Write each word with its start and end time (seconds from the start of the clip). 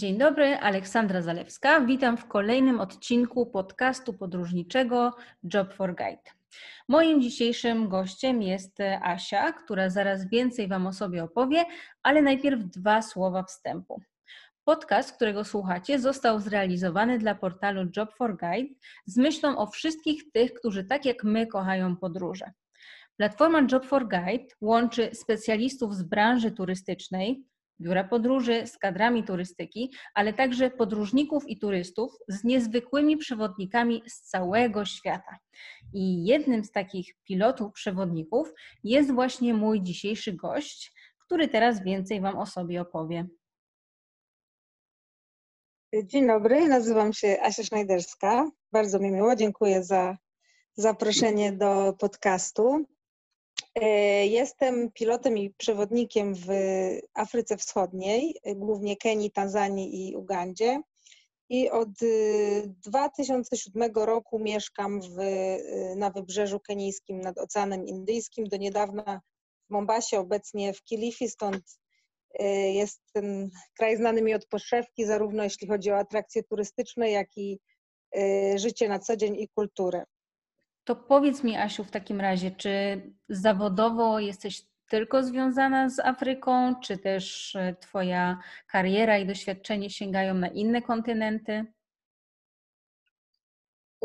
Dzień 0.00 0.18
dobry, 0.18 0.56
Aleksandra 0.56 1.22
Zalewska. 1.22 1.80
Witam 1.80 2.16
w 2.16 2.28
kolejnym 2.28 2.80
odcinku 2.80 3.46
podcastu 3.46 4.14
podróżniczego 4.14 5.14
Job 5.54 5.72
for 5.72 5.96
Guide. 5.96 6.30
Moim 6.88 7.22
dzisiejszym 7.22 7.88
gościem 7.88 8.42
jest 8.42 8.78
Asia, 9.02 9.52
która 9.52 9.90
zaraz 9.90 10.28
więcej 10.28 10.68
Wam 10.68 10.86
o 10.86 10.92
sobie 10.92 11.24
opowie, 11.24 11.64
ale 12.02 12.22
najpierw 12.22 12.64
dwa 12.64 13.02
słowa 13.02 13.42
wstępu. 13.42 14.02
Podcast, 14.64 15.12
którego 15.16 15.44
słuchacie, 15.44 15.98
został 15.98 16.40
zrealizowany 16.40 17.18
dla 17.18 17.34
portalu 17.34 17.90
Job 17.96 18.14
for 18.14 18.36
Guide 18.36 18.74
z 19.06 19.16
myślą 19.16 19.58
o 19.58 19.66
wszystkich 19.66 20.32
tych, 20.32 20.54
którzy 20.54 20.84
tak 20.84 21.04
jak 21.04 21.24
my 21.24 21.46
kochają 21.46 21.96
podróże. 21.96 22.50
Platforma 23.16 23.66
Job 23.72 23.86
for 23.86 24.08
Guide 24.08 24.54
łączy 24.60 25.10
specjalistów 25.12 25.94
z 25.94 26.02
branży 26.02 26.50
turystycznej, 26.50 27.44
biura 27.80 28.04
podróży 28.04 28.66
z 28.66 28.78
kadrami 28.78 29.24
turystyki, 29.24 29.92
ale 30.14 30.32
także 30.32 30.70
podróżników 30.70 31.48
i 31.48 31.58
turystów 31.58 32.12
z 32.28 32.44
niezwykłymi 32.44 33.16
przewodnikami 33.16 34.02
z 34.06 34.20
całego 34.20 34.84
świata. 34.84 35.38
I 35.92 36.24
jednym 36.24 36.64
z 36.64 36.70
takich 36.70 37.14
pilotów 37.24 37.72
przewodników 37.72 38.52
jest 38.84 39.12
właśnie 39.12 39.54
mój 39.54 39.82
dzisiejszy 39.82 40.32
gość, 40.32 40.92
który 41.18 41.48
teraz 41.48 41.82
więcej 41.82 42.20
Wam 42.20 42.38
o 42.38 42.46
sobie 42.46 42.80
opowie. 42.80 43.26
Dzień 46.04 46.26
dobry, 46.26 46.68
nazywam 46.68 47.12
się 47.12 47.36
Asia 47.42 47.62
Sznajderska. 47.62 48.50
Bardzo 48.72 48.98
mi 48.98 49.10
miło, 49.10 49.36
dziękuję 49.36 49.84
za 49.84 50.16
zaproszenie 50.76 51.52
do 51.52 51.92
podcastu. 51.98 52.86
E, 53.74 53.86
jestem 54.26 54.90
pilotem 54.92 55.38
i 55.38 55.50
przewodnikiem 55.50 56.34
w 56.34 56.46
Afryce 57.14 57.56
Wschodniej, 57.56 58.34
głównie 58.56 58.96
Kenii, 58.96 59.30
Tanzanii 59.30 60.08
i 60.08 60.16
Ugandzie. 60.16 60.82
I 61.48 61.70
od 61.70 61.88
2007 62.66 63.82
e, 63.82 64.06
roku 64.06 64.38
mieszkam 64.38 65.00
w, 65.00 65.18
e, 65.18 65.96
na 65.96 66.10
wybrzeżu 66.10 66.60
kenijskim 66.60 67.20
nad 67.20 67.38
Oceanem 67.38 67.86
Indyjskim. 67.86 68.44
Do 68.44 68.56
niedawna 68.56 69.20
w 69.68 69.72
Mombasie, 69.72 70.18
obecnie 70.18 70.72
w 70.72 70.82
Kilifi, 70.82 71.28
stąd 71.28 71.80
jest 72.72 73.00
ten 73.12 73.50
kraj 73.76 73.96
znany 73.96 74.22
mi 74.22 74.34
od 74.34 74.46
poszewki, 74.46 75.04
zarówno 75.04 75.44
jeśli 75.44 75.68
chodzi 75.68 75.90
o 75.90 75.98
atrakcje 75.98 76.42
turystyczne, 76.42 77.10
jak 77.10 77.36
i 77.36 77.60
życie 78.56 78.88
na 78.88 78.98
co 78.98 79.16
dzień 79.16 79.36
i 79.36 79.48
kulturę. 79.48 80.04
To 80.84 80.96
powiedz 80.96 81.44
mi, 81.44 81.56
Asiu, 81.56 81.84
w 81.84 81.90
takim 81.90 82.20
razie, 82.20 82.50
czy 82.50 83.02
zawodowo 83.28 84.18
jesteś 84.20 84.62
tylko 84.90 85.22
związana 85.22 85.90
z 85.90 85.98
Afryką, 85.98 86.74
czy 86.80 86.98
też 86.98 87.56
e, 87.56 87.76
Twoja 87.80 88.38
kariera 88.66 89.18
i 89.18 89.26
doświadczenie 89.26 89.90
sięgają 89.90 90.34
na 90.34 90.48
inne 90.48 90.82
kontynenty? 90.82 91.66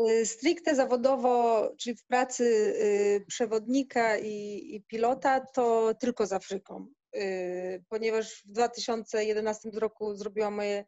Y, 0.00 0.26
stricte 0.26 0.74
zawodowo, 0.74 1.70
czyli 1.78 1.96
w 1.96 2.04
pracy 2.04 2.44
y, 2.44 3.24
przewodnika 3.28 4.18
i, 4.18 4.62
i 4.74 4.82
pilota, 4.82 5.40
to 5.40 5.94
tylko 6.00 6.26
z 6.26 6.32
Afryką, 6.32 6.86
y, 7.16 7.84
ponieważ 7.88 8.42
w 8.42 8.52
2011 8.52 9.70
roku 9.70 10.14
zrobiłam 10.14 10.54
moje 10.54 10.84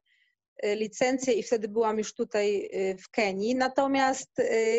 licencje 0.63 1.33
i 1.33 1.43
wtedy 1.43 1.69
byłam 1.69 1.99
już 1.99 2.15
tutaj 2.15 2.71
w 3.05 3.11
Kenii. 3.11 3.55
Natomiast 3.55 4.31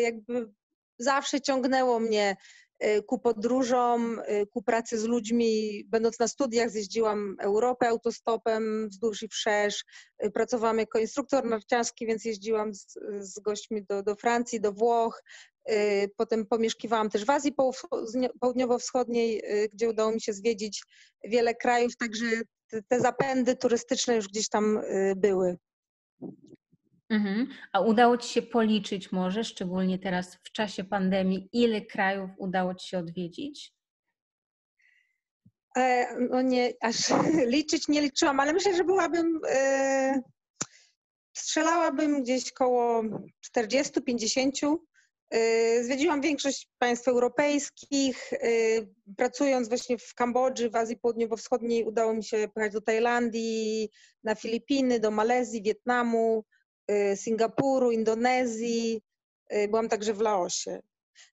jakby 0.02 0.52
zawsze 1.00 1.40
ciągnęło 1.40 2.00
mnie 2.00 2.36
y, 2.84 3.02
ku 3.02 3.18
podróżom, 3.18 4.18
y, 4.18 4.46
ku 4.46 4.62
pracy 4.62 4.98
z 4.98 5.04
ludźmi. 5.04 5.84
Będąc 5.88 6.18
na 6.18 6.28
studiach, 6.28 6.70
zjeździłam 6.70 7.36
Europę 7.40 7.88
autostopem 7.88 8.88
wzdłuż 8.88 9.22
i 9.22 9.28
wszerz. 9.28 9.84
Y, 10.24 10.30
pracowałam 10.30 10.78
jako 10.78 10.98
instruktor 10.98 11.44
narciarski, 11.44 12.06
więc 12.06 12.24
jeździłam 12.24 12.74
z, 12.74 12.98
z 13.18 13.40
gośćmi 13.40 13.84
do, 13.84 14.02
do 14.02 14.16
Francji, 14.16 14.60
do 14.60 14.72
Włoch. 14.72 15.22
Potem 16.16 16.46
pomieszkiwałam 16.46 17.10
też 17.10 17.24
w 17.24 17.30
Azji 17.30 17.54
Południowo-Wschodniej, 18.40 19.42
gdzie 19.72 19.88
udało 19.88 20.12
mi 20.12 20.20
się 20.20 20.32
zwiedzić 20.32 20.82
wiele 21.24 21.54
krajów, 21.54 21.96
także 21.96 22.26
te, 22.68 22.82
te 22.82 23.00
zapędy 23.00 23.56
turystyczne 23.56 24.16
już 24.16 24.28
gdzieś 24.28 24.48
tam 24.48 24.80
były. 25.16 25.56
Mhm. 27.10 27.48
A 27.72 27.80
udało 27.80 28.16
Ci 28.18 28.28
się 28.28 28.42
policzyć 28.42 29.12
może, 29.12 29.44
szczególnie 29.44 29.98
teraz 29.98 30.36
w 30.44 30.52
czasie 30.52 30.84
pandemii, 30.84 31.48
ile 31.52 31.80
krajów 31.80 32.30
udało 32.38 32.74
Ci 32.74 32.88
się 32.88 32.98
odwiedzić? 32.98 33.72
E, 35.76 36.06
no 36.30 36.42
nie, 36.42 36.72
aż 36.80 36.96
liczyć 37.54 37.88
nie 37.88 38.02
liczyłam, 38.02 38.40
ale 38.40 38.52
myślę, 38.52 38.76
że 38.76 38.84
byłabym, 38.84 39.40
e, 39.48 40.22
strzelałabym 41.36 42.22
gdzieś 42.22 42.52
koło 42.52 43.02
40-50. 43.56 44.76
E, 45.30 45.84
zwiedziłam 45.84 46.20
większość 46.20 46.68
państw 46.78 47.08
europejskich. 47.08 48.32
E, 48.32 48.38
pracując 49.16 49.68
właśnie 49.68 49.98
w 49.98 50.14
Kambodży, 50.14 50.70
w 50.70 50.76
Azji 50.76 50.96
Południowo-Wschodniej, 50.96 51.84
udało 51.84 52.14
mi 52.14 52.24
się 52.24 52.48
pojechać 52.54 52.72
do 52.72 52.80
Tajlandii, 52.80 53.90
na 54.24 54.34
Filipiny, 54.34 55.00
do 55.00 55.10
Malezji, 55.10 55.62
Wietnamu, 55.62 56.44
Singapuru, 57.16 57.90
Indonezji, 57.90 59.02
y, 59.54 59.68
byłam 59.68 59.88
także 59.88 60.14
w 60.14 60.20
Laosie. 60.20 60.80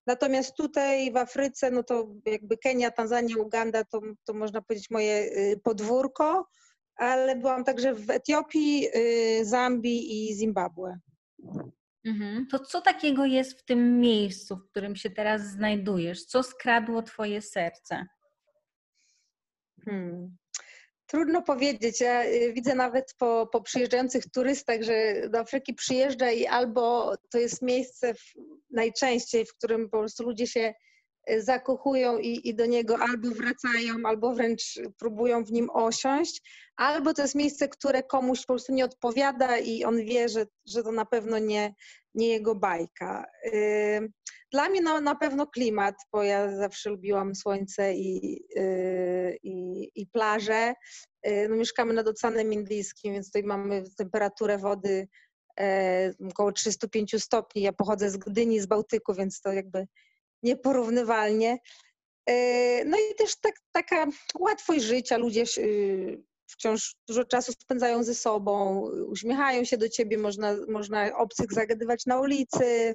Natomiast 0.06 0.56
tutaj 0.56 1.12
w 1.12 1.16
Afryce, 1.16 1.70
no 1.70 1.82
to 1.82 2.08
jakby 2.26 2.58
Kenia, 2.58 2.90
Tanzania, 2.90 3.36
Uganda 3.36 3.84
to, 3.84 4.00
to 4.24 4.34
można 4.34 4.62
powiedzieć 4.62 4.90
moje 4.90 5.22
y, 5.22 5.60
podwórko, 5.64 6.46
ale 6.96 7.36
byłam 7.36 7.64
także 7.64 7.94
w 7.94 8.10
Etiopii, 8.10 8.88
Zambii 9.42 10.30
i 10.30 10.34
Zimbabwe. 10.34 10.98
Mhm. 12.04 12.46
To 12.46 12.58
co 12.58 12.80
takiego 12.80 13.24
jest 13.24 13.60
w 13.60 13.64
tym 13.64 14.00
miejscu, 14.00 14.56
w 14.56 14.70
którym 14.70 14.96
się 14.96 15.10
teraz 15.10 15.42
znajdujesz? 15.42 16.24
Co 16.24 16.42
skradło 16.42 17.02
Twoje 17.02 17.42
serce? 17.42 18.06
Hmm. 19.84 20.36
Trudno 21.08 21.42
powiedzieć. 21.42 22.00
Ja 22.00 22.24
y, 22.24 22.52
widzę 22.52 22.74
nawet 22.74 23.14
po, 23.18 23.48
po 23.52 23.60
przyjeżdżających 23.60 24.30
turystach, 24.30 24.82
że 24.82 25.28
do 25.28 25.38
Afryki 25.38 25.74
przyjeżdża 25.74 26.30
i 26.30 26.46
albo 26.46 27.14
to 27.30 27.38
jest 27.38 27.62
miejsce 27.62 28.14
w, 28.14 28.20
najczęściej, 28.70 29.46
w 29.46 29.54
którym 29.54 29.90
po 29.90 29.98
prostu 29.98 30.24
ludzie 30.24 30.46
się 30.46 30.74
zakochują 31.38 32.18
i, 32.18 32.48
i 32.48 32.54
do 32.54 32.66
niego 32.66 32.98
albo 32.98 33.28
wracają, 33.28 33.94
albo 34.04 34.34
wręcz 34.34 34.62
próbują 34.98 35.44
w 35.44 35.52
nim 35.52 35.70
osiąść, 35.70 36.42
albo 36.76 37.14
to 37.14 37.22
jest 37.22 37.34
miejsce, 37.34 37.68
które 37.68 38.02
komuś 38.02 38.40
po 38.40 38.46
prostu 38.46 38.72
nie 38.72 38.84
odpowiada 38.84 39.58
i 39.58 39.84
on 39.84 39.96
wie, 39.96 40.28
że, 40.28 40.46
że 40.66 40.82
to 40.82 40.92
na 40.92 41.04
pewno 41.04 41.38
nie, 41.38 41.74
nie 42.14 42.28
jego 42.28 42.54
bajka. 42.54 43.24
Y, 43.46 44.12
dla 44.52 44.68
mnie 44.68 44.80
no, 44.80 45.00
na 45.00 45.14
pewno 45.14 45.46
klimat, 45.46 45.94
bo 46.12 46.22
ja 46.22 46.56
zawsze 46.56 46.90
lubiłam 46.90 47.34
słońce 47.34 47.94
i, 47.94 48.38
y, 48.58 49.38
i, 49.42 49.90
i 49.94 50.06
plaże. 50.06 50.74
Y, 51.26 51.46
no, 51.48 51.56
mieszkamy 51.56 51.94
nad 51.94 52.08
Oceanem 52.08 52.52
Indyjskim, 52.52 53.12
więc 53.12 53.26
tutaj 53.26 53.42
mamy 53.42 53.82
temperaturę 53.96 54.58
wody 54.58 55.08
e, 55.60 56.12
około 56.30 56.52
305 56.52 57.22
stopni. 57.24 57.62
Ja 57.62 57.72
pochodzę 57.72 58.10
z 58.10 58.16
Gdyni, 58.16 58.60
z 58.60 58.66
Bałtyku, 58.66 59.14
więc 59.14 59.40
to 59.40 59.52
jakby 59.52 59.86
nieporównywalnie. 60.42 61.58
E, 62.26 62.84
no 62.84 62.96
i 62.96 63.14
też 63.14 63.36
tak, 63.40 63.54
taka 63.72 64.06
łatwość 64.38 64.84
życia, 64.84 65.16
ludzie 65.16 65.44
wciąż 66.46 66.96
dużo 67.08 67.24
czasu 67.24 67.52
spędzają 67.52 68.04
ze 68.04 68.14
sobą, 68.14 68.80
uśmiechają 69.08 69.64
się 69.64 69.76
do 69.76 69.88
ciebie, 69.88 70.18
można, 70.18 70.56
można 70.68 71.16
obcych 71.16 71.52
zagadywać 71.52 72.06
na 72.06 72.20
ulicy. 72.20 72.94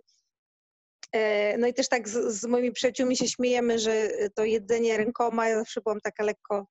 E, 1.11 1.57
no 1.57 1.67
i 1.67 1.73
też 1.73 1.89
tak 1.89 2.09
z, 2.09 2.33
z 2.33 2.45
moimi 2.45 2.71
przyjaciółmi 2.71 3.17
się 3.17 3.27
śmiejemy, 3.27 3.79
że 3.79 4.09
to 4.35 4.43
jedzenie 4.43 4.97
rękoma, 4.97 5.49
ja 5.49 5.59
zawsze 5.59 5.81
byłam 5.81 6.01
taka 6.01 6.23
lekko 6.23 6.67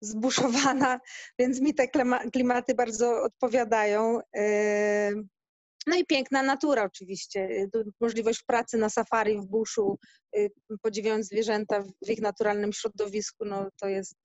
zbuszowana, 0.00 1.00
więc 1.38 1.60
mi 1.60 1.74
te 1.74 1.88
klimaty 2.32 2.74
bardzo 2.74 3.22
odpowiadają. 3.22 4.20
No 5.86 5.96
i 5.96 6.06
piękna 6.06 6.42
natura 6.42 6.84
oczywiście, 6.84 7.68
możliwość 8.00 8.42
pracy 8.42 8.78
na 8.78 8.88
safari 8.88 9.38
w 9.40 9.46
buszu, 9.46 9.98
e, 10.36 10.48
podziwiając 10.82 11.26
zwierzęta 11.26 11.82
w 12.06 12.10
ich 12.10 12.20
naturalnym 12.20 12.72
środowisku, 12.72 13.44
no 13.44 13.68
to 13.80 13.88
jest 13.88 14.16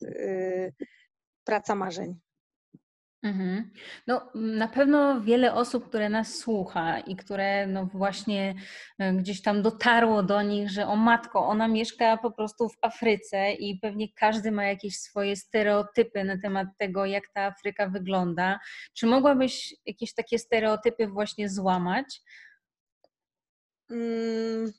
praca 1.44 1.76
marzeń. 1.76 2.20
Mhm. 3.24 3.72
No, 4.08 4.32
na 4.36 4.68
pewno 4.68 5.22
wiele 5.22 5.54
osób, 5.54 5.90
które 5.90 6.10
nas 6.10 6.36
słucha 6.36 7.00
i 7.00 7.16
które 7.16 7.68
no 7.68 7.86
właśnie 7.86 8.56
e, 9.00 9.14
gdzieś 9.14 9.42
tam 9.42 9.62
dotarło 9.62 10.24
do 10.24 10.42
nich, 10.42 10.70
że 10.70 10.88
o 10.88 10.96
matko, 10.96 11.48
ona 11.48 11.68
mieszka 11.68 12.18
po 12.18 12.32
prostu 12.32 12.70
w 12.70 12.78
Afryce 12.82 13.52
i 13.54 13.80
pewnie 13.80 14.08
każdy 14.14 14.52
ma 14.52 14.66
jakieś 14.66 14.98
swoje 15.00 15.36
stereotypy 15.36 16.24
na 16.24 16.38
temat 16.42 16.68
tego, 16.78 17.06
jak 17.06 17.24
ta 17.34 17.42
Afryka 17.42 17.90
wygląda. 17.90 18.60
Czy 18.94 19.06
mogłabyś 19.06 19.76
jakieś 19.86 20.14
takie 20.14 20.40
stereotypy 20.40 21.08
właśnie 21.08 21.50
złamać? 21.50 22.22
Mm, 23.92 24.74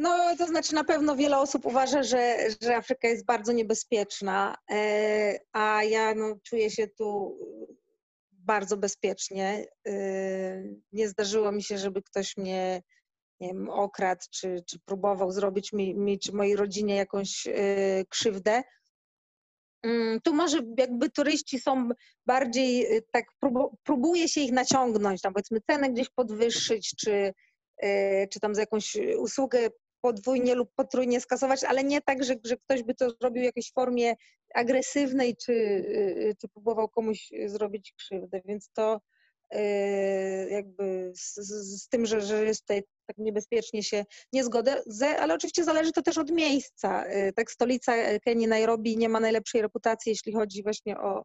no, 0.00 0.36
to 0.38 0.46
znaczy 0.46 0.74
na 0.74 0.84
pewno 0.84 1.16
wiele 1.16 1.38
osób 1.38 1.66
uważa, 1.66 2.02
że, 2.02 2.36
że 2.62 2.76
Afryka 2.76 3.08
jest 3.08 3.24
bardzo 3.24 3.52
niebezpieczna, 3.52 4.56
e, 4.70 5.38
a 5.52 5.84
ja 5.84 6.14
no, 6.14 6.36
czuję 6.42 6.70
się 6.70 6.88
tu 6.88 7.38
bardzo 8.32 8.76
bezpiecznie. 8.76 9.66
Nie 10.92 11.08
zdarzyło 11.08 11.52
mi 11.52 11.62
się, 11.62 11.78
żeby 11.78 12.02
ktoś 12.02 12.36
mnie 12.36 12.82
nie 13.40 13.48
wiem, 13.48 13.70
okradł, 13.70 14.22
czy, 14.30 14.62
czy 14.66 14.78
próbował 14.80 15.30
zrobić 15.30 15.72
mi, 15.72 15.94
mi 15.94 16.18
czy 16.18 16.32
mojej 16.32 16.56
rodzinie 16.56 16.96
jakąś 16.96 17.48
krzywdę. 18.08 18.62
Mm, 19.82 20.20
tu 20.20 20.34
może 20.34 20.58
jakby 20.78 21.10
turyści 21.10 21.58
są 21.58 21.88
bardziej, 22.26 22.86
tak 23.12 23.24
próbuje 23.82 24.28
się 24.28 24.40
ich 24.40 24.52
naciągnąć, 24.52 25.20
tam 25.20 25.32
powiedzmy 25.32 25.60
cenę 25.60 25.90
gdzieś 25.90 26.08
podwyższyć, 26.10 26.94
czy, 26.96 27.32
czy 28.30 28.40
tam 28.40 28.54
za 28.54 28.60
jakąś 28.60 28.96
usługę 29.18 29.70
podwójnie 30.00 30.54
lub 30.54 30.70
potrójnie 30.74 31.20
skasować, 31.20 31.64
ale 31.64 31.84
nie 31.84 32.00
tak, 32.00 32.24
że, 32.24 32.34
że 32.44 32.56
ktoś 32.56 32.82
by 32.82 32.94
to 32.94 33.10
zrobił 33.10 33.42
w 33.42 33.44
jakiejś 33.44 33.72
formie 33.72 34.14
agresywnej, 34.54 35.36
czy, 35.36 35.52
y, 35.52 36.36
czy 36.40 36.48
próbował 36.48 36.88
komuś 36.88 37.30
zrobić 37.46 37.92
krzywdę, 37.92 38.40
więc 38.44 38.70
to 38.72 39.00
jakby 40.50 41.12
z, 41.14 41.34
z, 41.82 41.88
tym, 41.88 42.06
że, 42.06 42.20
że 42.20 42.44
jest 42.44 42.60
tutaj 42.60 42.82
tak 43.06 43.18
niebezpiecznie 43.18 43.82
się 43.82 44.04
nie 44.32 44.44
zgodzę, 44.44 44.82
ale 45.20 45.34
oczywiście 45.34 45.64
zależy 45.64 45.92
to 45.92 46.02
też 46.02 46.18
od 46.18 46.30
miejsca. 46.30 47.06
Y, 47.06 47.32
tak 47.36 47.50
stolica 47.50 47.96
y, 47.96 48.20
Kenii, 48.20 48.46
Nairobi 48.46 48.96
nie 48.96 49.08
ma 49.08 49.20
najlepszej 49.20 49.62
reputacji, 49.62 50.10
jeśli 50.10 50.32
chodzi 50.32 50.62
właśnie 50.62 50.98
o, 50.98 51.24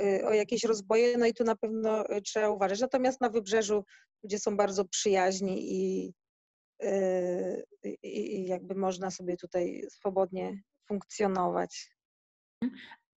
y, 0.00 0.26
o 0.26 0.32
jakieś 0.32 0.64
rozboje, 0.64 1.18
no 1.18 1.26
i 1.26 1.34
tu 1.34 1.44
na 1.44 1.56
pewno 1.56 2.04
trzeba 2.24 2.48
uważać. 2.48 2.80
Natomiast 2.80 3.20
na 3.20 3.28
wybrzeżu 3.28 3.84
ludzie 4.22 4.38
są 4.38 4.56
bardzo 4.56 4.84
przyjaźni 4.84 5.58
i, 5.60 6.12
i, 8.02 8.36
i 8.36 8.46
jakby 8.46 8.74
można 8.74 9.10
sobie 9.10 9.36
tutaj 9.36 9.84
swobodnie 9.90 10.62
funkcjonować. 10.88 11.90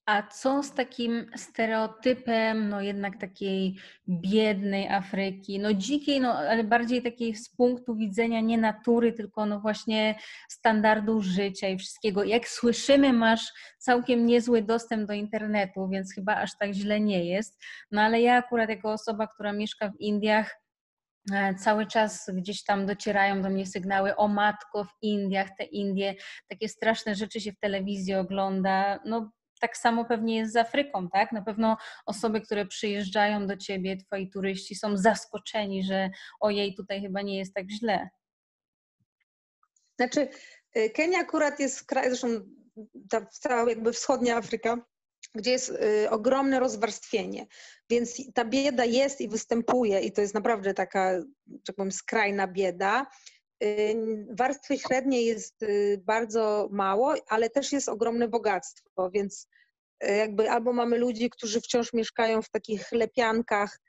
A 0.05 0.23
co 0.23 0.63
z 0.63 0.73
takim 0.73 1.31
stereotypem, 1.35 2.69
no 2.69 2.81
jednak 2.81 3.19
takiej 3.19 3.75
biednej 4.09 4.87
Afryki, 4.87 5.59
no 5.59 5.73
dzikiej, 5.73 6.21
no 6.21 6.33
ale 6.33 6.63
bardziej 6.63 7.01
takiej 7.03 7.35
z 7.35 7.49
punktu 7.49 7.95
widzenia 7.95 8.41
nie 8.41 8.57
natury, 8.57 9.13
tylko 9.13 9.45
no 9.45 9.59
właśnie 9.59 10.15
standardu 10.49 11.21
życia 11.21 11.69
i 11.69 11.77
wszystkiego. 11.77 12.23
Jak 12.23 12.47
słyszymy, 12.47 13.13
masz 13.13 13.53
całkiem 13.77 14.25
niezły 14.25 14.61
dostęp 14.61 15.07
do 15.07 15.13
internetu, 15.13 15.87
więc 15.87 16.13
chyba 16.13 16.35
aż 16.35 16.57
tak 16.57 16.73
źle 16.73 16.99
nie 16.99 17.25
jest. 17.25 17.61
No 17.91 18.01
ale 18.01 18.21
ja 18.21 18.35
akurat 18.35 18.69
jako 18.69 18.91
osoba, 18.91 19.27
która 19.27 19.53
mieszka 19.53 19.89
w 19.89 19.99
Indiach, 19.99 20.62
cały 21.59 21.87
czas 21.87 22.29
gdzieś 22.33 22.63
tam 22.63 22.85
docierają 22.85 23.41
do 23.41 23.49
mnie 23.49 23.65
sygnały 23.65 24.15
o 24.15 24.27
matko 24.27 24.83
w 24.83 24.93
Indiach, 25.01 25.49
te 25.57 25.63
Indie, 25.63 26.15
takie 26.49 26.69
straszne 26.69 27.15
rzeczy 27.15 27.41
się 27.41 27.51
w 27.51 27.59
telewizji 27.59 28.13
ogląda. 28.15 28.99
No 29.05 29.31
tak 29.59 29.77
samo 29.77 30.05
pewnie 30.05 30.35
jest 30.35 30.53
z 30.53 30.55
Afryką, 30.55 31.09
tak? 31.09 31.31
Na 31.31 31.41
pewno 31.41 31.77
osoby, 32.05 32.41
które 32.41 32.65
przyjeżdżają 32.65 33.47
do 33.47 33.57
ciebie, 33.57 33.97
twoi 33.97 34.29
turyści, 34.29 34.75
są 34.75 34.97
zaskoczeni, 34.97 35.83
że 35.83 36.09
ojej, 36.39 36.75
tutaj 36.75 37.01
chyba 37.01 37.21
nie 37.21 37.37
jest 37.37 37.53
tak 37.53 37.71
źle. 37.71 38.09
Znaczy, 39.95 40.27
y, 40.77 40.89
Kenia 40.89 41.19
akurat 41.19 41.59
jest 41.59 41.85
kraj, 41.85 42.05
zresztą 42.07 42.27
ta 43.09 43.25
cała 43.25 43.69
jakby 43.69 43.93
wschodnia 43.93 44.37
Afryka, 44.37 44.77
gdzie 45.35 45.51
jest 45.51 45.69
y, 45.69 46.09
ogromne 46.09 46.59
rozwarstwienie. 46.59 47.47
Więc 47.89 48.33
ta 48.33 48.45
bieda 48.45 48.85
jest 48.85 49.21
i 49.21 49.29
występuje, 49.29 49.99
i 49.99 50.11
to 50.11 50.21
jest 50.21 50.33
naprawdę 50.33 50.73
taka, 50.73 51.11
tak 51.65 51.75
powiem, 51.75 51.91
skrajna 51.91 52.47
bieda. 52.47 53.07
Y, 53.63 53.95
warstwy 54.37 54.77
średniej 54.77 55.25
jest 55.25 55.63
y, 55.63 56.01
bardzo 56.05 56.69
mało, 56.71 57.15
ale 57.27 57.49
też 57.49 57.71
jest 57.71 57.89
ogromne 57.89 58.27
bogactwo, 58.27 59.09
więc 59.11 59.47
jakby 60.01 60.51
albo 60.51 60.73
mamy 60.73 60.97
ludzi, 60.97 61.29
którzy 61.29 61.61
wciąż 61.61 61.93
mieszkają 61.93 62.41
w 62.41 62.49
takich 62.49 62.91
lepiankach 62.91 63.79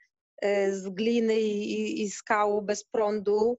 z 0.69 0.89
gliny 0.89 1.39
i, 1.39 2.01
i 2.01 2.11
skał 2.11 2.61
bez 2.61 2.83
prądu, 2.83 3.57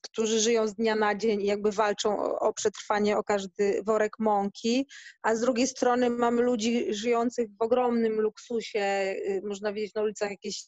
którzy 0.00 0.40
żyją 0.40 0.68
z 0.68 0.74
dnia 0.74 0.94
na 0.94 1.14
dzień 1.14 1.42
i 1.42 1.46
jakby 1.46 1.70
walczą 1.70 2.18
o, 2.18 2.38
o, 2.38 2.52
przetrwanie, 2.52 3.18
o 3.18 3.24
każdy 3.24 3.82
worek 3.86 4.18
mąki, 4.18 4.86
a 5.22 5.34
z 5.34 5.40
drugiej 5.40 5.66
strony 5.66 6.10
mamy 6.10 6.42
ludzi 6.42 6.94
żyjących 6.94 7.48
w 7.50 7.62
ogromnym 7.62 8.20
luksusie, 8.20 9.14
można 9.44 9.72
widzieć 9.72 9.94
na 9.94 10.02
ulicach 10.02 10.30
jakieś 10.30 10.64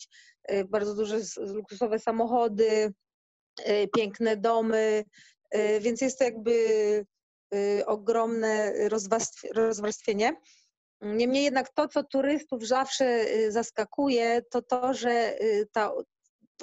bardzo 0.69 0.94
duże 0.94 1.20
luksusowe 1.37 1.99
samochody, 1.99 2.93
Y, 3.61 3.88
piękne 3.97 4.37
domy, 4.37 5.05
y, 5.55 5.81
więc 5.81 6.00
jest 6.00 6.19
to 6.19 6.25
jakby 6.25 6.53
y, 7.55 7.87
ogromne 7.87 8.73
rozwarstwienie. 9.55 10.37
Niemniej 11.00 11.44
jednak 11.44 11.73
to, 11.73 11.88
co 11.88 12.05
turystów 12.05 12.67
zawsze 12.67 13.25
zaskakuje, 13.49 14.43
to 14.50 14.62
to, 14.62 14.94
że 14.94 15.38
ta 15.73 15.93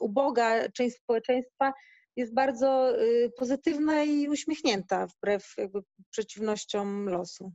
uboga 0.02 0.70
część 0.70 0.96
społeczeństwa 0.96 1.74
jest 2.16 2.34
bardzo 2.34 2.94
pozytywna 3.38 4.04
i 4.04 4.28
uśmiechnięta 4.28 5.08
wbrew 5.08 5.54
jakby 5.58 5.80
przeciwnościom 6.12 7.10
losu. 7.10 7.54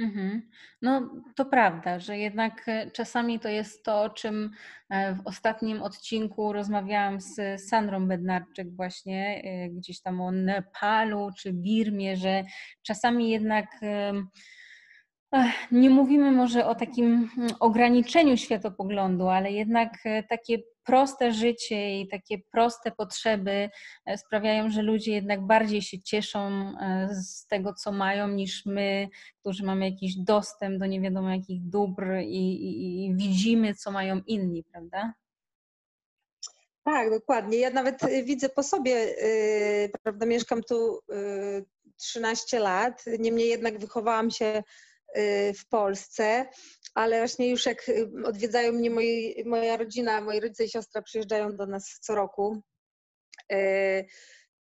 Mhm. 0.00 0.42
No, 0.82 1.10
to 1.36 1.44
prawda, 1.44 1.98
że 1.98 2.18
jednak 2.18 2.68
e, 2.68 2.90
czasami 2.90 3.40
to 3.40 3.48
jest 3.48 3.84
to, 3.84 4.02
o 4.02 4.10
czym 4.10 4.50
e, 4.90 5.14
w 5.14 5.26
ostatnim 5.26 5.82
odcinku 5.82 6.52
rozmawiałam 6.52 7.20
z 7.20 7.62
Sandrą 7.68 8.08
Bednarczyk 8.08 8.76
właśnie, 8.76 9.42
e, 9.44 9.68
gdzieś 9.68 10.00
tam 10.02 10.20
o 10.20 10.30
Nepalu 10.30 11.30
czy 11.38 11.52
Birmie, 11.52 12.16
że 12.16 12.44
czasami 12.82 13.30
jednak 13.30 13.66
nie 15.72 15.90
mówimy 15.90 16.32
może 16.32 16.66
o 16.66 16.74
takim 16.74 17.30
mm, 17.38 17.50
ograniczeniu 17.60 18.36
światopoglądu, 18.36 19.28
ale 19.28 19.52
jednak 19.52 19.92
takie 20.28 20.58
proste 20.86 21.32
życie 21.32 22.00
i 22.00 22.08
takie 22.08 22.38
proste 22.52 22.90
potrzeby 22.90 23.70
e, 24.06 24.18
sprawiają, 24.18 24.70
że 24.70 24.82
ludzie 24.82 25.12
jednak 25.12 25.46
bardziej 25.46 25.82
się 25.82 26.02
cieszą 26.02 26.38
e, 26.80 27.08
z 27.14 27.46
tego, 27.46 27.74
co 27.74 27.92
mają, 27.92 28.28
niż 28.28 28.66
my, 28.66 29.08
którzy 29.40 29.64
mamy 29.64 29.90
jakiś 29.90 30.16
dostęp 30.16 30.78
do 30.78 30.86
nie 30.86 31.00
wiadomo 31.00 31.30
jakich 31.30 31.62
dóbr 31.62 32.04
i, 32.22 32.52
i, 32.66 33.04
i 33.06 33.14
widzimy, 33.14 33.74
co 33.74 33.90
mają 33.90 34.20
inni, 34.26 34.64
prawda? 34.64 35.12
Tak, 36.84 37.10
dokładnie. 37.10 37.58
Ja 37.58 37.70
nawet 37.70 38.00
widzę 38.24 38.48
po 38.48 38.62
sobie, 38.62 38.90
yy, 38.90 39.90
prawda, 40.02 40.26
mieszkam 40.26 40.62
tu 40.62 41.00
yy, 41.08 41.64
13 41.96 42.58
lat, 42.58 43.04
niemniej 43.18 43.48
jednak 43.48 43.78
wychowałam 43.78 44.30
się 44.30 44.62
w 45.58 45.68
Polsce, 45.68 46.46
ale 46.94 47.18
właśnie 47.18 47.50
już 47.50 47.66
jak 47.66 47.88
y, 47.88 48.10
odwiedzają 48.24 48.72
mnie 48.72 48.90
moi, 48.90 49.42
moja 49.46 49.76
rodzina, 49.76 50.20
moi 50.20 50.40
rodzice 50.40 50.64
i 50.64 50.68
siostra 50.68 51.02
przyjeżdżają 51.02 51.56
do 51.56 51.66
nas 51.66 51.98
co 52.00 52.14
roku. 52.14 52.62
Y, 53.52 54.06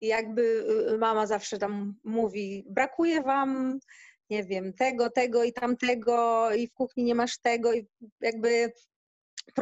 jakby 0.01 0.67
mama 0.99 1.27
zawsze 1.27 1.59
tam 1.59 1.95
mówi, 2.05 2.65
brakuje 2.71 3.23
wam, 3.23 3.79
nie 4.31 4.45
wiem, 4.45 4.73
tego, 4.73 5.11
tego 5.11 5.45
i 5.45 5.53
tamtego, 5.53 6.49
i 6.55 6.69
w 6.69 6.73
kuchni 6.73 7.05
nie 7.05 7.15
masz 7.15 7.39
tego, 7.39 7.73
i 7.73 7.87
jakby 8.21 8.73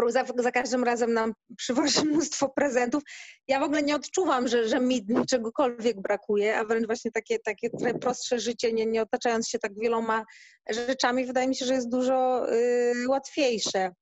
za, 0.09 0.25
za, 0.37 0.53
każdym 0.53 0.85
razem 0.85 1.13
nam 1.13 1.35
przywozi 1.57 2.05
mnóstwo 2.07 2.49
prezentów. 2.49 3.03
Ja 3.49 3.61
w 3.61 3.63
ogóle 3.63 3.83
nie 3.83 3.97
odczuwam, 3.97 4.49
że, 4.49 4.69
że 4.69 4.81
mi 4.81 5.07
czegokolwiek 5.29 6.01
brakuje, 6.01 6.57
a 6.57 6.65
wręcz 6.65 6.87
właśnie 6.87 7.11
takie, 7.11 7.39
takie 7.39 7.71
prostsze 8.01 8.39
życie, 8.39 8.73
nie, 8.73 8.87
nie 8.87 9.03
otaczając 9.03 9.49
się 9.49 9.59
tak 9.59 9.73
wieloma 9.81 10.25
rzeczami, 10.69 11.27
wydaje 11.27 11.49
mi 11.49 11.57
się, 11.57 11.67
że 11.67 11.75
jest 11.75 11.89
dużo 11.89 12.47
y, 12.53 13.09
łatwiejsze. 13.09 13.93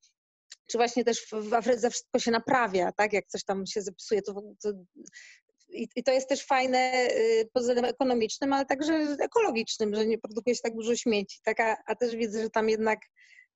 Czy 0.71 0.79
właśnie 0.79 1.05
też 1.05 1.27
w 1.33 1.55
Afryce 1.55 1.91
wszystko 1.91 2.19
się 2.19 2.31
naprawia, 2.31 2.93
tak? 2.93 3.13
Jak 3.13 3.27
coś 3.27 3.45
tam 3.45 3.67
się 3.67 3.83
zepsuje, 3.83 4.23
to, 4.23 4.43
to 4.63 4.73
i, 5.69 5.89
I, 5.97 6.03
to 6.05 6.13
jest 6.13 6.29
też 6.29 6.47
fajne 6.47 7.09
y, 7.11 7.49
pod 7.53 7.63
względem 7.63 7.85
ekonomicznym, 7.85 8.53
ale 8.53 8.67
także 8.67 9.17
ekologicznym, 9.21 9.95
że 9.95 10.07
nie 10.07 10.19
produkuje 10.19 10.57
się 10.57 10.63
tak 10.63 10.75
dużo 10.75 10.97
śmieci. 10.97 11.41
Tak? 11.45 11.61
A, 11.61 11.77
a 11.87 11.95
też 11.95 12.17
widzę, 12.17 12.43
że 12.43 12.51
tam 12.51 12.69
jednak 12.69 12.99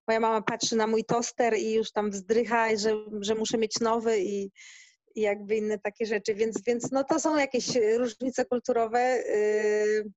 moja 0.09 0.21
mama 0.21 0.43
patrzy 0.43 0.77
na 0.77 0.87
mój 0.87 1.05
toster 1.05 1.55
i 1.59 1.73
już 1.73 1.93
tam 1.93 2.11
wzdrycha, 2.11 2.77
że, 2.77 3.05
że 3.21 3.35
muszę 3.35 3.59
mieć 3.59 3.81
nowy 3.81 4.21
i, 4.21 4.51
i 5.15 5.21
jakby 5.21 5.57
inne 5.57 5.79
takie 5.79 6.07
rzeczy. 6.07 6.35
Więc, 6.35 6.63
więc 6.67 6.91
no 6.93 7.05
to 7.05 7.21
są 7.21 7.37
jakieś 7.37 7.67
różnice 7.99 8.45
kulturowe 8.45 9.23
yy, 9.29 10.11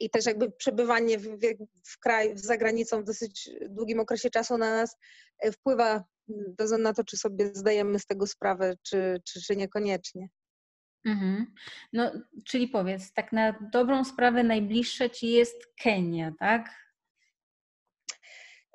i 0.00 0.10
też 0.10 0.26
jakby 0.26 0.50
przebywanie 0.50 1.18
w, 1.18 1.38
w 1.84 1.98
kraju, 1.98 2.32
za 2.34 2.56
granicą 2.56 3.00
w 3.00 3.04
dosyć 3.04 3.50
długim 3.68 4.00
okresie 4.00 4.30
czasu 4.30 4.58
na 4.58 4.70
nas 4.70 4.96
yy, 5.44 5.52
wpływa 5.52 6.04
na 6.78 6.92
to, 6.92 7.04
czy 7.04 7.16
sobie 7.16 7.50
zdajemy 7.54 7.98
z 7.98 8.06
tego 8.06 8.26
sprawę, 8.26 8.74
czy, 8.82 9.20
czy, 9.24 9.42
czy 9.42 9.56
niekoniecznie. 9.56 10.28
Mhm. 11.06 11.46
No, 11.92 12.12
czyli 12.44 12.68
powiedz, 12.68 13.12
tak 13.12 13.32
na 13.32 13.68
dobrą 13.72 14.04
sprawę 14.04 14.44
najbliższe 14.44 15.10
ci 15.10 15.30
jest 15.30 15.56
Kenia, 15.82 16.32
tak? 16.38 16.83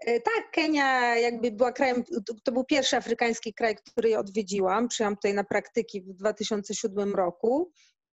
E, 0.05 0.19
tak, 0.19 0.51
Kenia 0.51 1.15
jakby 1.15 1.51
była 1.51 1.71
krajem, 1.71 2.03
to 2.43 2.51
był 2.51 2.63
pierwszy 2.63 2.97
afrykański 2.97 3.53
kraj, 3.53 3.75
który 3.75 4.17
odwiedziłam. 4.17 4.87
Przyjechałam 4.87 5.15
tutaj 5.15 5.33
na 5.33 5.43
praktyki 5.43 6.01
w 6.01 6.13
2007 6.13 7.15
roku. 7.15 7.71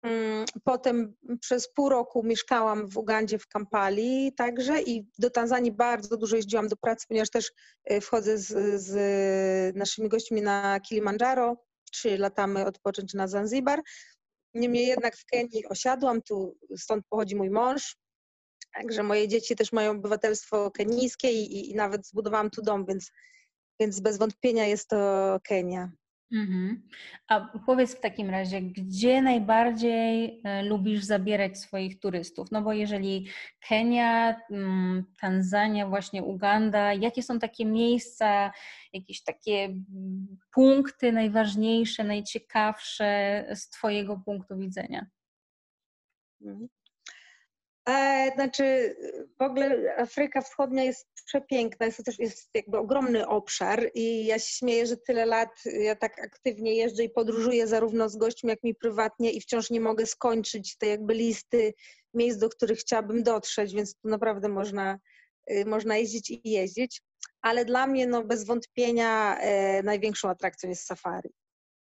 Mm, 0.03 0.45
potem 0.63 1.15
przez 1.41 1.73
pół 1.73 1.89
roku 1.89 2.23
mieszkałam 2.23 2.87
w 2.87 2.97
Ugandzie, 2.97 3.39
w 3.39 3.47
Kampali 3.47 4.33
także 4.37 4.81
i 4.81 5.07
do 5.19 5.29
Tanzanii 5.29 5.71
bardzo 5.71 6.17
dużo 6.17 6.35
jeździłam 6.35 6.67
do 6.67 6.77
pracy, 6.77 7.05
ponieważ 7.07 7.29
też 7.29 7.51
y, 7.91 8.01
wchodzę 8.01 8.37
z, 8.37 8.81
z 8.81 9.75
naszymi 9.75 10.09
gośćmi 10.09 10.41
na 10.41 10.79
Kilimandżaro, 10.79 11.57
czy 11.91 12.17
latamy 12.17 12.65
odpocząć 12.65 13.13
na 13.13 13.27
Zanzibar. 13.27 13.81
Niemniej 14.53 14.87
jednak 14.87 15.17
w 15.17 15.25
Kenii 15.25 15.65
osiadłam, 15.65 16.21
tu 16.21 16.57
stąd 16.77 17.05
pochodzi 17.09 17.35
mój 17.35 17.49
mąż, 17.49 17.95
także 18.73 19.03
moje 19.03 19.27
dzieci 19.27 19.55
też 19.55 19.71
mają 19.71 19.91
obywatelstwo 19.91 20.71
kenijskie 20.71 21.31
i, 21.31 21.71
i 21.71 21.75
nawet 21.75 22.07
zbudowałam 22.07 22.49
tu 22.49 22.61
dom, 22.61 22.85
więc, 22.85 23.11
więc 23.79 23.99
bez 23.99 24.17
wątpienia 24.17 24.65
jest 24.65 24.89
to 24.89 25.39
Kenia. 25.43 25.91
Mhm. 26.33 26.87
A 27.27 27.57
powiedz 27.65 27.95
w 27.95 27.99
takim 27.99 28.29
razie, 28.29 28.61
gdzie 28.61 29.21
najbardziej 29.21 30.41
e, 30.43 30.63
lubisz 30.63 31.03
zabierać 31.03 31.59
swoich 31.59 31.99
turystów? 31.99 32.51
No 32.51 32.61
bo 32.61 32.73
jeżeli 32.73 33.27
Kenia, 33.67 34.41
mm, 34.51 35.05
Tanzania, 35.21 35.87
właśnie 35.87 36.23
Uganda, 36.23 36.93
jakie 36.93 37.23
są 37.23 37.39
takie 37.39 37.65
miejsca, 37.65 38.51
jakieś 38.93 39.23
takie 39.23 39.75
punkty 40.53 41.11
najważniejsze, 41.11 42.03
najciekawsze 42.03 43.45
z 43.55 43.69
Twojego 43.69 44.21
punktu 44.25 44.57
widzenia? 44.57 45.07
Mhm. 46.41 46.69
E, 47.87 48.31
znaczy, 48.35 48.95
w 49.39 49.41
ogóle 49.41 49.95
Afryka 49.97 50.41
Wschodnia 50.41 50.83
jest 50.83 51.07
przepiękna, 51.25 51.85
jest 51.85 51.97
to 51.97 52.03
też 52.03 52.19
jest 52.19 52.49
jakby 52.53 52.77
ogromny 52.77 53.27
obszar 53.27 53.91
i 53.93 54.25
ja 54.25 54.39
się 54.39 54.53
śmieję, 54.53 54.85
że 54.85 54.97
tyle 54.97 55.25
lat 55.25 55.49
ja 55.65 55.95
tak 55.95 56.23
aktywnie 56.23 56.75
jeżdżę 56.75 57.03
i 57.03 57.09
podróżuję 57.09 57.67
zarówno 57.67 58.09
z 58.09 58.17
gośćmi, 58.17 58.49
jak 58.49 58.59
i 58.63 58.75
prywatnie 58.75 59.31
i 59.31 59.41
wciąż 59.41 59.69
nie 59.69 59.81
mogę 59.81 60.05
skończyć 60.05 60.77
tej 60.77 60.89
jakby 60.89 61.13
listy 61.13 61.73
miejsc, 62.13 62.39
do 62.39 62.49
których 62.49 62.79
chciałabym 62.79 63.23
dotrzeć, 63.23 63.73
więc 63.73 63.95
tu 63.95 64.07
naprawdę 64.07 64.49
można, 64.49 64.99
y, 65.51 65.65
można 65.65 65.97
jeździć 65.97 66.29
i 66.29 66.41
jeździć. 66.43 67.01
Ale 67.41 67.65
dla 67.65 67.87
mnie 67.87 68.07
no, 68.07 68.23
bez 68.23 68.45
wątpienia 68.45 69.37
e, 69.39 69.83
największą 69.83 70.29
atrakcją 70.29 70.69
jest 70.69 70.85
safari. 70.85 71.29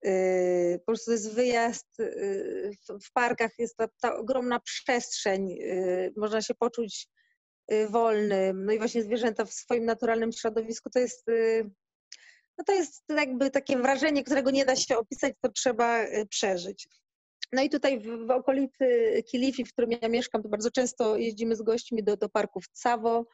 Y, 0.06 0.78
po 0.78 0.84
prostu 0.86 1.12
jest 1.12 1.34
wyjazd 1.34 2.00
y, 2.00 2.70
w 3.06 3.12
parkach, 3.12 3.50
jest 3.58 3.76
ta, 3.76 3.88
ta 4.00 4.16
ogromna 4.16 4.60
przestrzeń, 4.60 5.52
y, 5.52 6.12
można 6.16 6.42
się 6.42 6.54
poczuć 6.54 7.08
wolnym. 7.90 8.64
No 8.64 8.72
i 8.72 8.78
właśnie 8.78 9.02
zwierzęta 9.02 9.44
w 9.44 9.52
swoim 9.52 9.84
naturalnym 9.84 10.32
środowisku 10.32 10.90
to 10.90 10.98
jest, 10.98 11.26
no 12.58 12.64
to 12.66 12.72
jest 12.72 13.04
jakby 13.08 13.50
takie 13.50 13.76
wrażenie, 13.76 14.24
którego 14.24 14.50
nie 14.50 14.64
da 14.64 14.76
się 14.76 14.98
opisać, 14.98 15.34
to 15.40 15.48
trzeba 15.52 16.04
przeżyć. 16.30 16.88
No 17.52 17.62
i 17.62 17.70
tutaj 17.70 18.00
w, 18.00 18.26
w 18.26 18.30
okolicy 18.30 19.12
Kilifi, 19.30 19.64
w 19.64 19.72
którym 19.72 19.90
ja 20.02 20.08
mieszkam, 20.08 20.42
to 20.42 20.48
bardzo 20.48 20.70
często 20.70 21.16
jeździmy 21.16 21.56
z 21.56 21.62
gośćmi 21.62 22.04
do, 22.04 22.16
do 22.16 22.28
parków 22.28 22.68
Tsavo, 22.68 23.26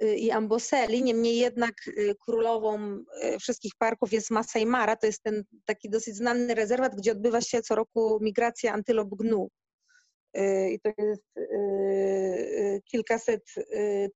i 0.00 0.30
Amboseli. 0.30 1.02
Niemniej 1.02 1.36
jednak 1.36 1.74
y, 1.88 2.14
królową 2.24 3.04
y, 3.24 3.38
wszystkich 3.38 3.72
parków 3.78 4.12
jest 4.12 4.30
Masai 4.30 4.66
Mara. 4.66 4.96
To 4.96 5.06
jest 5.06 5.22
ten 5.22 5.44
taki 5.64 5.90
dosyć 5.90 6.16
znany 6.16 6.54
rezerwat, 6.54 6.96
gdzie 6.96 7.12
odbywa 7.12 7.40
się 7.40 7.62
co 7.62 7.74
roku 7.74 8.18
migracja 8.22 8.72
antylop 8.72 9.08
gnu. 9.08 9.48
Y, 10.36 10.70
I 10.70 10.80
to 10.80 10.90
jest 10.98 11.22
kilkaset 12.84 13.42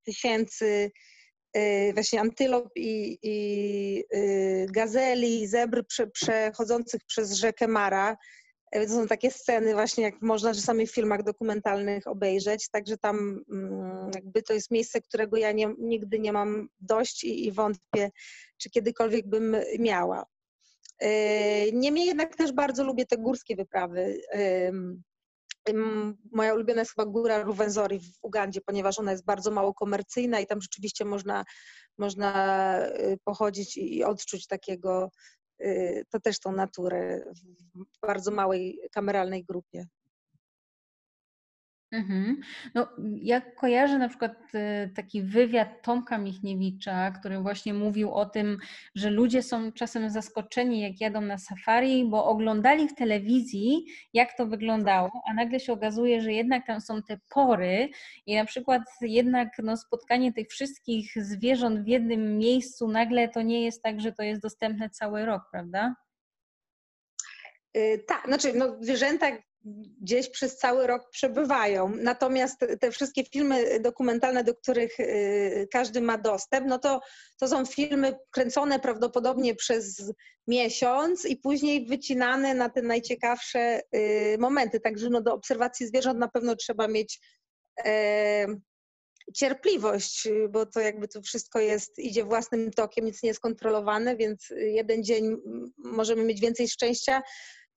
tysięcy 0.04 0.90
właśnie 1.94 2.20
antylop 2.20 2.68
i, 2.76 3.18
i 3.22 4.04
gazeli, 4.72 5.46
zebr 5.46 5.84
przechodzących 6.12 7.00
przez 7.06 7.32
rzekę 7.32 7.68
Mara 7.68 8.16
to 8.74 8.88
są 8.88 9.06
takie 9.06 9.30
sceny 9.30 9.74
właśnie, 9.74 10.04
jak 10.04 10.22
można 10.22 10.54
czasami 10.54 10.86
w 10.86 10.94
filmach 10.94 11.22
dokumentalnych 11.22 12.06
obejrzeć, 12.06 12.68
także 12.70 12.98
tam 12.98 13.44
mm, 13.50 14.10
jakby 14.14 14.42
to 14.42 14.52
jest 14.52 14.70
miejsce, 14.70 15.00
którego 15.00 15.36
ja 15.36 15.52
nie, 15.52 15.74
nigdy 15.78 16.18
nie 16.18 16.32
mam 16.32 16.68
dość 16.80 17.24
i, 17.24 17.46
i 17.46 17.52
wątpię, 17.52 18.10
czy 18.58 18.70
kiedykolwiek 18.70 19.28
bym 19.28 19.56
miała. 19.78 20.26
E, 20.98 21.72
niemniej 21.72 22.06
jednak 22.06 22.36
też 22.36 22.52
bardzo 22.52 22.84
lubię 22.84 23.06
te 23.06 23.18
górskie 23.18 23.56
wyprawy. 23.56 24.20
Moja 26.32 26.54
ulubiona 26.54 26.80
jest 26.80 26.94
chyba 26.94 27.06
góra 27.06 27.42
Ruwenzori 27.42 28.00
w 28.00 28.18
Ugandzie, 28.22 28.60
ponieważ 28.60 28.98
ona 28.98 29.12
jest 29.12 29.24
bardzo 29.24 29.50
mało 29.50 29.74
komercyjna 29.74 30.40
i 30.40 30.46
tam 30.46 30.60
rzeczywiście 30.60 31.04
można, 31.04 31.44
można 31.98 32.78
y, 32.86 33.18
pochodzić 33.24 33.76
i 33.76 34.04
odczuć 34.04 34.46
takiego 34.46 35.10
to 36.10 36.20
też 36.20 36.40
tą 36.40 36.52
naturę 36.52 37.24
w 37.74 38.06
bardzo 38.06 38.30
małej 38.30 38.80
kameralnej 38.92 39.44
grupie. 39.44 39.86
Mhm. 41.94 42.40
No, 42.74 42.88
ja 43.22 43.40
kojarzę 43.40 43.98
na 43.98 44.08
przykład 44.08 44.32
y, 44.54 44.90
taki 44.94 45.22
wywiad 45.22 45.82
Tomka 45.82 46.18
Michniewicza, 46.18 47.10
który 47.10 47.38
właśnie 47.38 47.74
mówił 47.74 48.12
o 48.12 48.26
tym, 48.26 48.58
że 48.94 49.10
ludzie 49.10 49.42
są 49.42 49.72
czasem 49.72 50.10
zaskoczeni, 50.10 50.80
jak 50.80 51.00
jadą 51.00 51.20
na 51.20 51.38
safari, 51.38 52.04
bo 52.04 52.26
oglądali 52.26 52.88
w 52.88 52.94
telewizji, 52.94 53.84
jak 54.12 54.36
to 54.36 54.46
wyglądało, 54.46 55.10
a 55.30 55.34
nagle 55.34 55.60
się 55.60 55.72
okazuje, 55.72 56.20
że 56.20 56.32
jednak 56.32 56.66
tam 56.66 56.80
są 56.80 57.02
te 57.02 57.18
pory 57.30 57.88
i 58.26 58.36
na 58.36 58.44
przykład 58.44 58.82
jednak 59.00 59.48
no, 59.62 59.76
spotkanie 59.76 60.32
tych 60.32 60.48
wszystkich 60.48 61.12
zwierząt 61.16 61.84
w 61.84 61.88
jednym 61.88 62.38
miejscu, 62.38 62.88
nagle 62.88 63.28
to 63.28 63.42
nie 63.42 63.64
jest 63.64 63.82
tak, 63.82 64.00
że 64.00 64.12
to 64.12 64.22
jest 64.22 64.42
dostępne 64.42 64.90
cały 64.90 65.24
rok, 65.24 65.42
prawda? 65.52 65.94
Y, 67.76 68.04
tak, 68.06 68.26
znaczy 68.26 68.52
no, 68.54 68.76
zwierzęta 68.80 69.26
gdzieś 70.00 70.30
przez 70.30 70.56
cały 70.56 70.86
rok 70.86 71.10
przebywają. 71.10 71.92
Natomiast 71.96 72.64
te 72.80 72.90
wszystkie 72.90 73.24
filmy 73.24 73.80
dokumentalne, 73.80 74.44
do 74.44 74.54
których 74.54 75.00
y, 75.00 75.68
każdy 75.72 76.00
ma 76.00 76.18
dostęp, 76.18 76.66
no 76.66 76.78
to, 76.78 77.00
to 77.38 77.48
są 77.48 77.66
filmy 77.66 78.18
kręcone 78.30 78.80
prawdopodobnie 78.80 79.54
przez 79.54 80.12
miesiąc 80.46 81.24
i 81.24 81.36
później 81.36 81.86
wycinane 81.86 82.54
na 82.54 82.68
te 82.68 82.82
najciekawsze 82.82 83.80
y, 83.96 84.36
momenty. 84.38 84.80
Także 84.80 85.10
no 85.10 85.20
do 85.20 85.34
obserwacji 85.34 85.86
zwierząt 85.86 86.18
na 86.18 86.28
pewno 86.28 86.56
trzeba 86.56 86.88
mieć 86.88 87.20
e, 87.84 88.46
cierpliwość, 89.34 90.28
bo 90.50 90.66
to 90.66 90.80
jakby 90.80 91.08
to 91.08 91.22
wszystko 91.22 91.60
jest, 91.60 91.98
idzie 91.98 92.24
własnym 92.24 92.70
tokiem, 92.70 93.04
nic 93.04 93.22
nie 93.22 93.28
jest 93.28 93.40
kontrolowane, 93.40 94.16
więc 94.16 94.48
jeden 94.56 95.04
dzień 95.04 95.36
możemy 95.76 96.24
mieć 96.24 96.40
więcej 96.40 96.68
szczęścia, 96.68 97.22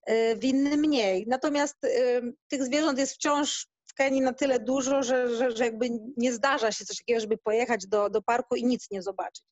Y, 0.10 0.36
w 0.36 0.44
inny 0.44 0.78
mniej. 0.78 1.26
Natomiast 1.28 1.84
y, 1.84 2.34
tych 2.48 2.64
zwierząt 2.64 3.00
jest 3.00 3.14
wciąż 3.14 3.68
w 3.88 3.94
Kenii 3.94 4.22
na 4.22 4.34
tyle 4.34 4.60
dużo, 4.60 5.04
że, 5.04 5.36
że, 5.36 5.52
że 5.52 5.66
jakby 5.66 5.90
nie 6.18 6.34
zdarza 6.34 6.72
się 6.72 6.86
coś 6.86 6.98
takiego, 6.98 7.20
żeby 7.20 7.38
pojechać 7.38 7.88
do, 7.88 8.10
do 8.10 8.22
parku 8.22 8.56
i 8.56 8.66
nic 8.66 8.92
nie 8.92 9.02
zobaczyć. 9.02 9.46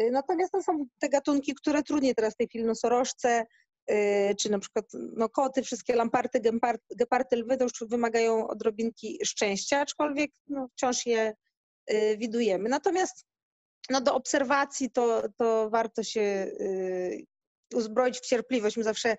Y, 0.00 0.10
natomiast 0.10 0.52
to 0.52 0.62
są 0.62 0.86
te 0.98 1.08
gatunki, 1.08 1.54
które 1.54 1.82
trudniej 1.82 2.14
teraz 2.14 2.34
w 2.34 2.36
tej 2.36 2.48
chwili 2.48 2.64
nosorożce, 2.64 3.46
czy 4.38 4.50
na 4.50 4.58
przykład 4.58 4.84
no, 5.16 5.28
koty, 5.28 5.62
wszystkie 5.62 5.94
lamparty, 5.96 6.40
geparty, 6.96 7.36
lwy 7.36 7.56
to 7.56 7.64
już 7.64 7.72
wymagają 7.90 8.48
odrobinki 8.48 9.18
szczęścia, 9.24 9.80
aczkolwiek 9.80 10.30
no, 10.48 10.68
wciąż 10.72 11.06
je 11.06 11.34
widujemy. 12.18 12.68
Natomiast 12.68 13.24
no, 13.90 14.00
do 14.00 14.14
obserwacji 14.14 14.90
to, 14.90 15.22
to 15.36 15.70
warto 15.70 16.02
się 16.02 16.50
uzbroić 17.74 18.18
w 18.18 18.26
cierpliwość. 18.26 18.76
My 18.76 18.84
zawsze 18.84 19.16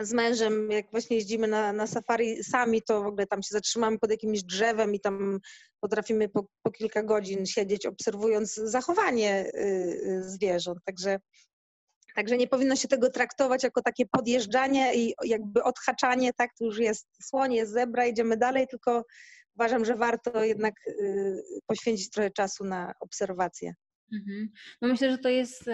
z 0.00 0.12
mężem, 0.12 0.70
jak 0.70 0.90
właśnie 0.90 1.16
jeździmy 1.16 1.48
na, 1.48 1.72
na 1.72 1.86
safari 1.86 2.44
sami, 2.44 2.82
to 2.82 3.02
w 3.02 3.06
ogóle 3.06 3.26
tam 3.26 3.42
się 3.42 3.48
zatrzymamy 3.50 3.98
pod 3.98 4.10
jakimś 4.10 4.42
drzewem 4.42 4.94
i 4.94 5.00
tam 5.00 5.40
potrafimy 5.80 6.28
po, 6.28 6.46
po 6.62 6.70
kilka 6.70 7.02
godzin 7.02 7.46
siedzieć, 7.46 7.86
obserwując 7.86 8.54
zachowanie 8.54 9.46
y, 9.46 9.58
y, 9.58 10.22
zwierząt. 10.22 10.78
Także, 10.84 11.18
także 12.14 12.36
nie 12.36 12.48
powinno 12.48 12.76
się 12.76 12.88
tego 12.88 13.10
traktować 13.10 13.62
jako 13.62 13.82
takie 13.82 14.06
podjeżdżanie 14.06 14.94
i 14.94 15.14
jakby 15.24 15.62
odhaczanie, 15.62 16.32
tak, 16.32 16.50
to 16.58 16.64
już 16.64 16.78
jest 16.78 17.08
słoń, 17.22 17.54
jest 17.54 17.72
zebra, 17.72 18.06
idziemy 18.06 18.36
dalej, 18.36 18.66
tylko 18.70 19.04
uważam, 19.56 19.84
że 19.84 19.96
warto 19.96 20.44
jednak 20.44 20.74
y, 20.88 21.42
poświęcić 21.66 22.10
trochę 22.10 22.30
czasu 22.30 22.64
na 22.64 22.92
obserwację. 23.00 23.74
Mhm. 24.12 24.48
No 24.82 24.88
myślę, 24.88 25.10
że 25.10 25.18
to 25.18 25.28
jest 25.28 25.70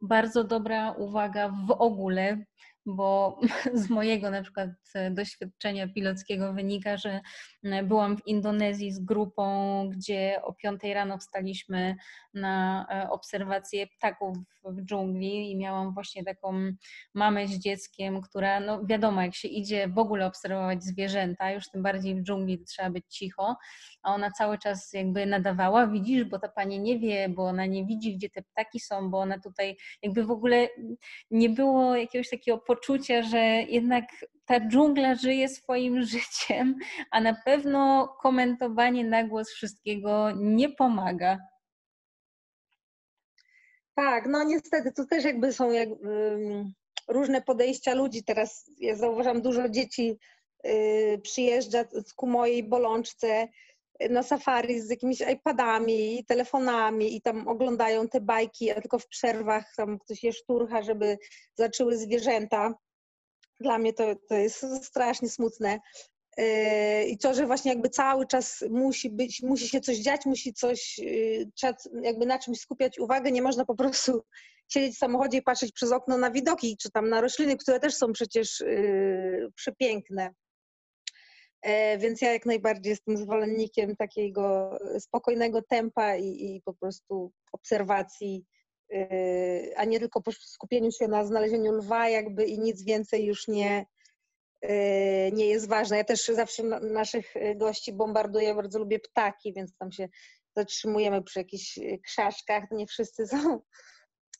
bardzo 0.00 0.44
dobra 0.44 0.92
uwaga 0.92 1.52
w 1.68 1.70
ogóle, 1.70 2.44
bo 2.86 3.40
z 3.74 3.90
mojego 3.90 4.30
na 4.30 4.42
przykład 4.42 4.70
e, 4.94 5.10
doświadczenia 5.10 5.88
pilotskiego 5.88 6.52
wynika, 6.52 6.96
że 6.96 7.20
e, 7.62 7.82
byłam 7.82 8.16
w 8.16 8.26
Indonezji 8.26 8.92
z 8.92 9.00
grupą, 9.00 9.44
gdzie 9.88 10.40
o 10.42 10.52
5 10.52 10.80
rano 10.94 11.18
wstaliśmy 11.18 11.96
na 12.34 12.86
e, 12.90 13.10
obserwację 13.10 13.86
ptaków 13.86 14.36
w 14.64 14.84
dżungli 14.84 15.50
i 15.50 15.56
miałam 15.56 15.94
właśnie 15.94 16.24
taką 16.24 16.72
mamę 17.14 17.48
z 17.48 17.58
dzieckiem, 17.58 18.20
która, 18.20 18.60
no 18.60 18.86
wiadomo, 18.86 19.22
jak 19.22 19.34
się 19.34 19.48
idzie 19.48 19.88
w 19.88 19.98
ogóle 19.98 20.26
obserwować 20.26 20.84
zwierzęta, 20.84 21.50
już 21.50 21.70
tym 21.70 21.82
bardziej 21.82 22.14
w 22.14 22.22
dżungli 22.22 22.64
trzeba 22.64 22.90
być 22.90 23.04
cicho, 23.08 23.56
a 24.02 24.14
ona 24.14 24.30
cały 24.30 24.58
czas 24.58 24.92
jakby 24.92 25.26
nadawała, 25.26 25.86
widzisz, 25.86 26.24
bo 26.24 26.38
ta 26.38 26.48
pani 26.48 26.80
nie 26.80 26.98
wie, 26.98 27.28
bo 27.28 27.46
ona 27.46 27.66
nie 27.66 27.86
widzi, 27.86 28.16
gdzie 28.16 28.30
te 28.30 28.42
ptaki 28.42 28.80
są, 28.80 29.10
bo 29.10 29.18
ona 29.18 29.38
tutaj 29.38 29.76
jakby 30.02 30.24
w 30.24 30.30
ogóle 30.30 30.68
nie 31.30 31.48
było 31.48 31.96
jakiegoś 31.96 32.30
takiego 32.30 32.58
poczucia, 32.74 33.22
że 33.22 33.38
jednak 33.68 34.04
ta 34.44 34.60
dżungla 34.60 35.14
żyje 35.14 35.48
swoim 35.48 36.02
życiem, 36.14 36.76
a 37.10 37.20
na 37.20 37.34
pewno 37.44 38.08
komentowanie 38.22 39.04
na 39.04 39.24
głos 39.24 39.50
wszystkiego 39.50 40.30
nie 40.36 40.68
pomaga. 40.68 41.38
Tak, 43.94 44.26
no 44.26 44.44
niestety, 44.44 44.92
to 44.92 45.04
też 45.06 45.24
jakby 45.24 45.52
są 45.52 45.66
um, 45.66 46.72
różne 47.08 47.42
podejścia 47.42 47.94
ludzi. 47.94 48.24
Teraz 48.24 48.70
ja 48.78 48.96
zauważam, 48.96 49.42
dużo 49.42 49.68
dzieci 49.68 50.18
y, 50.66 51.20
przyjeżdża 51.22 51.84
ku 52.16 52.26
mojej 52.26 52.64
bolączce 52.64 53.48
na 54.10 54.22
safari 54.22 54.80
z 54.80 54.90
jakimiś 54.90 55.20
iPadami, 55.20 56.24
telefonami 56.28 57.16
i 57.16 57.22
tam 57.22 57.48
oglądają 57.48 58.08
te 58.08 58.20
bajki, 58.20 58.70
a 58.70 58.80
tylko 58.80 58.98
w 58.98 59.08
przerwach 59.08 59.72
tam 59.76 59.98
ktoś 59.98 60.22
je 60.22 60.32
szturcha, 60.32 60.82
żeby 60.82 61.18
zaczęły 61.54 61.96
zwierzęta. 61.96 62.74
Dla 63.60 63.78
mnie 63.78 63.92
to, 63.92 64.14
to 64.28 64.34
jest 64.34 64.84
strasznie 64.84 65.28
smutne. 65.28 65.80
Yy, 66.38 67.04
I 67.04 67.18
to, 67.18 67.34
że 67.34 67.46
właśnie 67.46 67.70
jakby 67.72 67.88
cały 67.88 68.26
czas 68.26 68.64
musi 68.70 69.10
być, 69.10 69.42
musi 69.42 69.68
się 69.68 69.80
coś 69.80 69.96
dziać, 69.96 70.26
musi 70.26 70.52
coś, 70.52 70.98
yy, 70.98 71.46
jakby 72.02 72.26
na 72.26 72.38
czymś 72.38 72.60
skupiać 72.60 72.98
uwagę, 72.98 73.32
nie 73.32 73.42
można 73.42 73.64
po 73.64 73.74
prostu 73.74 74.24
siedzieć 74.72 74.94
w 74.94 74.98
samochodzie 74.98 75.38
i 75.38 75.42
patrzeć 75.42 75.72
przez 75.72 75.92
okno 75.92 76.18
na 76.18 76.30
widoki, 76.30 76.76
czy 76.76 76.90
tam 76.90 77.08
na 77.08 77.20
rośliny, 77.20 77.56
które 77.56 77.80
też 77.80 77.94
są 77.94 78.12
przecież 78.12 78.60
yy, 78.60 79.52
przepiękne. 79.54 80.30
Więc 81.98 82.20
ja 82.22 82.32
jak 82.32 82.46
najbardziej 82.46 82.90
jestem 82.90 83.16
zwolennikiem 83.16 83.96
takiego 83.96 84.78
spokojnego 84.98 85.62
tempa 85.62 86.16
i, 86.16 86.26
i 86.26 86.62
po 86.64 86.74
prostu 86.74 87.32
obserwacji, 87.52 88.44
a 89.76 89.84
nie 89.84 90.00
tylko 90.00 90.22
po 90.22 90.32
skupieniu 90.32 90.92
się 90.92 91.08
na 91.08 91.24
znalezieniu 91.24 91.72
lwa 91.72 92.08
jakby 92.08 92.44
i 92.44 92.58
nic 92.58 92.84
więcej 92.84 93.24
już 93.24 93.48
nie, 93.48 93.86
Y, 94.64 95.32
nie 95.32 95.46
jest 95.46 95.68
ważne. 95.68 95.96
Ja 95.96 96.04
też 96.04 96.26
zawsze 96.26 96.62
naszych 96.80 97.34
gości 97.56 97.92
bombarduję, 97.92 98.54
bardzo 98.54 98.78
lubię 98.78 99.00
ptaki, 99.00 99.52
więc 99.52 99.76
tam 99.76 99.92
się 99.92 100.08
zatrzymujemy 100.56 101.22
przy 101.22 101.38
jakichś 101.38 101.78
krzaszkach. 102.04 102.64
Nie 102.70 102.86
wszyscy 102.86 103.26
są 103.26 103.60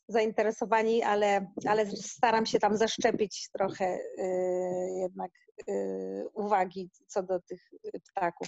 zainteresowani, 0.07 1.03
ale, 1.03 1.51
ale 1.67 1.85
staram 1.91 2.45
się 2.45 2.59
tam 2.59 2.77
zaszczepić 2.77 3.49
trochę 3.53 3.99
jednak 5.01 5.31
uwagi 6.33 6.89
co 7.07 7.23
do 7.23 7.39
tych 7.39 7.61
ptaków. 8.11 8.47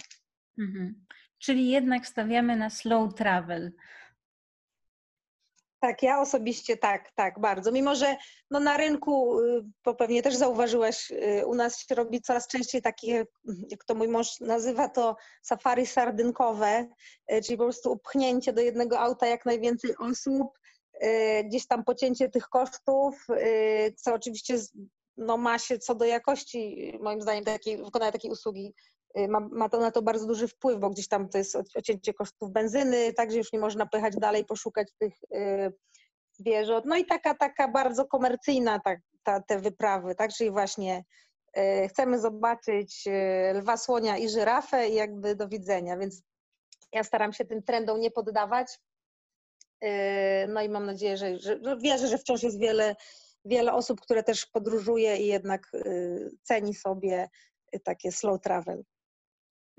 Mhm. 0.58 1.04
Czyli 1.38 1.70
jednak 1.70 2.06
stawiamy 2.06 2.56
na 2.56 2.70
slow 2.70 3.14
travel. 3.14 3.72
Tak, 5.80 6.02
ja 6.02 6.20
osobiście 6.20 6.76
tak, 6.76 7.12
tak, 7.14 7.40
bardzo. 7.40 7.72
Mimo, 7.72 7.94
że 7.94 8.16
no 8.50 8.60
na 8.60 8.76
rynku, 8.76 9.36
bo 9.84 9.90
y, 9.90 9.94
pewnie 9.94 10.22
też 10.22 10.36
zauważyłaś, 10.36 11.10
y, 11.10 11.46
u 11.46 11.54
nas 11.54 11.78
się 11.78 11.94
robi 11.94 12.20
coraz 12.20 12.48
częściej 12.48 12.82
takie, 12.82 13.26
jak 13.70 13.84
to 13.84 13.94
mój 13.94 14.08
mąż 14.08 14.40
nazywa, 14.40 14.88
to 14.88 15.16
safari 15.42 15.86
sardynkowe, 15.86 16.88
y, 17.32 17.42
czyli 17.42 17.58
po 17.58 17.64
prostu 17.64 17.92
upchnięcie 17.92 18.52
do 18.52 18.60
jednego 18.60 19.00
auta 19.00 19.26
jak 19.26 19.46
najwięcej 19.46 19.96
osób, 19.96 20.58
gdzieś 21.44 21.66
tam 21.66 21.84
pocięcie 21.84 22.28
tych 22.28 22.48
kosztów, 22.48 23.26
co 23.96 24.14
oczywiście 24.14 24.58
no, 25.16 25.36
ma 25.36 25.58
się 25.58 25.78
co 25.78 25.94
do 25.94 26.04
jakości, 26.04 26.92
moim 27.00 27.22
zdaniem, 27.22 27.44
takiej, 27.44 27.76
wykonania 27.76 28.12
takiej 28.12 28.30
usługi 28.30 28.74
Y, 29.16 29.28
ma, 29.28 29.40
ma 29.40 29.68
to 29.68 29.80
na 29.80 29.90
to 29.90 30.02
bardzo 30.02 30.26
duży 30.26 30.48
wpływ, 30.48 30.80
bo 30.80 30.90
gdzieś 30.90 31.08
tam 31.08 31.28
to 31.28 31.38
jest 31.38 31.56
odcięcie 31.56 32.14
kosztów 32.14 32.50
benzyny, 32.50 33.12
także 33.12 33.38
już 33.38 33.52
nie 33.52 33.58
można 33.58 33.86
pojechać 33.86 34.16
dalej, 34.16 34.44
poszukać 34.44 34.88
tych 34.98 35.14
y, 35.34 35.72
zwierząt. 36.32 36.84
No 36.86 36.96
i 36.96 37.04
taka, 37.04 37.34
taka 37.34 37.68
bardzo 37.68 38.04
komercyjna 38.04 38.80
ta, 38.80 38.96
ta, 39.22 39.40
te 39.40 39.58
wyprawy, 39.58 40.14
tak, 40.14 40.32
czyli 40.32 40.50
właśnie 40.50 41.04
y, 41.58 41.88
chcemy 41.88 42.20
zobaczyć 42.20 43.04
lwa, 43.54 43.76
słonia 43.76 44.16
i 44.16 44.28
żyrafę 44.28 44.88
i 44.88 44.94
jakby 44.94 45.34
do 45.34 45.48
widzenia, 45.48 45.96
więc 45.96 46.22
ja 46.92 47.04
staram 47.04 47.32
się 47.32 47.44
tym 47.44 47.62
trendom 47.62 48.00
nie 48.00 48.10
poddawać. 48.10 48.78
No 50.48 50.62
i 50.62 50.68
mam 50.68 50.86
nadzieję, 50.86 51.16
że, 51.16 51.38
że, 51.38 51.58
że 51.64 51.76
wierzę, 51.76 52.08
że 52.08 52.18
wciąż 52.18 52.42
jest 52.42 52.58
wiele, 52.58 52.96
wiele 53.44 53.72
osób, 53.72 54.00
które 54.00 54.22
też 54.22 54.46
podróżuje 54.46 55.16
i 55.16 55.26
jednak 55.26 55.72
ceni 56.42 56.74
sobie 56.74 57.28
takie 57.84 58.12
slow 58.12 58.40
travel. 58.40 58.84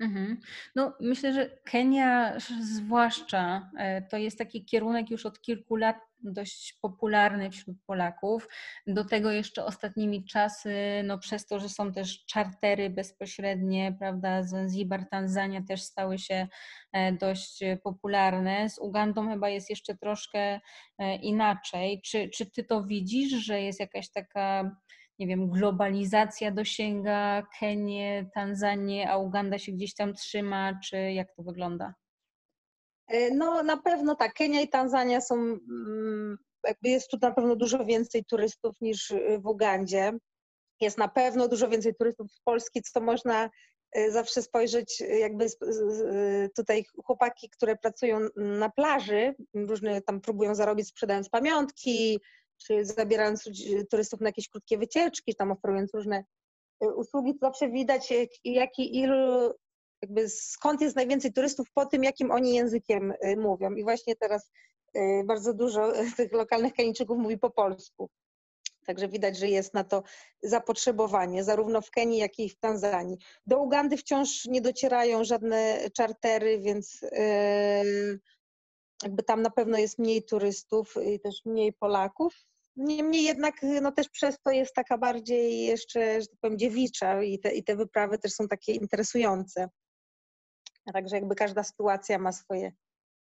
Mhm. 0.00 0.40
No, 0.74 0.96
myślę, 1.00 1.32
że 1.32 1.50
Kenia 1.64 2.34
zwłaszcza 2.60 3.70
e, 3.78 4.02
to 4.02 4.16
jest 4.16 4.38
taki 4.38 4.64
kierunek 4.64 5.10
już 5.10 5.26
od 5.26 5.40
kilku 5.40 5.76
lat 5.76 5.96
dość 6.22 6.78
popularny 6.82 7.50
wśród 7.50 7.76
Polaków. 7.86 8.48
Do 8.86 9.04
tego 9.04 9.30
jeszcze 9.30 9.64
ostatnimi 9.64 10.24
czasy, 10.24 10.74
no 11.04 11.18
przez 11.18 11.46
to, 11.46 11.60
że 11.60 11.68
są 11.68 11.92
też 11.92 12.24
czartery 12.24 12.90
bezpośrednie, 12.90 13.96
prawda, 13.98 14.42
Zanzibar, 14.42 15.08
Tanzania 15.08 15.62
też 15.68 15.82
stały 15.82 16.18
się 16.18 16.48
e, 16.92 17.12
dość 17.12 17.60
popularne. 17.82 18.70
Z 18.70 18.78
Ugandą 18.78 19.28
chyba 19.28 19.48
jest 19.48 19.70
jeszcze 19.70 19.96
troszkę 19.96 20.60
e, 20.98 21.16
inaczej. 21.16 22.00
Czy, 22.04 22.28
czy 22.28 22.50
ty 22.50 22.64
to 22.64 22.84
widzisz, 22.84 23.32
że 23.32 23.60
jest 23.62 23.80
jakaś 23.80 24.10
taka 24.10 24.76
nie 25.20 25.26
wiem, 25.26 25.50
globalizacja 25.50 26.50
dosięga 26.50 27.46
Kenię, 27.58 28.30
Tanzanię, 28.34 29.10
a 29.10 29.18
Uganda 29.18 29.58
się 29.58 29.72
gdzieś 29.72 29.94
tam 29.94 30.14
trzyma, 30.14 30.80
czy 30.84 30.96
jak 30.96 31.34
to 31.34 31.42
wygląda? 31.42 31.94
E, 33.08 33.34
no 33.34 33.62
na 33.62 33.76
pewno 33.76 34.14
tak, 34.14 34.34
Kenia 34.34 34.60
i 34.60 34.68
Tanzania 34.68 35.20
są, 35.20 35.34
mm, 35.34 36.38
jakby 36.66 36.88
jest 36.88 37.10
tu 37.10 37.18
na 37.22 37.30
pewno 37.30 37.56
dużo 37.56 37.84
więcej 37.84 38.24
turystów 38.24 38.80
niż 38.80 39.12
w 39.38 39.46
Ugandzie. 39.46 40.12
Jest 40.80 40.98
na 40.98 41.08
pewno 41.08 41.48
dużo 41.48 41.68
więcej 41.68 41.94
turystów 41.94 42.32
z 42.32 42.40
Polski, 42.40 42.82
co 42.82 43.00
można 43.00 43.50
e, 43.92 44.10
zawsze 44.10 44.42
spojrzeć, 44.42 45.02
jakby 45.20 45.46
tutaj 46.56 46.84
chłopaki, 47.04 47.50
które 47.50 47.76
pracują 47.76 48.18
na 48.36 48.70
plaży, 48.70 49.34
różne 49.54 50.02
tam 50.02 50.20
próbują 50.20 50.54
zarobić 50.54 50.88
sprzedając 50.88 51.28
pamiątki, 51.28 52.20
czy 52.66 52.84
zabierając 52.84 53.44
turystów 53.90 54.20
na 54.20 54.28
jakieś 54.28 54.48
krótkie 54.48 54.78
wycieczki, 54.78 55.34
tam 55.34 55.52
oferując 55.52 55.94
różne 55.94 56.24
y, 56.84 56.94
usługi, 56.94 57.32
to 57.32 57.38
zawsze 57.46 57.68
widać, 57.68 58.12
jaki 58.44 58.98
ilu, 58.98 59.54
jakby 60.02 60.28
skąd 60.28 60.80
jest 60.80 60.96
najwięcej 60.96 61.32
turystów 61.32 61.70
po 61.74 61.86
tym, 61.86 62.04
jakim 62.04 62.30
oni 62.30 62.54
językiem 62.54 63.12
y, 63.24 63.36
mówią. 63.36 63.74
I 63.74 63.82
właśnie 63.82 64.16
teraz 64.16 64.50
y, 64.96 65.24
bardzo 65.24 65.54
dużo 65.54 65.92
tych 66.16 66.32
lokalnych 66.32 66.72
Kenijczyków 66.72 67.18
mówi 67.18 67.38
po 67.38 67.50
polsku. 67.50 68.10
Także 68.86 69.08
widać, 69.08 69.38
że 69.38 69.48
jest 69.48 69.74
na 69.74 69.84
to 69.84 70.02
zapotrzebowanie, 70.42 71.44
zarówno 71.44 71.80
w 71.80 71.90
Kenii, 71.90 72.18
jak 72.18 72.38
i 72.38 72.48
w 72.48 72.58
Tanzanii. 72.58 73.18
Do 73.46 73.58
Ugandy 73.58 73.96
wciąż 73.96 74.44
nie 74.44 74.60
docierają 74.60 75.24
żadne 75.24 75.78
czartery, 75.96 76.60
więc 76.60 77.00
jakby 79.02 79.22
tam 79.22 79.42
na 79.42 79.50
pewno 79.50 79.78
jest 79.78 79.98
mniej 79.98 80.22
turystów 80.22 80.94
i 81.06 81.20
też 81.20 81.44
mniej 81.44 81.72
Polaków. 81.72 82.46
Niemniej 82.76 83.24
jednak 83.24 83.54
no 83.82 83.92
też 83.92 84.08
przez 84.08 84.38
to 84.44 84.50
jest 84.50 84.74
taka 84.74 84.98
bardziej 84.98 85.62
jeszcze, 85.66 86.20
że 86.20 86.26
tak 86.26 86.38
powiem, 86.40 86.58
dziewicza 86.58 87.22
i 87.22 87.38
te, 87.38 87.52
i 87.54 87.64
te 87.64 87.76
wyprawy 87.76 88.18
też 88.18 88.32
są 88.32 88.48
takie 88.48 88.72
interesujące. 88.72 89.68
Także 90.92 91.16
jakby 91.16 91.34
każda 91.34 91.62
sytuacja 91.62 92.18
ma 92.18 92.32
swoje 92.32 92.72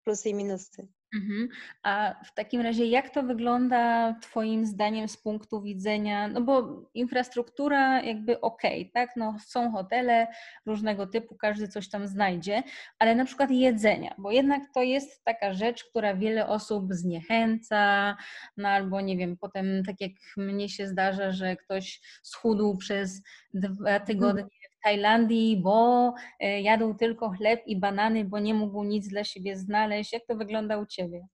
plusy 0.04 0.30
i 0.30 0.34
minusy. 0.34 0.88
Mhm. 1.14 1.48
A 1.84 2.16
w 2.26 2.34
takim 2.34 2.62
razie, 2.62 2.86
jak 2.86 3.10
to 3.10 3.24
wygląda 3.24 4.14
Twoim 4.22 4.66
zdaniem 4.66 5.08
z 5.08 5.18
punktu 5.18 5.62
widzenia, 5.62 6.28
no 6.28 6.42
bo 6.42 6.84
infrastruktura 6.94 8.02
jakby 8.02 8.42
okej, 8.42 8.82
okay, 8.82 8.92
tak? 8.94 9.16
No, 9.16 9.36
są 9.46 9.72
hotele 9.72 10.28
różnego 10.66 11.08
typu, 11.08 11.36
każdy 11.36 11.68
coś 11.68 11.90
tam 11.90 12.08
znajdzie, 12.08 12.64
ale 13.00 13.16
na 13.16 13.26
przykład 13.26 13.52
jedzenia, 13.52 14.16
bo 14.18 14.32
jednak 14.32 14.64
to 14.74 14.82
jest 14.82 15.24
taka 15.24 15.54
rzecz, 15.54 15.84
która 15.84 16.16
wiele 16.16 16.48
osób 16.48 16.94
zniechęca, 16.94 18.16
no 18.58 18.70
albo 18.70 19.02
nie 19.02 19.18
wiem, 19.18 19.38
potem 19.38 19.84
tak 19.86 20.02
jak 20.02 20.12
mnie 20.38 20.70
się 20.70 20.88
zdarza, 20.88 21.32
że 21.32 21.56
ktoś 21.56 22.02
schudł 22.24 22.78
przez 22.78 23.22
dwa 23.54 24.00
tygodnie 24.00 24.59
Tajlandii, 24.84 25.58
bo 25.58 26.14
e, 26.40 26.62
jadł 26.62 26.94
tylko 26.94 27.30
chleb 27.30 27.62
i 27.66 27.80
banany, 27.80 28.26
bo 28.26 28.40
nie 28.40 28.54
mógł 28.54 28.84
nic 28.84 29.08
dla 29.08 29.24
siebie 29.24 29.58
znaleźć. 29.58 30.14
Jak 30.14 30.26
to 30.26 30.36
wygląda 30.36 30.78
u 30.78 30.86
Ciebie? 30.86 31.28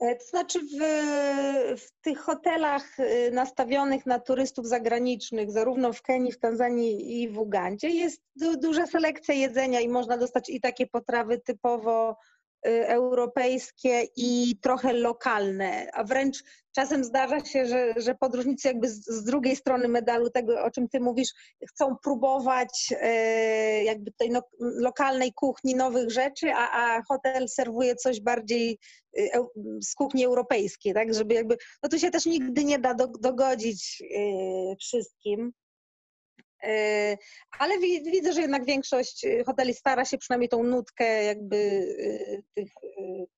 E, 0.00 0.16
to 0.16 0.24
znaczy 0.24 0.60
w, 0.60 0.78
w, 1.80 1.90
tych 2.00 2.18
hotelach 2.18 3.00
e, 3.00 3.30
nastawionych 3.30 4.06
na 4.06 4.18
turystów 4.18 4.66
zagranicznych, 4.66 5.50
zarówno 5.50 5.92
w 5.92 6.02
Kenii, 6.02 6.32
w 6.32 6.38
Tanzanii 6.38 7.22
i 7.22 7.28
w 7.28 7.38
Ugandzie, 7.38 7.88
jest 7.88 8.22
du, 8.36 8.56
duża 8.56 8.86
selekcja 8.86 9.34
jedzenia 9.34 9.80
i 9.80 9.88
można 9.88 10.18
dostać 10.18 10.48
i 10.48 10.60
takie 10.60 10.86
potrawy 10.86 11.40
typowo 11.40 12.16
europejskie 12.64 14.02
i 14.16 14.58
trochę 14.62 14.92
lokalne, 14.92 15.90
a 15.92 16.04
wręcz 16.04 16.42
czasem 16.74 17.04
zdarza 17.04 17.44
się, 17.44 17.66
że, 17.66 17.94
że 17.96 18.14
podróżnicy 18.14 18.68
jakby 18.68 18.88
z, 18.88 19.06
z 19.06 19.24
drugiej 19.24 19.56
strony 19.56 19.88
medalu 19.88 20.30
tego, 20.30 20.64
o 20.64 20.70
czym 20.70 20.88
ty 20.88 21.00
mówisz, 21.00 21.28
chcą 21.68 21.96
próbować 22.02 22.94
e, 23.00 23.84
jakby 23.84 24.12
tej 24.12 24.30
no, 24.30 24.42
lokalnej 24.60 25.32
kuchni 25.32 25.74
nowych 25.74 26.10
rzeczy, 26.10 26.52
a, 26.54 26.70
a 26.70 27.02
hotel 27.02 27.48
serwuje 27.48 27.96
coś 27.96 28.20
bardziej 28.20 28.78
e, 29.18 29.44
z 29.82 29.94
kuchni 29.94 30.24
europejskiej, 30.24 30.94
tak, 30.94 31.14
żeby 31.14 31.34
jakby, 31.34 31.56
no 31.82 31.88
tu 31.88 31.98
się 31.98 32.10
też 32.10 32.26
nigdy 32.26 32.64
nie 32.64 32.78
da 32.78 32.94
do, 32.94 33.06
dogodzić 33.06 34.02
e, 34.02 34.76
wszystkim. 34.76 35.52
E, 36.64 37.18
ale 37.58 37.78
widzę, 37.78 38.32
że 38.32 38.40
jednak 38.40 38.64
większość 38.64 39.24
e, 39.24 39.44
hoteli 39.44 39.74
stara 39.74 40.04
się 40.04 40.18
przynajmniej 40.18 40.48
tą 40.48 40.62
nutkę 40.62 41.24
jakby 41.24 41.56
e, 41.56 42.42
tych, 42.54 42.72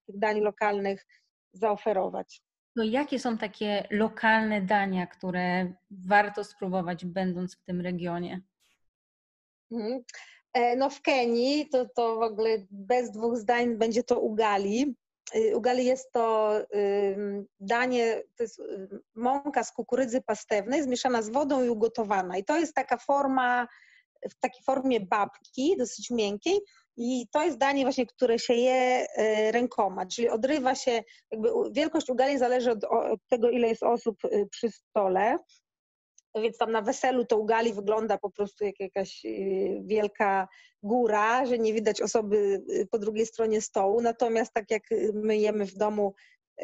tych 0.07 0.19
dań 0.19 0.39
lokalnych 0.39 1.05
zaoferować. 1.53 2.41
No 2.75 2.83
jakie 2.83 3.19
są 3.19 3.37
takie 3.37 3.87
lokalne 3.91 4.61
dania, 4.61 5.07
które 5.07 5.73
warto 5.91 6.43
spróbować 6.43 7.05
będąc 7.05 7.55
w 7.55 7.63
tym 7.63 7.81
regionie? 7.81 8.41
Mhm. 9.71 10.03
No 10.77 10.89
w 10.89 11.01
Kenii 11.01 11.69
to, 11.69 11.89
to 11.95 12.15
w 12.15 12.21
ogóle 12.21 12.49
bez 12.71 13.11
dwóch 13.11 13.37
zdań 13.37 13.77
będzie 13.77 14.03
to 14.03 14.19
ugali. 14.19 14.95
Y, 15.35 15.57
Ugali 15.57 15.85
jest 15.85 16.11
to 16.11 16.53
danie, 17.59 18.23
to 18.37 18.43
jest 18.43 18.61
mąka 19.15 19.63
z 19.63 19.71
kukurydzy 19.71 20.21
pastewnej 20.21 20.83
zmieszana 20.83 21.21
z 21.21 21.29
wodą 21.29 21.63
i 21.63 21.69
ugotowana. 21.69 22.37
I 22.37 22.43
to 22.43 22.57
jest 22.57 22.73
taka 22.73 22.97
forma, 22.97 23.67
w 24.31 24.39
takiej 24.39 24.63
formie 24.63 24.99
babki, 24.99 25.75
dosyć 25.77 26.09
miękkiej. 26.09 26.59
I 26.97 27.27
to 27.31 27.43
jest 27.43 27.57
danie 27.57 27.83
właśnie, 27.83 28.05
które 28.05 28.39
się 28.39 28.53
je 28.53 29.07
y, 29.19 29.51
rękoma, 29.51 30.05
czyli 30.05 30.29
odrywa 30.29 30.75
się, 30.75 31.03
jakby 31.31 31.49
wielkość 31.71 32.09
ugali 32.09 32.37
zależy 32.37 32.71
od, 32.71 32.85
tego, 33.29 33.49
ile 33.49 33.67
jest 33.67 33.83
osób 33.83 34.25
y, 34.25 34.47
przy 34.51 34.71
stole. 34.71 35.37
Więc 36.41 36.57
tam 36.57 36.71
na 36.71 36.81
weselu 36.81 37.25
to 37.25 37.37
ugali 37.37 37.73
wygląda 37.73 38.17
po 38.17 38.31
prostu 38.31 38.65
jak 38.65 38.79
jakaś 38.79 39.25
y, 39.25 39.81
wielka 39.85 40.47
góra, 40.83 41.45
że 41.45 41.57
nie 41.57 41.73
widać 41.73 42.01
osoby 42.01 42.61
y, 42.69 42.87
po 42.91 42.99
drugiej 42.99 43.25
stronie 43.25 43.61
stołu. 43.61 44.01
Natomiast 44.01 44.53
tak 44.53 44.71
jak 44.71 44.83
my 45.13 45.37
jemy 45.37 45.65
w 45.65 45.73
domu 45.73 46.13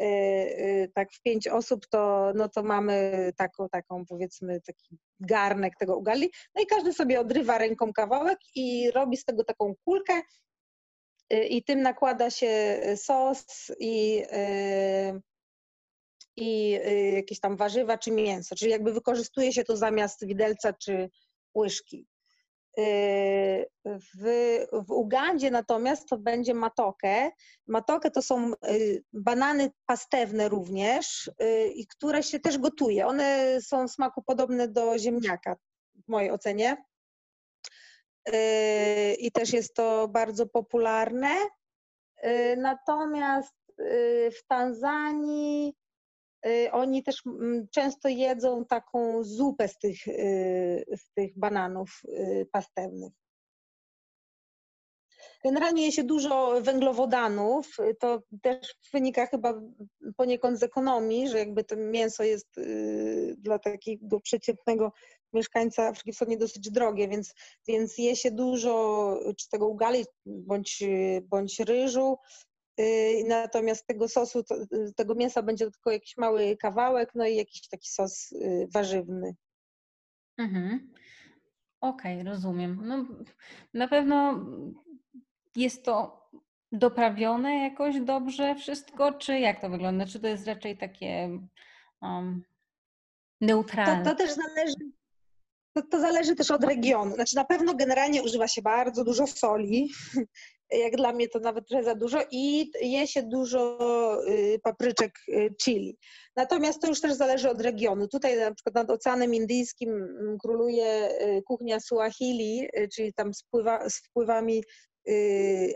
y, 0.00 0.90
tak 0.94 1.12
w 1.12 1.22
pięć 1.22 1.48
osób, 1.48 1.86
to, 1.86 2.32
no 2.34 2.48
to 2.48 2.62
mamy 2.62 3.30
taką, 3.36 3.68
taką 3.68 4.04
powiedzmy 4.06 4.60
taki 4.60 4.98
garnek 5.20 5.76
tego 5.78 5.96
ugali. 5.96 6.30
No 6.54 6.62
i 6.62 6.66
każdy 6.66 6.92
sobie 6.92 7.20
odrywa 7.20 7.58
ręką 7.58 7.92
kawałek 7.92 8.38
i 8.54 8.90
robi 8.90 9.16
z 9.16 9.24
tego 9.24 9.44
taką 9.44 9.74
kulkę 9.84 10.20
i 11.30 11.64
tym 11.64 11.82
nakłada 11.82 12.30
się 12.30 12.80
sos 12.96 13.72
i 13.78 14.22
i 16.36 16.80
y, 16.86 17.10
jakieś 17.16 17.40
tam 17.40 17.56
warzywa 17.56 17.98
czy 17.98 18.10
mięso, 18.10 18.54
czyli 18.54 18.70
jakby 18.70 18.92
wykorzystuje 18.92 19.52
się 19.52 19.64
to 19.64 19.76
zamiast 19.76 20.26
widelca 20.26 20.72
czy 20.72 21.10
łyżki. 21.54 22.06
Y, 22.78 23.70
w, 23.86 24.24
w 24.72 24.90
Ugandzie 24.90 25.50
natomiast 25.50 26.08
to 26.08 26.18
będzie 26.18 26.54
matoke. 26.54 27.30
Matoke 27.66 28.10
to 28.10 28.22
są 28.22 28.52
y, 28.52 29.04
banany 29.12 29.70
pastewne 29.86 30.48
również, 30.48 31.30
i 31.74 31.86
które 31.86 32.22
się 32.22 32.40
też 32.40 32.58
gotuje. 32.58 33.06
One 33.06 33.58
są 33.60 33.88
w 33.88 33.90
smaku 33.90 34.22
podobne 34.22 34.68
do 34.68 34.98
ziemniaka, 34.98 35.56
w 35.94 36.08
mojej 36.08 36.30
ocenie. 36.30 36.76
I 39.18 39.32
też 39.32 39.52
jest 39.52 39.74
to 39.74 40.08
bardzo 40.08 40.46
popularne. 40.46 41.34
Natomiast 42.56 43.54
w 44.32 44.46
Tanzanii 44.48 45.74
oni 46.72 47.02
też 47.02 47.26
mm, 47.26 47.66
często 47.70 48.08
jedzą 48.08 48.64
taką 48.64 49.24
zupę 49.24 49.68
z 49.68 49.78
tych, 49.78 50.08
y, 50.08 50.84
z 50.96 51.12
tych 51.12 51.38
bananów 51.38 52.00
y, 52.04 52.46
pastewnych. 52.52 53.12
Generalnie 55.44 55.86
je 55.86 55.92
się 55.92 56.04
dużo 56.04 56.60
węglowodanów, 56.60 57.76
to 58.00 58.22
też 58.42 58.74
wynika 58.92 59.26
chyba 59.26 59.60
poniekąd 60.16 60.58
z 60.58 60.62
ekonomii, 60.62 61.28
że 61.28 61.38
jakby 61.38 61.64
to 61.64 61.76
mięso 61.76 62.22
jest 62.22 62.48
dla 63.38 63.58
takiego 63.58 64.20
przeciętnego 64.20 64.92
mieszkańca 65.32 65.88
Afryki 65.88 66.12
Wschodniej 66.12 66.38
dosyć 66.38 66.70
drogie, 66.70 67.08
więc, 67.08 67.34
więc 67.68 67.98
je 67.98 68.16
się 68.16 68.30
dużo 68.30 69.18
czy 69.36 69.48
tego 69.48 69.68
ugali 69.68 70.04
bądź, 70.26 70.82
bądź 71.22 71.60
ryżu, 71.60 72.18
Y, 72.53 72.53
natomiast 73.26 73.86
tego 73.86 74.08
sosu, 74.08 74.44
y, 74.72 74.92
tego 74.96 75.14
mięsa 75.14 75.42
będzie 75.42 75.70
tylko 75.70 75.90
jakiś 75.90 76.16
mały 76.16 76.56
kawałek, 76.56 77.10
no 77.14 77.26
i 77.26 77.36
jakiś 77.36 77.68
taki 77.68 77.88
sos 77.88 78.32
y, 78.32 78.68
warzywny. 78.74 79.34
Mhm. 80.38 80.92
Okej, 81.80 82.20
okay, 82.20 82.32
rozumiem. 82.32 82.80
No, 82.84 83.06
na 83.74 83.88
pewno 83.88 84.46
jest 85.56 85.84
to 85.84 86.24
doprawione 86.72 87.54
jakoś 87.54 88.00
dobrze 88.00 88.54
wszystko, 88.54 89.12
czy 89.12 89.38
jak 89.38 89.60
to 89.60 89.68
wygląda? 89.70 90.06
Czy 90.06 90.20
to 90.20 90.28
jest 90.28 90.46
raczej 90.46 90.78
takie 90.78 91.38
um, 92.02 92.44
neutralne? 93.40 94.04
To, 94.04 94.10
to 94.10 94.16
też 94.16 94.30
zależy, 94.34 94.74
to, 95.74 95.82
to, 95.82 96.00
zależy 96.00 96.34
też 96.34 96.50
od 96.50 96.64
regionu. 96.64 97.14
Znaczy 97.14 97.36
na 97.36 97.44
pewno 97.44 97.74
generalnie 97.74 98.22
używa 98.22 98.48
się 98.48 98.62
bardzo 98.62 99.04
dużo 99.04 99.26
soli, 99.26 99.90
jak 100.70 100.96
dla 100.96 101.12
mnie 101.12 101.28
to 101.28 101.38
nawet 101.38 101.68
trochę 101.68 101.84
za 101.84 101.94
dużo 101.94 102.18
i 102.30 102.70
je 102.80 103.06
się 103.06 103.22
dużo 103.22 103.78
y, 104.28 104.58
papryczek 104.62 105.12
y, 105.28 105.54
chili. 105.62 105.98
Natomiast 106.36 106.80
to 106.80 106.88
już 106.88 107.00
też 107.00 107.12
zależy 107.12 107.50
od 107.50 107.60
regionu. 107.60 108.08
Tutaj 108.08 108.38
na 108.38 108.54
przykład 108.54 108.74
nad 108.74 108.90
Oceanem 108.90 109.34
Indyjskim 109.34 109.90
mm, 109.90 110.38
króluje 110.38 111.08
y, 111.22 111.42
kuchnia 111.42 111.80
Suahili, 111.80 112.68
czyli 112.94 113.14
tam 113.14 113.34
z, 113.34 113.42
wpływa, 113.42 113.90
z 113.90 113.98
wpływami 113.98 114.62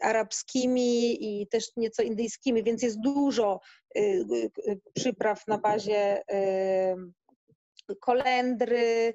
arabskimi 0.03 1.16
i 1.24 1.48
też 1.48 1.70
nieco 1.77 2.03
indyjskimi, 2.03 2.62
więc 2.62 2.83
jest 2.83 3.01
dużo 3.01 3.61
przypraw 4.94 5.46
na 5.46 5.59
bazie 5.59 6.22
kolendry, 8.01 9.14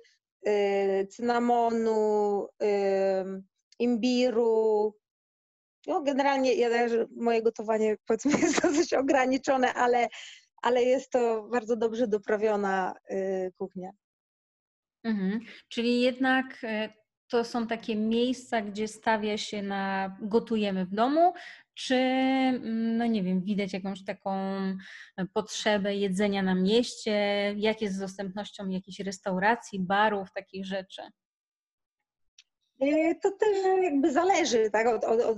cynamonu, 1.10 2.48
imbiru, 3.80 4.96
no, 5.88 6.02
generalnie 6.02 6.54
ja 6.54 6.70
moje 7.16 7.42
gotowanie 7.42 7.98
powiedzmy 8.06 8.32
jest 8.32 8.62
dosyć 8.64 8.94
ograniczone, 8.94 9.74
ale, 9.74 10.08
ale 10.62 10.84
jest 10.84 11.12
to 11.12 11.48
bardzo 11.52 11.76
dobrze 11.76 12.08
doprawiona 12.08 12.94
y, 13.12 13.52
kuchnia. 13.58 13.90
Mhm. 15.04 15.40
Czyli 15.70 16.02
jednak 16.02 16.64
y, 16.64 16.90
to 17.28 17.44
są 17.44 17.68
takie 17.68 17.96
miejsca, 17.96 18.62
gdzie 18.62 18.88
stawia 18.88 19.38
się 19.38 19.62
na 19.62 20.18
gotujemy 20.22 20.86
w 20.86 20.90
domu, 20.90 21.34
czy 21.74 21.96
mm, 21.96 22.98
no 22.98 23.06
nie 23.06 23.24
wiem, 23.24 23.42
widać 23.42 23.74
jakąś 23.74 24.04
taką 24.04 24.32
potrzebę 25.34 25.96
jedzenia 25.96 26.42
na 26.42 26.56
mieście, 26.56 27.12
jak 27.58 27.82
jest 27.82 27.96
z 27.96 28.00
dostępnością 28.00 28.70
jakichś 28.70 29.00
restauracji, 29.00 29.80
barów, 29.80 30.32
takich 30.34 30.66
rzeczy? 30.66 31.02
E, 32.84 33.16
to 33.16 33.32
też 33.32 33.58
jakby 33.82 34.12
zależy 34.12 34.70
tak, 34.72 34.88
od, 34.88 35.04
od, 35.04 35.22
od, 35.22 35.38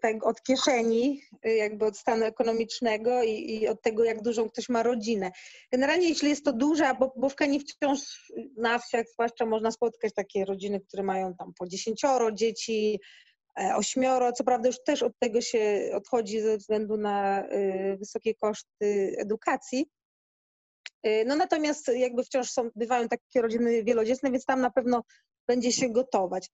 tak, 0.00 0.26
od 0.26 0.42
kieszeni, 0.42 1.22
jakby 1.44 1.84
od 1.84 1.98
stanu 1.98 2.24
ekonomicznego 2.24 3.22
i, 3.22 3.30
i, 3.30 3.68
od 3.68 3.82
tego, 3.82 4.04
jak 4.04 4.22
dużą 4.22 4.48
ktoś 4.48 4.68
ma 4.68 4.82
rodzinę. 4.82 5.30
Generalnie 5.72 6.08
jeśli 6.08 6.28
jest 6.28 6.44
to 6.44 6.52
duża, 6.52 6.94
bo, 6.94 7.12
bo 7.16 7.28
w 7.28 7.34
Kenii 7.34 7.60
wciąż 7.60 8.32
na 8.56 8.78
wsiach 8.78 9.06
zwłaszcza 9.12 9.46
można 9.46 9.70
spotkać 9.70 10.14
takie 10.14 10.44
rodziny, 10.44 10.80
które 10.80 11.02
mają 11.02 11.34
tam 11.34 11.52
po 11.58 11.66
dziesięcioro 11.66 12.32
dzieci, 12.32 13.00
e, 13.60 13.76
ośmioro, 13.76 14.32
co 14.32 14.44
prawda 14.44 14.68
już 14.68 14.82
też 14.82 15.02
od 15.02 15.12
tego 15.18 15.40
się 15.40 15.90
odchodzi 15.94 16.40
ze 16.40 16.56
względu 16.56 16.96
na 16.96 17.44
wysokie 17.98 18.34
koszty 18.34 19.16
edukacji. 19.18 19.86
No 21.26 21.36
natomiast 21.36 21.88
jakby 21.88 22.24
wciąż 22.24 22.50
są, 22.50 22.70
bywają 22.76 23.08
takie 23.08 23.42
rodziny 23.42 23.84
wielodzietne, 23.84 24.30
więc 24.30 24.44
tam 24.44 24.60
na 24.60 24.70
pewno 24.70 25.02
będzie 25.46 25.72
się 25.72 25.90
gotować. 25.90 26.50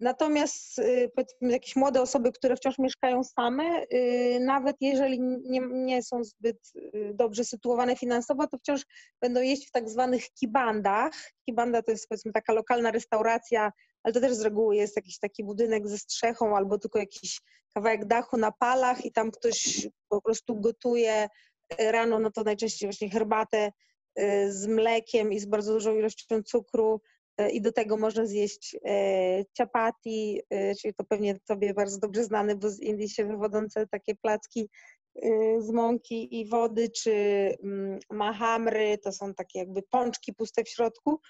Natomiast 0.00 0.78
y, 0.78 1.10
jakieś 1.40 1.76
młode 1.76 2.02
osoby, 2.02 2.32
które 2.32 2.56
wciąż 2.56 2.78
mieszkają 2.78 3.24
same, 3.24 3.84
y, 3.92 4.38
nawet 4.40 4.76
jeżeli 4.80 5.20
nie, 5.20 5.60
nie, 5.60 6.02
są 6.02 6.24
zbyt 6.24 6.72
y, 6.76 7.12
dobrze 7.14 7.44
sytuowane 7.44 7.96
finansowo, 7.96 8.46
to 8.46 8.58
wciąż 8.58 8.82
będą 9.20 9.40
jeść 9.40 9.68
w 9.68 9.70
tak 9.70 9.90
zwanych 9.90 10.30
kibandach. 10.30 11.12
Kibanda 11.46 11.82
to 11.82 11.90
jest 11.90 12.08
powiedzmy 12.08 12.32
taka 12.32 12.52
lokalna 12.52 12.90
restauracja, 12.90 13.72
ale 14.02 14.14
to 14.14 14.20
też 14.20 14.34
z 14.34 14.40
reguły 14.40 14.76
jest 14.76 14.96
jakiś 14.96 15.18
taki 15.18 15.44
budynek 15.44 15.88
ze 15.88 15.98
strzechą 15.98 16.56
albo 16.56 16.78
tylko 16.78 16.98
jakiś 16.98 17.40
kawałek 17.74 18.04
dachu 18.04 18.36
na 18.36 18.52
palach 18.52 19.04
i 19.04 19.12
tam 19.12 19.30
ktoś 19.30 19.88
po 20.08 20.22
prostu 20.22 20.60
gotuje 20.60 21.28
rano, 21.78 22.18
no 22.18 22.30
to 22.30 22.42
najczęściej 22.42 22.86
właśnie 22.86 23.10
herbatę 23.10 23.72
z 24.48 24.66
mlekiem 24.66 25.32
i 25.32 25.40
z 25.40 25.46
bardzo 25.46 25.72
dużą 25.72 25.96
ilością 25.96 26.42
cukru 26.42 27.00
i 27.52 27.60
do 27.60 27.72
tego 27.72 27.96
można 27.96 28.26
zjeść 28.26 28.76
chapati, 29.58 30.40
czyli 30.82 30.94
to 30.94 31.04
pewnie 31.04 31.38
tobie 31.46 31.74
bardzo 31.74 31.98
dobrze 31.98 32.24
znane, 32.24 32.56
bo 32.56 32.70
z 32.70 32.80
Indii 32.80 33.08
się 33.08 33.24
wywodzące 33.24 33.86
takie 33.86 34.14
placki 34.14 34.68
z 35.58 35.70
mąki 35.70 36.40
i 36.40 36.48
wody, 36.48 36.88
czy 36.88 37.12
mm, 37.62 37.98
mahamry, 38.10 38.98
to 38.98 39.12
są 39.12 39.34
takie 39.34 39.58
jakby 39.58 39.82
pączki 39.82 40.34
puste 40.34 40.64
w 40.64 40.68
środku. 40.68 41.20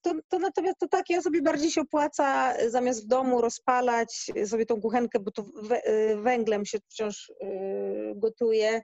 To, 0.00 0.14
to 0.28 0.38
natomiast 0.38 0.78
to 0.78 0.88
takie 0.88 1.22
sobie 1.22 1.42
bardziej 1.42 1.70
się 1.70 1.80
opłaca 1.80 2.54
zamiast 2.68 3.04
w 3.04 3.06
domu 3.06 3.40
rozpalać 3.40 4.30
sobie 4.46 4.66
tą 4.66 4.80
kuchenkę, 4.80 5.20
bo 5.20 5.30
to 5.30 5.44
węglem 6.16 6.66
się 6.66 6.78
wciąż 6.78 7.32
gotuje, 8.14 8.82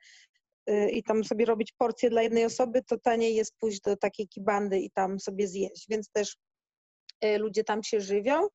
i 0.92 1.02
tam 1.02 1.24
sobie 1.24 1.44
robić 1.44 1.72
porcję 1.72 2.10
dla 2.10 2.22
jednej 2.22 2.44
osoby, 2.44 2.82
to 2.82 2.98
taniej 2.98 3.34
jest 3.34 3.54
pójść 3.58 3.80
do 3.80 3.96
takiej 3.96 4.28
kibandy 4.28 4.78
i 4.78 4.90
tam 4.90 5.20
sobie 5.20 5.48
zjeść, 5.48 5.86
więc 5.88 6.10
też 6.10 6.36
y, 7.24 7.38
ludzie 7.38 7.64
tam 7.64 7.82
się 7.82 8.00
żywią. 8.00 8.46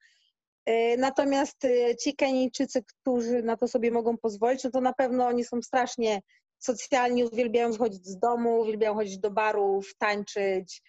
Y, 0.69 0.95
natomiast 0.97 1.57
ci 2.03 2.15
Kenijczycy, 2.15 2.83
którzy 2.83 3.43
na 3.43 3.57
to 3.57 3.67
sobie 3.67 3.91
mogą 3.91 4.17
pozwolić, 4.17 4.63
no 4.63 4.71
to 4.71 4.81
na 4.81 4.93
pewno 4.93 5.27
oni 5.27 5.43
są 5.43 5.61
strasznie 5.61 6.21
socjalni, 6.59 7.23
uwielbiają 7.23 7.77
chodzić 7.77 8.05
z 8.05 8.19
domu, 8.19 8.59
uwielbiają 8.59 8.93
chodzić 8.93 9.19
do 9.19 9.31
barów, 9.31 9.95
tańczyć, 9.97 10.81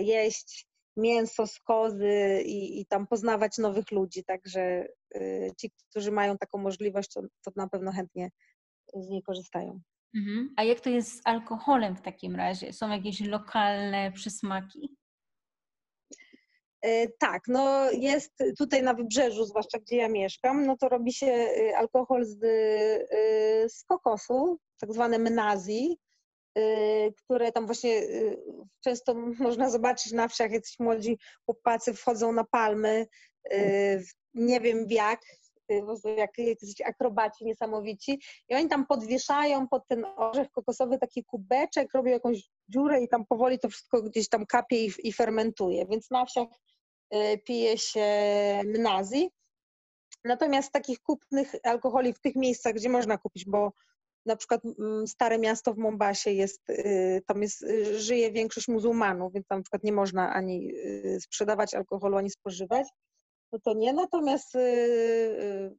jeść 0.00 0.66
mięso 0.96 1.46
z 1.46 1.60
kozy 1.60 2.42
i, 2.44 2.80
i 2.80 2.86
tam 2.86 3.06
poznawać 3.06 3.58
nowych 3.58 3.90
ludzi. 3.90 4.24
Także 4.24 4.88
ci, 5.58 5.70
którzy 5.90 6.12
mają 6.12 6.38
taką 6.38 6.58
możliwość, 6.58 7.12
to, 7.12 7.20
to 7.20 7.50
na 7.56 7.68
pewno 7.68 7.92
chętnie 7.92 8.30
z 8.94 9.08
niej 9.08 9.22
korzystają. 9.22 9.80
Mhm. 10.14 10.54
A 10.56 10.64
jak 10.64 10.80
to 10.80 10.90
jest 10.90 11.16
z 11.16 11.20
alkoholem 11.24 11.96
w 11.96 12.02
takim 12.02 12.36
razie? 12.36 12.72
Są 12.72 12.90
jakieś 12.90 13.20
lokalne 13.20 14.12
przysmaki? 14.12 14.96
E, 16.82 17.08
tak, 17.08 17.42
no 17.48 17.90
jest 17.90 18.32
tutaj 18.58 18.82
na 18.82 18.94
wybrzeżu, 18.94 19.44
zwłaszcza 19.44 19.78
gdzie 19.78 19.96
ja 19.96 20.08
mieszkam, 20.08 20.66
no 20.66 20.76
to 20.76 20.88
robi 20.88 21.12
się 21.12 21.26
y, 21.26 21.76
alkohol 21.76 22.24
z, 22.24 22.42
y, 22.42 23.68
z 23.68 23.84
kokosu, 23.84 24.58
tak 24.80 24.92
zwane 24.92 25.18
mnazi, 25.18 25.98
y, 26.58 27.14
które 27.16 27.52
tam 27.52 27.66
właśnie 27.66 28.02
często 28.84 29.14
można 29.38 29.70
zobaczyć 29.70 30.12
na 30.12 30.28
wsiach, 30.28 30.50
jacyś 30.50 30.78
młodzi 30.78 31.18
chłopacy 31.44 31.94
wchodzą 31.94 32.32
na 32.32 32.44
palmy, 32.44 33.06
nie 34.34 34.60
wiem 34.60 34.86
jak, 34.90 35.20
jak 36.16 36.38
jacyś 36.38 36.80
akrobaci 36.80 37.44
niesamowici. 37.44 38.20
I 38.48 38.54
oni 38.54 38.68
tam 38.68 38.86
podwieszają 38.86 39.68
pod 39.68 39.86
ten 39.88 40.04
orzech 40.16 40.50
kokosowy 40.50 40.98
taki 40.98 41.24
kubeczek, 41.24 41.94
robią 41.94 42.12
jakąś 42.12 42.50
dziurę 42.68 43.02
i 43.02 43.08
tam 43.08 43.26
powoli 43.26 43.58
to 43.58 43.68
wszystko 43.68 44.02
gdzieś 44.02 44.28
tam 44.28 44.46
kapie 44.46 44.84
i, 44.86 44.92
i 45.02 45.12
fermentuje, 45.12 45.86
więc 45.86 46.10
na 46.10 46.26
wsiach 46.26 46.48
y, 47.14 47.38
pije 47.38 47.78
się 47.78 48.06
mnazi. 48.64 49.30
Natomiast 50.24 50.72
takich 50.72 51.00
kupnych 51.00 51.54
alkoholi 51.64 52.12
w 52.12 52.20
tych 52.20 52.36
miejscach, 52.36 52.74
gdzie 52.74 52.88
można 52.88 53.18
kupić, 53.18 53.44
bo 53.44 53.72
na 54.26 54.36
przykład 54.36 54.60
mm, 54.64 55.06
stare 55.06 55.38
miasto 55.38 55.74
w 55.74 55.78
Mombasie 55.78 56.30
jest, 56.30 56.70
y, 56.70 57.22
tam 57.26 57.42
jest, 57.42 57.62
y, 57.62 58.00
żyje 58.00 58.32
większość 58.32 58.68
muzułmanów, 58.68 59.32
więc 59.32 59.46
tam 59.46 59.58
na 59.58 59.62
przykład 59.62 59.84
nie 59.84 59.92
można 59.92 60.32
ani 60.32 60.72
sprzedawać 61.20 61.74
alkoholu, 61.74 62.16
ani 62.16 62.30
spożywać 62.30 62.88
no 63.52 63.58
to 63.58 63.74
nie. 63.74 63.92
Natomiast 63.92 64.54
y, 64.54 64.58
y, 64.58 65.76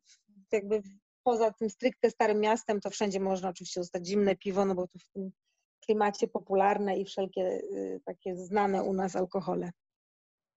jakby 0.52 0.82
poza 1.24 1.52
tym 1.52 1.70
stricte 1.70 2.10
starym 2.10 2.40
miastem, 2.40 2.82
to 2.82 2.90
wszędzie 2.90 3.20
można 3.20 3.50
oczywiście 3.50 3.80
dostać 3.80 4.08
zimne 4.08 4.36
piwo, 4.36 4.66
no 4.66 4.76
bo 4.76 4.88
to 4.88 5.00
w 5.00 5.08
tym 5.14 5.32
klimacie 5.86 6.28
popularne 6.28 6.98
i 6.98 7.06
wszelkie 7.06 7.42
y, 7.42 8.02
takie 8.06 8.36
znane 8.36 8.84
u 8.84 8.94
nas 8.94 9.16
alkohole. 9.16 9.72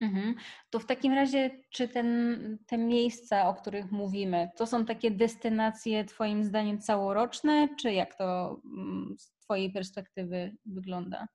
Mhm. 0.01 0.35
To 0.71 0.79
w 0.79 0.87
takim 0.87 1.13
razie, 1.13 1.51
czy 1.71 1.89
ten, 1.89 2.59
te 2.67 2.79
miejsca, 2.79 3.49
o 3.49 3.55
których 3.55 3.93
mówimy, 3.93 4.51
to 4.57 4.67
są 4.67 4.85
takie 4.85 5.11
destynacje 5.11 6.05
Twoim 6.05 6.45
zdaniem 6.45 6.81
całoroczne, 6.81 7.69
czy 7.81 7.93
jak 7.93 8.15
to 8.15 8.61
mm, 8.65 9.17
z 9.19 9.33
Twojej 9.41 9.73
perspektywy 9.73 10.57
wygląda? 10.67 11.27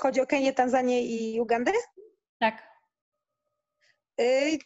Chodzi 0.00 0.20
o 0.20 0.26
Kenię, 0.26 0.52
Tanzanię 0.52 1.02
i 1.02 1.40
Ugandę? 1.40 1.72
Tak. 2.38 2.70
Y, 4.20 4.58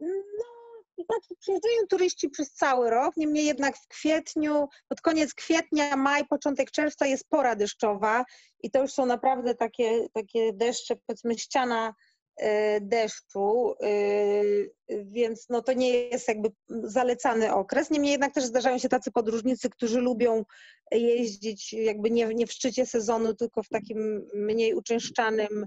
no, 0.00 0.58
znaczy 1.04 1.34
przyjeżdżają 1.40 1.86
turyści 1.88 2.28
przez 2.28 2.52
cały 2.52 2.90
rok, 2.90 3.16
niemniej 3.16 3.44
jednak 3.44 3.76
w 3.76 3.88
kwietniu, 3.88 4.68
pod 4.88 5.00
koniec 5.00 5.34
kwietnia, 5.34 5.96
maj, 5.96 6.26
początek 6.26 6.70
czerwca 6.70 7.06
jest 7.06 7.28
pora 7.28 7.56
deszczowa 7.56 8.24
i 8.62 8.70
to 8.70 8.82
już 8.82 8.92
są 8.92 9.06
naprawdę 9.06 9.54
takie, 9.54 10.08
takie 10.12 10.52
deszcze, 10.52 10.96
powiedzmy 11.06 11.38
ściana 11.38 11.94
y, 12.42 12.44
deszczu, 12.80 13.74
y, 13.84 14.74
więc 14.88 15.48
no 15.48 15.62
to 15.62 15.72
nie 15.72 15.90
jest 15.90 16.28
jakby 16.28 16.48
zalecany 16.68 17.54
okres. 17.54 17.90
Niemniej 17.90 18.12
jednak 18.12 18.34
też 18.34 18.44
zdarzają 18.44 18.78
się 18.78 18.88
tacy 18.88 19.10
podróżnicy, 19.10 19.70
którzy 19.70 20.00
lubią 20.00 20.44
jeździć 20.92 21.72
jakby 21.72 22.10
nie, 22.10 22.26
nie 22.26 22.46
w 22.46 22.52
szczycie 22.52 22.86
sezonu, 22.86 23.34
tylko 23.34 23.62
w 23.62 23.68
takim 23.68 24.28
mniej 24.34 24.74
uczęszczanym 24.74 25.66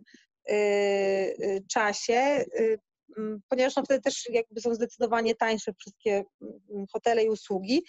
czasie. 1.70 2.46
Mm, 3.17 3.41
ponieważ 3.50 3.76
no 3.76 3.84
wtedy 3.84 4.02
też 4.02 4.30
jakby 4.30 4.62
są 4.62 4.76
zdecydowanie 4.76 5.36
tańsze 5.36 5.74
wszystkie 5.74 6.24
mm, 6.41 6.86
hotele 6.91 7.24
i 7.24 7.30
usługi. 7.30 7.84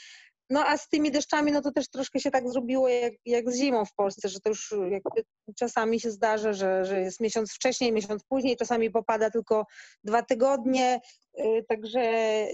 No 0.50 0.66
a 0.66 0.78
z 0.78 0.88
tymi 0.88 1.10
deszczami, 1.10 1.52
no 1.52 1.62
to 1.62 1.72
też 1.72 1.88
troszkę 1.88 2.20
się 2.20 2.30
tak 2.30 2.48
zrobiło 2.48 2.88
jak, 2.88 3.12
jak 3.26 3.50
z 3.50 3.56
zimą 3.56 3.84
w 3.84 3.94
Polsce, 3.94 4.28
że 4.28 4.40
to 4.40 4.48
już 4.48 4.74
jakby 4.90 5.24
czasami 5.56 6.00
się 6.00 6.10
zdarza, 6.10 6.52
że, 6.52 6.84
że 6.84 7.00
jest 7.00 7.20
miesiąc 7.20 7.52
wcześniej, 7.52 7.92
miesiąc 7.92 8.24
później, 8.24 8.56
czasami 8.56 8.90
popada 8.90 9.30
tylko 9.30 9.66
dwa 10.04 10.22
tygodnie, 10.22 11.00
także 11.68 12.00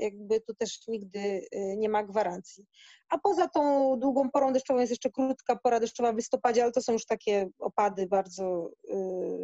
jakby 0.00 0.40
tu 0.40 0.54
też 0.54 0.88
nigdy 0.88 1.18
y, 1.18 1.76
nie 1.76 1.88
ma 1.88 2.04
gwarancji. 2.04 2.66
A 3.08 3.18
poza 3.18 3.48
tą 3.48 3.94
długą 3.98 4.30
porą 4.30 4.52
deszczową 4.52 4.80
jest 4.80 4.90
jeszcze 4.90 5.10
krótka 5.10 5.56
pora 5.56 5.80
deszczowa 5.80 6.12
w 6.12 6.16
listopadzie, 6.16 6.62
ale 6.62 6.72
to 6.72 6.82
są 6.82 6.92
już 6.92 7.06
takie 7.06 7.48
opady 7.58 8.06
bardzo 8.06 8.70
y, 8.84 8.94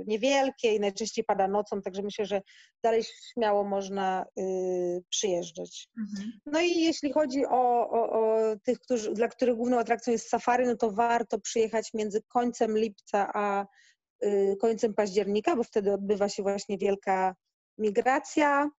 niewielkie 0.07 0.75
i 0.75 0.81
najczęściej 0.81 1.25
pada 1.25 1.49
nocą, 1.49 1.83
także 1.83 2.03
myślę, 2.03 2.27
że 2.27 2.43
dalej 2.83 3.03
śmiało 3.33 3.65
można 3.65 4.25
przyjeżdżać. 5.11 5.89
Mhm. 5.99 6.33
No 6.47 6.61
i 6.61 6.81
jeśli 6.81 7.13
chodzi 7.13 7.47
o, 7.47 7.91
o, 7.91 8.11
o 8.11 8.37
tych, 8.65 8.79
którzy, 8.81 9.13
dla 9.13 9.29
których 9.29 9.57
główną 9.57 9.79
atrakcją 9.79 10.13
jest 10.13 10.29
safari, 10.29 10.67
no 10.67 10.77
to 10.77 10.91
warto 10.91 11.39
przyjechać 11.39 11.91
między 11.95 12.23
końcem 12.29 12.79
lipca 12.79 13.31
a 13.35 13.67
y, 14.25 14.57
końcem 14.61 14.95
października, 14.95 15.57
bo 15.57 15.63
wtedy 15.65 15.93
odbywa 15.93 16.29
się 16.29 16.43
właśnie 16.43 16.79
wielka 16.79 17.35
migracja. 17.79 18.71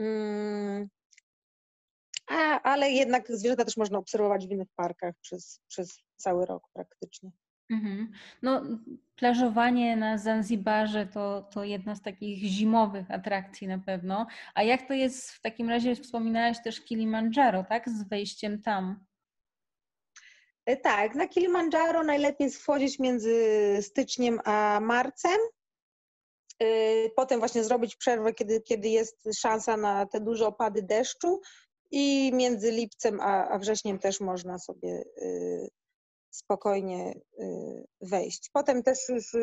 Mm. 0.00 0.88
A, 2.26 2.62
ale 2.62 2.90
jednak 2.90 3.28
zwierzęta 3.28 3.64
też 3.64 3.76
można 3.76 3.98
obserwować 3.98 4.46
w 4.46 4.50
innych 4.50 4.68
parkach 4.76 5.14
przez, 5.20 5.60
przez 5.68 6.02
cały 6.16 6.46
rok 6.46 6.62
praktycznie. 6.72 7.30
Mhm. 7.70 8.12
No, 8.42 8.62
plażowanie 9.16 9.96
na 9.96 10.18
Zanzibarze 10.18 11.06
to, 11.06 11.48
to 11.52 11.64
jedna 11.64 11.94
z 11.94 12.02
takich 12.02 12.44
zimowych 12.44 13.10
atrakcji 13.10 13.66
na 13.66 13.78
pewno. 13.78 14.26
A 14.54 14.62
jak 14.62 14.88
to 14.88 14.94
jest 14.94 15.30
w 15.30 15.40
takim 15.40 15.68
razie, 15.68 15.96
wspominałaś 15.96 16.62
też 16.62 16.80
Kilimandżaro, 16.80 17.64
tak? 17.64 17.88
Z 17.88 18.08
wejściem 18.08 18.62
tam. 18.62 19.04
E, 20.66 20.76
tak, 20.76 21.14
na 21.14 21.28
Kilimandżaro 21.28 22.02
najlepiej 22.02 22.44
jest 22.44 22.62
wchodzić 22.62 22.98
między 22.98 23.34
styczniem 23.80 24.40
a 24.44 24.80
marcem. 24.82 25.38
E, 26.60 27.10
potem 27.10 27.38
właśnie 27.38 27.64
zrobić 27.64 27.96
przerwę, 27.96 28.34
kiedy, 28.34 28.60
kiedy 28.60 28.88
jest 28.88 29.28
szansa 29.38 29.76
na 29.76 30.06
te 30.06 30.20
duże 30.20 30.46
opady 30.46 30.82
deszczu 30.82 31.40
i 31.90 32.32
między 32.34 32.70
lipcem 32.70 33.20
a, 33.20 33.48
a 33.48 33.58
wrześniem 33.58 33.98
też 33.98 34.20
można 34.20 34.58
sobie 34.58 35.04
e, 35.22 35.68
spokojnie 36.30 37.20
wejść. 38.00 38.50
Potem 38.52 38.82
też 38.82 38.98
już 39.08 39.36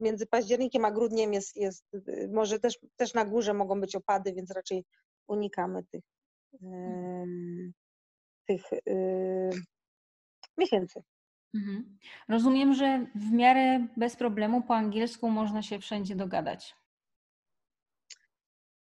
między 0.00 0.26
październikiem 0.26 0.84
a 0.84 0.90
grudniem 0.90 1.32
jest, 1.32 1.56
jest 1.56 1.84
może 2.32 2.58
też, 2.60 2.78
też 2.96 3.14
na 3.14 3.24
górze 3.24 3.54
mogą 3.54 3.80
być 3.80 3.96
opady, 3.96 4.32
więc 4.32 4.50
raczej 4.50 4.84
unikamy 5.28 5.84
tych, 5.84 6.04
tych 8.46 8.62
miesięcy. 10.58 11.02
Mhm. 11.54 11.98
Rozumiem, 12.28 12.74
że 12.74 13.06
w 13.14 13.32
miarę 13.32 13.86
bez 13.96 14.16
problemu 14.16 14.62
po 14.62 14.74
angielsku 14.74 15.30
można 15.30 15.62
się 15.62 15.78
wszędzie 15.78 16.16
dogadać. 16.16 16.74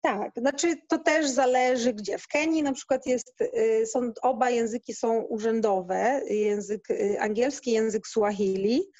Tak, 0.01 0.31
znaczy 0.37 0.75
to 0.87 0.97
też 0.97 1.27
zależy 1.29 1.93
gdzie. 1.93 2.17
W 2.17 2.27
Kenii 2.27 2.63
na 2.63 2.73
przykład 2.73 3.05
jest, 3.05 3.41
y, 3.41 3.85
są, 3.85 4.11
oba 4.21 4.49
języki 4.49 4.93
są 4.93 5.21
urzędowe, 5.21 6.21
język 6.29 6.89
y, 6.89 7.17
angielski, 7.19 7.71
język 7.71 8.07
Swahili 8.07 8.91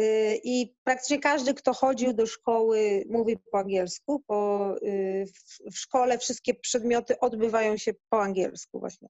y, 0.00 0.40
i 0.44 0.74
praktycznie 0.84 1.18
każdy, 1.18 1.54
kto 1.54 1.72
chodził 1.72 2.12
do 2.12 2.26
szkoły 2.26 3.04
mówi 3.10 3.38
po 3.52 3.58
angielsku, 3.58 4.24
bo 4.28 4.74
w 5.72 5.78
szkole 5.78 6.18
wszystkie 6.18 6.54
przedmioty 6.54 7.20
odbywają 7.20 7.76
się 7.76 7.92
po 8.10 8.22
angielsku 8.22 8.80
właśnie. 8.80 9.08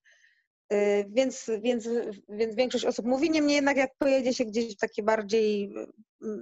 Więc, 1.08 1.50
więc, 1.60 1.88
więc 2.28 2.54
większość 2.54 2.84
osób 2.84 3.06
mówi, 3.06 3.30
niemniej 3.30 3.56
jednak 3.56 3.76
jak 3.76 3.90
pojedzie 3.98 4.34
się 4.34 4.44
gdzieś 4.44 4.74
w 4.74 4.78
takie 4.78 5.02
bardziej 5.02 5.74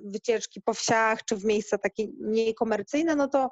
wycieczki 0.04 0.60
po 0.60 0.74
wsiach, 0.74 1.24
czy 1.24 1.36
w 1.36 1.44
miejsca 1.44 1.78
takie 1.78 2.06
mniej 2.20 2.54
komercyjne, 2.54 3.16
no 3.16 3.28
to, 3.28 3.50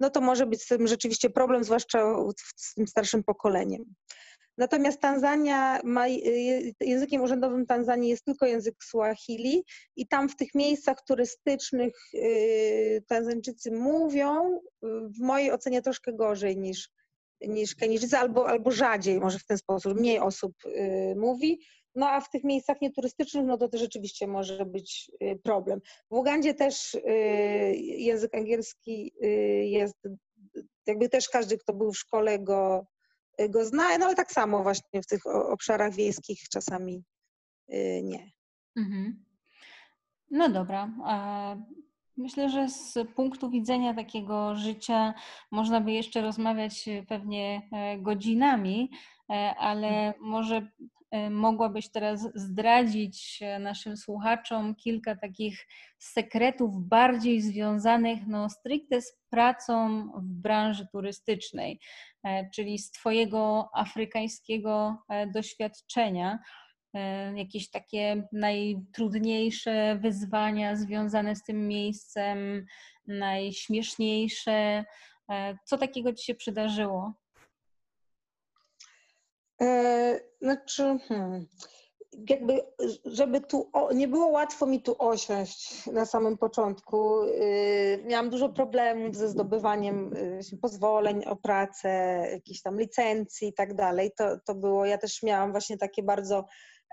no 0.00 0.10
to 0.10 0.20
może 0.20 0.46
być 0.46 0.62
z 0.62 0.66
tym 0.66 0.86
rzeczywiście 0.86 1.30
problem, 1.30 1.64
zwłaszcza 1.64 2.14
z 2.56 2.74
tym 2.74 2.86
starszym 2.86 3.24
pokoleniem. 3.24 3.84
Natomiast 4.58 5.00
Tanzania 5.00 5.80
ma, 5.84 6.06
językiem 6.80 7.22
urzędowym 7.22 7.66
Tanzanii 7.66 8.10
jest 8.10 8.24
tylko 8.24 8.46
język 8.46 8.74
Swahili 8.84 9.64
i 9.96 10.08
tam 10.08 10.28
w 10.28 10.36
tych 10.36 10.54
miejscach 10.54 11.04
turystycznych 11.06 11.94
Tanzańczycy 13.06 13.70
mówią 13.70 14.60
w 14.82 15.20
mojej 15.20 15.52
ocenie 15.52 15.82
troszkę 15.82 16.12
gorzej 16.12 16.56
niż, 16.56 16.90
niż 17.40 17.74
Kenijczycy, 17.74 18.18
albo, 18.18 18.48
albo 18.48 18.70
rzadziej, 18.70 19.20
może 19.20 19.38
w 19.38 19.46
ten 19.46 19.58
sposób, 19.58 19.94
mniej 19.94 20.18
osób 20.18 20.52
yy, 20.64 21.14
mówi. 21.16 21.60
No 21.94 22.08
a 22.08 22.20
w 22.20 22.30
tych 22.30 22.44
miejscach 22.44 22.80
nieturystycznych, 22.80 23.46
no 23.46 23.58
to, 23.58 23.68
to 23.68 23.78
rzeczywiście 23.78 24.26
może 24.26 24.66
być 24.66 25.10
yy, 25.20 25.38
problem. 25.38 25.80
W 26.10 26.14
Ugandzie 26.14 26.54
też 26.54 26.96
język 27.78 28.34
angielski 28.34 29.12
jest, 29.62 29.96
jakby 30.86 31.08
też 31.08 31.28
każdy, 31.28 31.58
kto 31.58 31.72
był 31.72 31.92
w 31.92 31.98
szkole 31.98 32.38
go 32.38 32.86
go 33.48 33.64
zna, 33.64 33.98
no 33.98 34.06
ale 34.06 34.14
tak 34.14 34.32
samo 34.32 34.62
właśnie 34.62 35.02
w 35.02 35.06
tych 35.06 35.26
obszarach 35.26 35.94
wiejskich 35.94 36.48
czasami 36.48 37.04
y, 37.72 38.00
nie. 38.02 38.30
Mhm. 38.76 39.24
No 40.30 40.48
dobra. 40.48 40.90
Myślę, 42.16 42.50
że 42.50 42.68
z 42.68 42.98
punktu 43.16 43.50
widzenia 43.50 43.94
takiego 43.94 44.54
życia 44.56 45.14
można 45.50 45.80
by 45.80 45.92
jeszcze 45.92 46.20
rozmawiać 46.20 46.88
y, 46.88 47.04
pewnie 47.08 47.62
e, 47.72 47.98
godzinami, 47.98 48.90
e, 49.30 49.54
ale 49.58 49.88
mhm. 49.88 50.14
może 50.20 50.68
e, 51.10 51.30
mogłabyś 51.30 51.88
teraz 51.88 52.28
zdradzić 52.34 53.40
naszym 53.60 53.96
słuchaczom 53.96 54.74
kilka 54.74 55.16
takich 55.16 55.66
sekretów 55.98 56.88
bardziej 56.88 57.40
związanych 57.40 58.26
no, 58.26 58.50
stricte 58.50 59.02
z 59.02 59.18
pracą 59.30 60.06
w 60.16 60.22
branży 60.22 60.86
turystycznej. 60.92 61.80
E, 62.24 62.50
czyli 62.50 62.78
z 62.78 62.90
Twojego 62.90 63.68
afrykańskiego 63.74 64.96
e, 65.08 65.26
doświadczenia, 65.26 66.32
e, 66.34 66.38
jakieś 67.34 67.70
takie 67.70 68.28
najtrudniejsze 68.32 69.98
wyzwania 70.02 70.76
związane 70.76 71.36
z 71.36 71.42
tym 71.42 71.68
miejscem, 71.68 72.66
najśmieszniejsze. 73.06 74.84
Co 75.64 75.78
takiego 75.78 76.12
Ci 76.12 76.24
się 76.24 76.34
przydarzyło? 76.34 77.12
Znaczy, 80.40 80.98
hmm, 81.08 81.46
jakby, 82.28 82.60
żeby 83.04 83.40
tu 83.40 83.70
nie 83.94 84.08
było 84.08 84.26
łatwo 84.26 84.66
mi 84.66 84.82
tu 84.82 84.96
osiąść 84.98 85.86
na 85.86 86.06
samym 86.06 86.38
początku. 86.38 87.22
Y, 87.22 88.02
miałam 88.06 88.30
dużo 88.30 88.48
problemów 88.48 89.16
ze 89.16 89.28
zdobywaniem 89.28 90.16
y, 90.52 90.58
pozwoleń 90.62 91.24
o 91.24 91.36
pracę, 91.36 91.88
jakichś 92.32 92.62
tam 92.62 92.80
licencji 92.80 93.48
i 93.48 93.54
tak 93.54 93.74
dalej. 93.74 94.10
To, 94.16 94.38
to 94.46 94.54
było, 94.54 94.86
ja 94.86 94.98
też 94.98 95.22
miałam 95.22 95.50
właśnie 95.50 95.78
takie 95.78 96.02
bardzo 96.02 96.44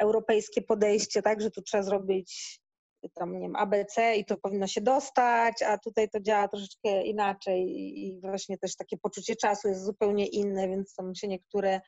europejskie 0.02 0.62
podejście, 0.62 1.22
tak, 1.22 1.42
że 1.42 1.52
tu 1.52 1.62
trzeba 1.62 1.84
zrobić 1.84 2.62
tam, 3.10 3.34
nie 3.34 3.40
wiem, 3.40 3.56
ABC 3.56 4.16
i 4.16 4.26
to 4.26 4.38
powinno 4.38 4.68
się 4.68 4.82
dostać, 4.82 5.62
a 5.62 5.78
tutaj 5.78 6.10
to 6.10 6.20
działa 6.20 6.48
troszeczkę 6.48 7.04
inaczej 7.04 7.62
i 8.00 8.22
właśnie 8.22 8.58
też 8.58 8.76
takie 8.76 8.98
poczucie 8.98 9.36
czasu 9.36 9.68
jest 9.68 9.86
zupełnie 9.86 10.28
inne, 10.28 10.68
więc 10.68 10.96
tam 10.96 11.16
się 11.16 11.28
niektóre 11.28 11.82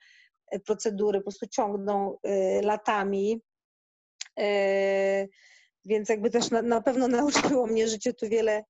procedury 0.65 1.19
po 1.19 1.23
prostu 1.23 1.47
ciągną 1.47 2.17
y, 2.27 2.61
latami. 2.61 3.41
Y, 4.39 5.29
więc 5.85 6.09
jakby 6.09 6.29
też 6.29 6.51
na, 6.51 6.61
na 6.61 6.81
pewno 6.81 7.07
nauczyło 7.07 7.67
mnie 7.67 7.87
życie 7.87 8.13
tu 8.13 8.29
wiele 8.29 8.63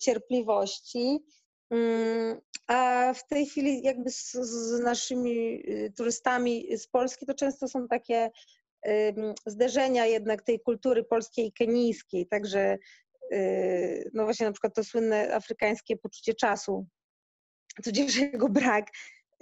cierpliwości. 0.00 1.24
Mm, 1.70 2.40
a 2.66 3.12
w 3.14 3.26
tej 3.26 3.46
chwili 3.46 3.82
jakby 3.82 4.10
z, 4.10 4.32
z 4.32 4.80
naszymi 4.80 5.62
turystami 5.96 6.78
z 6.78 6.86
Polski 6.88 7.26
to 7.26 7.34
często 7.34 7.68
są 7.68 7.88
takie 7.88 8.30
zderzenia 9.46 10.06
jednak 10.06 10.42
tej 10.42 10.60
kultury 10.60 11.04
polskiej 11.04 11.46
i 11.46 11.52
kenijskiej, 11.52 12.26
także 12.26 12.78
no 14.14 14.24
właśnie 14.24 14.46
na 14.46 14.52
przykład 14.52 14.74
to 14.74 14.84
słynne 14.84 15.34
afrykańskie 15.34 15.96
poczucie 15.96 16.34
czasu, 16.34 16.86
tudzież 17.84 18.16
jego 18.16 18.48
brak 18.58 18.86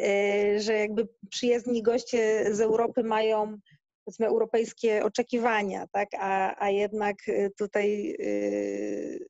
Y, 0.00 0.60
że 0.60 0.72
jakby 0.72 1.08
przyjezdni 1.30 1.82
goście 1.82 2.44
z 2.54 2.60
Europy 2.60 3.02
mają 3.02 3.58
powiedzmy 4.04 4.26
europejskie 4.26 5.04
oczekiwania, 5.04 5.86
tak? 5.92 6.08
a, 6.18 6.64
a 6.64 6.70
jednak 6.70 7.28
y, 7.28 7.50
tutaj 7.58 8.16
y, 8.20 9.26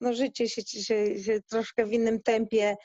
no, 0.00 0.12
życie 0.12 0.48
się, 0.48 0.62
się, 0.62 1.18
się 1.22 1.40
troszkę 1.42 1.86
w 1.86 1.92
innym 1.92 2.22
tempie 2.22 2.76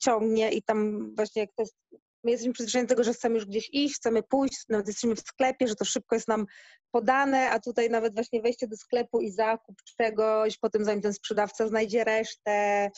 ciągnie 0.00 0.50
i 0.50 0.62
tam 0.62 1.10
właśnie 1.14 1.42
jak 1.42 1.50
to 1.56 1.62
jest 1.62 1.76
my 2.24 2.30
jesteśmy 2.30 2.52
przyzwyczajeni 2.52 2.86
do 2.86 2.94
tego, 2.94 3.04
że 3.04 3.12
chcemy 3.12 3.34
już 3.34 3.46
gdzieś 3.46 3.68
iść, 3.72 3.96
chcemy 3.96 4.22
pójść, 4.22 4.64
nawet 4.68 4.86
jesteśmy 4.86 5.16
w 5.16 5.20
sklepie, 5.20 5.68
że 5.68 5.74
to 5.74 5.84
szybko 5.84 6.16
jest 6.16 6.28
nam 6.28 6.46
podane, 6.90 7.50
a 7.50 7.60
tutaj 7.60 7.90
nawet 7.90 8.14
właśnie 8.14 8.42
wejście 8.42 8.68
do 8.68 8.76
sklepu 8.76 9.20
i 9.20 9.30
zakup 9.30 9.76
czegoś, 9.98 10.58
potem 10.58 10.84
zanim 10.84 11.02
ten 11.02 11.12
sprzedawca 11.12 11.68
znajdzie 11.68 12.04
resztę, 12.04 12.90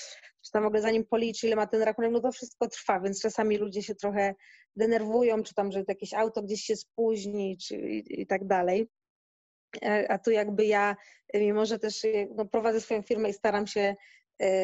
czy 0.44 0.50
tam 0.50 0.62
w 0.62 0.66
ogóle 0.66 0.82
zanim 0.82 1.04
policzy, 1.04 1.46
ile 1.46 1.56
ma 1.56 1.66
ten 1.66 1.82
rachunek, 1.82 2.10
no 2.12 2.20
to 2.20 2.32
wszystko 2.32 2.68
trwa, 2.68 3.00
więc 3.00 3.22
czasami 3.22 3.56
ludzie 3.56 3.82
się 3.82 3.94
trochę 3.94 4.34
denerwują, 4.76 5.42
czy 5.42 5.54
tam, 5.54 5.72
że 5.72 5.84
jakieś 5.88 6.14
auto 6.14 6.42
gdzieś 6.42 6.60
się 6.60 6.76
spóźni, 6.76 7.58
czy 7.58 7.76
i, 7.76 8.20
i 8.22 8.26
tak 8.26 8.46
dalej. 8.46 8.88
E, 9.82 10.06
a 10.10 10.18
tu 10.18 10.30
jakby 10.30 10.66
ja, 10.66 10.96
mimo 11.34 11.66
że 11.66 11.78
też 11.78 12.06
no, 12.34 12.44
prowadzę 12.46 12.80
swoją 12.80 13.02
firmę 13.02 13.30
i 13.30 13.32
staram 13.32 13.66
się 13.66 13.94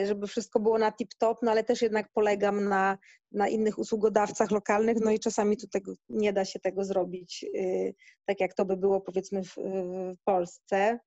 żeby 0.05 0.27
wszystko 0.27 0.61
było 0.61 0.79
na 0.79 0.91
tip-top, 0.91 1.35
no 1.43 1.51
ale 1.51 1.65
też 1.65 1.83
jednak 1.83 2.09
polegam 2.13 2.69
na, 2.69 2.99
na 3.33 3.49
innych 3.49 3.79
usługodawcach 3.79 4.51
lokalnych, 4.51 4.97
no 5.01 5.11
i 5.11 5.19
czasami 5.19 5.57
tu 5.57 5.69
tego, 5.69 5.93
nie 6.09 6.33
da 6.33 6.45
się 6.45 6.61
tego 6.61 6.85
zrobić 6.85 7.45
e, 7.45 7.93
tak, 8.27 8.41
jak 8.41 8.55
to 8.55 8.65
by 8.65 8.77
było 8.77 9.01
powiedzmy 9.01 9.45
w, 9.45 9.55
w 9.57 10.25
Polsce. 10.25 10.99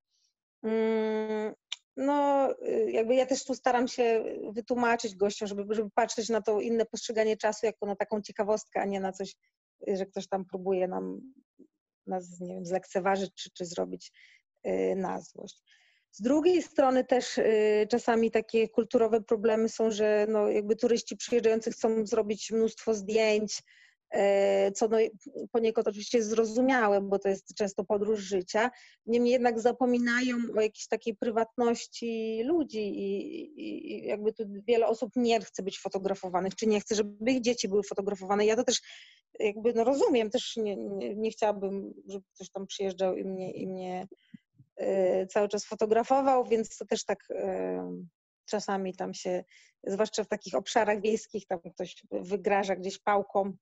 Mm, 0.64 1.54
no, 1.98 2.50
e, 2.62 2.92
jakby 2.92 3.16
ja 3.16 3.26
też 3.26 3.46
tu 3.46 3.56
staram 3.56 3.88
się 3.88 4.24
wytłumaczyć 4.54 5.16
gościom, 5.16 5.48
żeby, 5.48 5.76
żeby 5.76 5.90
patrzeć 5.96 6.30
na 6.30 6.42
to 6.42 6.62
inne 6.62 6.86
postrzeganie 6.86 7.38
czasu 7.38 7.66
jako 7.66 7.86
na 7.86 7.96
taką 7.96 8.22
ciekawostkę, 8.22 8.82
a 8.82 8.86
nie 8.86 9.00
na 9.00 9.12
coś, 9.12 9.36
że 9.88 10.06
ktoś 10.06 10.28
tam 10.28 10.46
próbuje 10.46 10.88
nam 10.88 11.22
nas, 12.08 12.40
nie 12.40 12.54
wiem, 12.54 12.66
zlekceważyć 12.66 13.34
czy, 13.36 13.50
czy 13.54 13.66
zrobić 13.66 14.12
na 14.96 15.22
złość. 15.22 15.64
Z 16.14 16.22
drugiej 16.22 16.62
strony 16.62 17.04
też 17.04 17.38
y, 17.38 17.88
czasami 17.90 18.32
takie 18.32 18.70
kulturowe 18.70 19.22
problemy 19.22 19.70
są, 19.70 19.92
że 19.92 20.26
no 20.30 20.50
jakby 20.50 20.76
turyści 20.76 21.18
przyjeżdżający 21.18 21.72
chcą 21.72 22.06
zrobić 22.06 22.52
mnóstwo 22.52 22.94
zdjęć, 22.94 23.64
e, 24.12 24.72
co 24.72 24.88
no 24.88 24.98
poniekąd 25.52 25.88
oczywiście 25.88 26.18
jest 26.18 26.30
zrozumiałe, 26.30 27.02
bo 27.02 27.20
to 27.20 27.30
jest 27.30 27.56
często 27.56 27.84
podróż 27.84 28.20
życia. 28.20 28.72
Niemniej 29.06 29.32
jednak 29.32 29.60
zapominają 29.60 30.38
o 30.58 30.62
jakiejś 30.62 30.88
takiej 30.88 31.16
prywatności 31.16 32.42
ludzi 32.46 32.80
i, 32.80 33.62
i 33.62 34.08
jakby 34.08 34.34
tu 34.34 34.44
wiele 34.68 34.88
osób 34.88 35.12
nie 35.16 35.42
chce 35.42 35.64
być 35.64 35.80
fotografowanych, 35.80 36.56
czy 36.56 36.68
nie 36.68 36.80
chce, 36.80 36.96
żeby 36.96 37.32
ich 37.32 37.42
dzieci 37.42 37.68
były 37.68 37.84
fotografowane. 37.84 38.46
Ja 38.46 38.56
to 38.56 38.64
też 38.64 38.82
jakby 39.40 39.74
no 39.74 39.84
rozumiem, 39.84 40.30
też 40.30 40.58
nie, 40.58 40.76
nie, 40.76 41.16
nie 41.16 41.32
chciałabym, 41.32 41.94
żeby 42.08 42.26
ktoś 42.36 42.50
tam 42.50 42.68
przyjeżdżał 42.68 43.18
i 43.18 43.26
mnie, 43.26 43.52
i 43.52 43.68
mnie 43.68 44.08
cały 45.30 45.48
czas 45.48 45.66
fotografował, 45.66 46.46
więc 46.46 46.78
to 46.78 46.86
też 46.86 47.06
tak 47.06 47.32
y, 47.32 47.36
czasami 48.46 48.96
tam 48.96 49.14
się, 49.14 49.44
zwłaszcza 49.84 50.24
w 50.24 50.28
takich 50.28 50.56
obszarach 50.56 51.02
wiejskich, 51.02 51.48
tam 51.48 51.60
ktoś 51.60 52.04
wygraża 52.12 52.76
gdzieś 52.76 53.00
pałką 53.00 53.54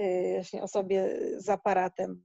y, 0.00 0.32
właśnie 0.34 0.62
osobie 0.62 1.18
z 1.36 1.48
aparatem. 1.48 2.22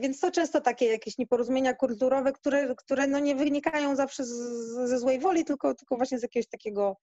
Więc 0.00 0.20
to 0.20 0.30
często 0.30 0.60
takie 0.60 0.86
jakieś 0.86 1.18
nieporozumienia 1.18 1.74
kulturowe, 1.74 2.32
które, 2.32 2.74
które 2.74 3.06
no 3.06 3.18
nie 3.18 3.34
wynikają 3.34 3.96
zawsze 3.96 4.24
z, 4.24 4.30
ze 4.88 4.98
złej 4.98 5.18
woli, 5.18 5.44
tylko, 5.44 5.74
tylko 5.74 5.96
właśnie 5.96 6.18
z 6.18 6.22
jakiegoś 6.22 6.48
takiego 6.48 6.96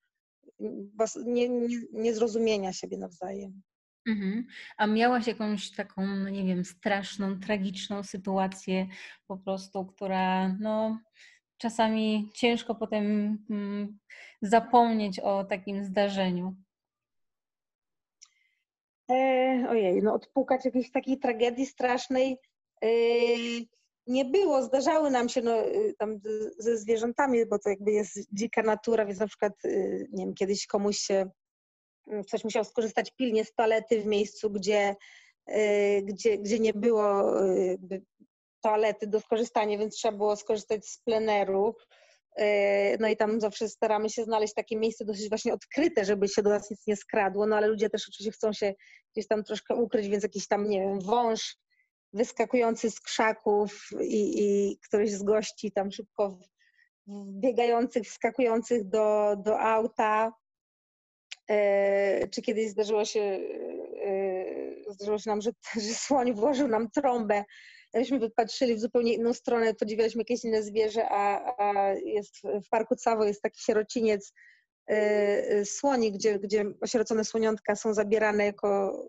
nie, 1.25 1.49
nie, 1.49 1.79
niezrozumienia 1.91 2.73
siebie 2.73 2.97
nawzajem. 2.97 3.61
Mhm. 4.07 4.47
A 4.77 4.87
miałaś 4.87 5.27
jakąś 5.27 5.71
taką, 5.71 6.07
no 6.07 6.29
nie 6.29 6.43
wiem, 6.43 6.65
straszną, 6.65 7.39
tragiczną 7.39 8.03
sytuację 8.03 8.87
po 9.27 9.37
prostu, 9.37 9.85
która 9.85 10.55
no 10.59 10.99
czasami 11.57 12.29
ciężko 12.33 12.75
potem 12.75 13.37
mm, 13.49 13.99
zapomnieć 14.41 15.19
o 15.19 15.43
takim 15.43 15.83
zdarzeniu? 15.83 16.55
E, 19.11 19.65
ojej, 19.69 20.03
no 20.03 20.13
odpukać 20.13 20.65
jakiejś 20.65 20.91
takiej 20.91 21.19
tragedii 21.19 21.65
strasznej 21.65 22.37
e, 22.83 22.87
nie 24.07 24.25
było. 24.25 24.63
Zdarzały 24.63 25.11
nam 25.11 25.29
się 25.29 25.41
no, 25.41 25.65
y, 25.65 25.93
tam 25.97 26.19
ze 26.57 26.77
zwierzętami, 26.77 27.45
bo 27.45 27.59
to 27.59 27.69
jakby 27.69 27.91
jest 27.91 28.19
dzika 28.33 28.61
natura, 28.61 29.05
więc 29.05 29.19
na 29.19 29.27
przykład 29.27 29.65
y, 29.65 30.07
nie 30.11 30.25
wiem, 30.25 30.33
kiedyś 30.33 30.67
komuś 30.67 30.97
się 30.97 31.29
ktoś 32.27 32.43
musiał 32.43 32.63
skorzystać 32.63 33.11
pilnie 33.11 33.45
z 33.45 33.53
toalety 33.53 34.01
w 34.01 34.05
miejscu, 34.05 34.49
gdzie, 34.49 34.95
gdzie, 36.03 36.37
gdzie 36.37 36.59
nie 36.59 36.73
było 36.73 37.23
toalety 38.61 39.07
do 39.07 39.19
skorzystania, 39.19 39.77
więc 39.77 39.95
trzeba 39.95 40.17
było 40.17 40.35
skorzystać 40.35 40.87
z 40.87 40.99
pleneru. 40.99 41.75
No 42.99 43.07
i 43.07 43.17
tam 43.17 43.41
zawsze 43.41 43.69
staramy 43.69 44.09
się 44.09 44.23
znaleźć 44.23 44.53
takie 44.53 44.77
miejsce 44.77 45.05
dosyć 45.05 45.29
właśnie 45.29 45.53
odkryte, 45.53 46.05
żeby 46.05 46.27
się 46.27 46.41
do 46.41 46.49
nas 46.49 46.71
nic 46.71 46.87
nie 46.87 46.95
skradło, 46.95 47.45
no 47.45 47.55
ale 47.55 47.67
ludzie 47.67 47.89
też 47.89 48.09
oczywiście 48.09 48.31
chcą 48.31 48.53
się 48.53 48.73
gdzieś 49.15 49.27
tam 49.27 49.43
troszkę 49.43 49.75
ukryć, 49.75 50.07
więc 50.07 50.23
jakiś 50.23 50.47
tam, 50.47 50.69
nie 50.69 50.79
wiem, 50.79 50.99
wąż 50.99 51.57
wyskakujący 52.13 52.91
z 52.91 53.01
krzaków 53.01 53.89
i, 54.01 54.43
i 54.43 54.77
któryś 54.79 55.11
z 55.11 55.23
gości 55.23 55.71
tam 55.71 55.91
szybko 55.91 56.39
biegających, 57.25 58.03
wskakujących 58.03 58.89
do, 58.89 59.35
do 59.37 59.59
auta. 59.59 60.33
E, 61.49 62.27
czy 62.27 62.41
kiedyś 62.41 62.69
zdarzyło 62.69 63.05
się, 63.05 63.39
e, 64.05 64.93
zdarzyło 64.93 65.19
się 65.19 65.29
nam, 65.29 65.41
że, 65.41 65.51
że 65.87 65.93
słoń 65.93 66.33
włożył 66.33 66.67
nam 66.67 66.91
trąbę. 66.91 67.43
Myśmy 67.93 68.19
wypatrzyli 68.19 68.75
w 68.75 68.79
zupełnie 68.79 69.13
inną 69.13 69.33
stronę, 69.33 69.73
podziwialiśmy 69.73 70.21
jakieś 70.21 70.45
inne 70.45 70.63
zwierzę, 70.63 71.09
a, 71.09 71.55
a 71.57 71.93
jest 71.93 72.35
w 72.65 72.69
parku 72.69 72.95
Cawo 72.95 73.25
jest 73.25 73.41
taki 73.41 73.61
sierociniec 73.61 74.33
y, 74.91 75.65
słoni, 75.65 76.11
gdzie, 76.11 76.39
gdzie 76.39 76.65
osierocone 76.81 77.25
słoniątka 77.25 77.75
są 77.75 77.93
zabierane 77.93 78.45
jako, 78.45 78.99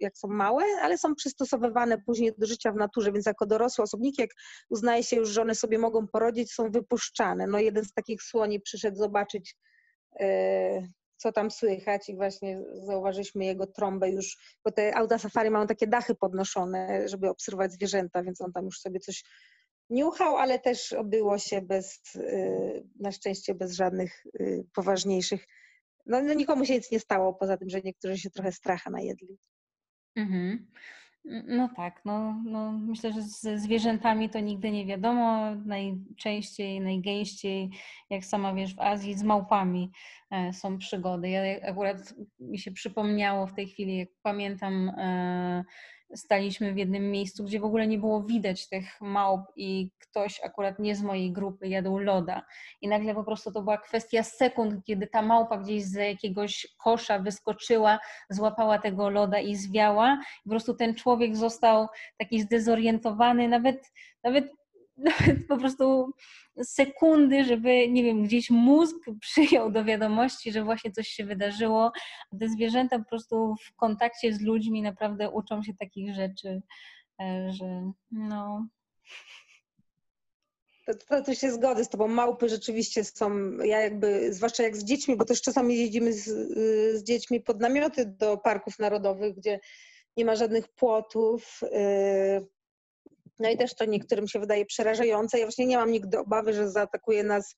jak 0.00 0.18
są 0.18 0.28
małe, 0.28 0.64
ale 0.82 0.98
są 0.98 1.14
przystosowywane 1.14 1.98
później 1.98 2.32
do 2.38 2.46
życia 2.46 2.72
w 2.72 2.76
naturze, 2.76 3.12
więc 3.12 3.26
jako 3.26 3.46
dorosłe 3.46 3.84
osobniki, 3.84 4.22
jak 4.22 4.30
uznaje 4.70 5.02
się 5.02 5.16
już, 5.16 5.28
że 5.28 5.42
one 5.42 5.54
sobie 5.54 5.78
mogą 5.78 6.08
porodzić, 6.08 6.52
są 6.52 6.70
wypuszczane. 6.70 7.46
No 7.46 7.58
jeden 7.58 7.84
z 7.84 7.92
takich 7.92 8.22
słoni 8.22 8.60
przyszedł 8.60 8.96
zobaczyć, 8.96 9.56
co 11.18 11.32
tam 11.32 11.50
słychać 11.50 12.08
i 12.08 12.16
właśnie 12.16 12.60
zauważyliśmy 12.86 13.44
jego 13.44 13.66
trąbę 13.66 14.10
już, 14.10 14.36
bo 14.64 14.72
te 14.72 14.96
auta 14.96 15.18
safari 15.18 15.50
mają 15.50 15.66
takie 15.66 15.86
dachy 15.86 16.14
podnoszone, 16.14 17.08
żeby 17.08 17.28
obserwować 17.28 17.72
zwierzęta, 17.72 18.22
więc 18.22 18.40
on 18.40 18.52
tam 18.52 18.64
już 18.64 18.80
sobie 18.80 19.00
coś 19.00 19.24
niuchał, 19.90 20.36
ale 20.36 20.58
też 20.58 20.92
obyło 20.92 21.38
się 21.38 21.62
bez, 21.62 22.00
y, 22.16 22.84
na 23.00 23.12
szczęście 23.12 23.54
bez 23.54 23.72
żadnych 23.72 24.26
y, 24.40 24.64
poważniejszych. 24.74 25.46
No, 26.06 26.22
no 26.22 26.34
nikomu 26.34 26.64
się 26.64 26.74
nic 26.74 26.90
nie 26.90 27.00
stało, 27.00 27.34
poza 27.34 27.56
tym, 27.56 27.68
że 27.68 27.80
niektórzy 27.80 28.18
się 28.18 28.30
trochę 28.30 28.52
stracha 28.52 28.90
najedli. 28.90 29.38
Mhm. 30.16 30.70
No 31.46 31.68
tak, 31.76 32.00
no, 32.04 32.42
no 32.44 32.72
myślę, 32.72 33.12
że 33.12 33.22
ze 33.22 33.58
zwierzętami 33.58 34.30
to 34.30 34.40
nigdy 34.40 34.70
nie 34.70 34.86
wiadomo. 34.86 35.54
Najczęściej, 35.66 36.80
najgęściej, 36.80 37.70
jak 38.10 38.24
sama 38.24 38.54
wiesz, 38.54 38.74
w 38.74 38.80
Azji 38.80 39.14
z 39.14 39.22
małpami 39.22 39.90
e, 40.30 40.52
są 40.52 40.78
przygody. 40.78 41.28
Ja 41.28 41.42
akurat 41.68 42.14
mi 42.40 42.58
się 42.58 42.70
przypomniało 42.70 43.46
w 43.46 43.54
tej 43.54 43.68
chwili, 43.68 43.98
jak 43.98 44.08
pamiętam 44.22 44.88
e, 44.88 45.64
staliśmy 46.14 46.72
w 46.72 46.76
jednym 46.76 47.10
miejscu, 47.10 47.44
gdzie 47.44 47.60
w 47.60 47.64
ogóle 47.64 47.86
nie 47.86 47.98
było 47.98 48.22
widać 48.22 48.68
tych 48.68 49.00
małp 49.00 49.40
i 49.56 49.90
ktoś 49.98 50.40
akurat 50.44 50.78
nie 50.78 50.96
z 50.96 51.02
mojej 51.02 51.32
grupy 51.32 51.68
jadł 51.68 51.98
loda. 51.98 52.42
I 52.80 52.88
nagle 52.88 53.14
po 53.14 53.24
prostu 53.24 53.52
to 53.52 53.62
była 53.62 53.78
kwestia 53.78 54.22
sekund, 54.22 54.84
kiedy 54.84 55.06
ta 55.06 55.22
małpa 55.22 55.58
gdzieś 55.58 55.84
z 55.84 55.94
jakiegoś 55.94 56.66
kosza 56.78 57.18
wyskoczyła, 57.18 57.98
złapała 58.30 58.78
tego 58.78 59.10
loda 59.10 59.40
i 59.40 59.56
zwiała. 59.56 60.20
I 60.40 60.42
po 60.44 60.50
prostu 60.50 60.74
ten 60.74 60.94
człowiek 60.94 61.36
został 61.36 61.86
taki 62.18 62.40
zdezorientowany, 62.40 63.48
nawet, 63.48 63.92
nawet 64.24 64.57
nawet 64.98 65.46
po 65.48 65.56
prostu 65.56 66.12
sekundy, 66.62 67.44
żeby, 67.44 67.88
nie 67.88 68.02
wiem, 68.02 68.22
gdzieś 68.22 68.50
mózg 68.50 68.96
przyjął 69.20 69.70
do 69.70 69.84
wiadomości, 69.84 70.52
że 70.52 70.64
właśnie 70.64 70.92
coś 70.92 71.08
się 71.08 71.24
wydarzyło. 71.24 71.92
Te 72.40 72.48
zwierzęta 72.48 72.98
po 72.98 73.04
prostu 73.04 73.54
w 73.60 73.76
kontakcie 73.76 74.32
z 74.32 74.40
ludźmi 74.40 74.82
naprawdę 74.82 75.30
uczą 75.30 75.62
się 75.62 75.74
takich 75.74 76.14
rzeczy, 76.14 76.62
e, 77.20 77.52
że 77.52 77.92
no. 78.10 78.66
To, 80.86 80.94
to, 80.94 81.22
to 81.22 81.34
się 81.34 81.52
zgodzę 81.52 81.84
z 81.84 81.88
Tobą. 81.88 82.08
Małpy 82.08 82.48
rzeczywiście 82.48 83.04
są, 83.04 83.50
ja 83.64 83.80
jakby, 83.80 84.32
zwłaszcza 84.34 84.62
jak 84.62 84.76
z 84.76 84.84
dziećmi, 84.84 85.16
bo 85.16 85.24
też 85.24 85.42
czasami 85.42 85.78
jeździmy 85.78 86.12
z, 86.12 86.24
z 86.98 87.02
dziećmi 87.02 87.40
pod 87.40 87.60
namioty 87.60 88.06
do 88.06 88.36
parków 88.36 88.78
narodowych, 88.78 89.36
gdzie 89.36 89.60
nie 90.16 90.24
ma 90.24 90.36
żadnych 90.36 90.68
płotów. 90.68 91.60
Yy, 91.62 92.46
no 93.38 93.50
i 93.50 93.56
też 93.56 93.74
to 93.74 93.84
niektórym 93.84 94.28
się 94.28 94.40
wydaje 94.40 94.66
przerażające. 94.66 95.38
Ja 95.38 95.44
właśnie 95.44 95.66
nie 95.66 95.76
mam 95.76 95.92
nigdy 95.92 96.18
obawy, 96.18 96.52
że 96.52 96.70
zaatakuje 96.70 97.24
nas 97.24 97.56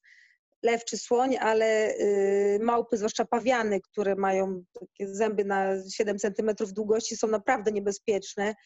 lew 0.63 0.85
czy 0.85 0.99
słoń, 0.99 1.37
ale 1.37 1.95
y, 1.95 2.59
małpy, 2.63 2.97
zwłaszcza 2.97 3.25
pawiany, 3.25 3.81
które 3.81 4.17
mają 4.17 4.63
takie 4.81 5.15
zęby 5.15 5.45
na 5.45 5.67
7 5.93 6.19
cm 6.19 6.51
długości, 6.73 7.17
są 7.17 7.29
naprawdę 7.29 7.73
niebezpieczne. 7.73 8.45
Mm. 8.45 8.57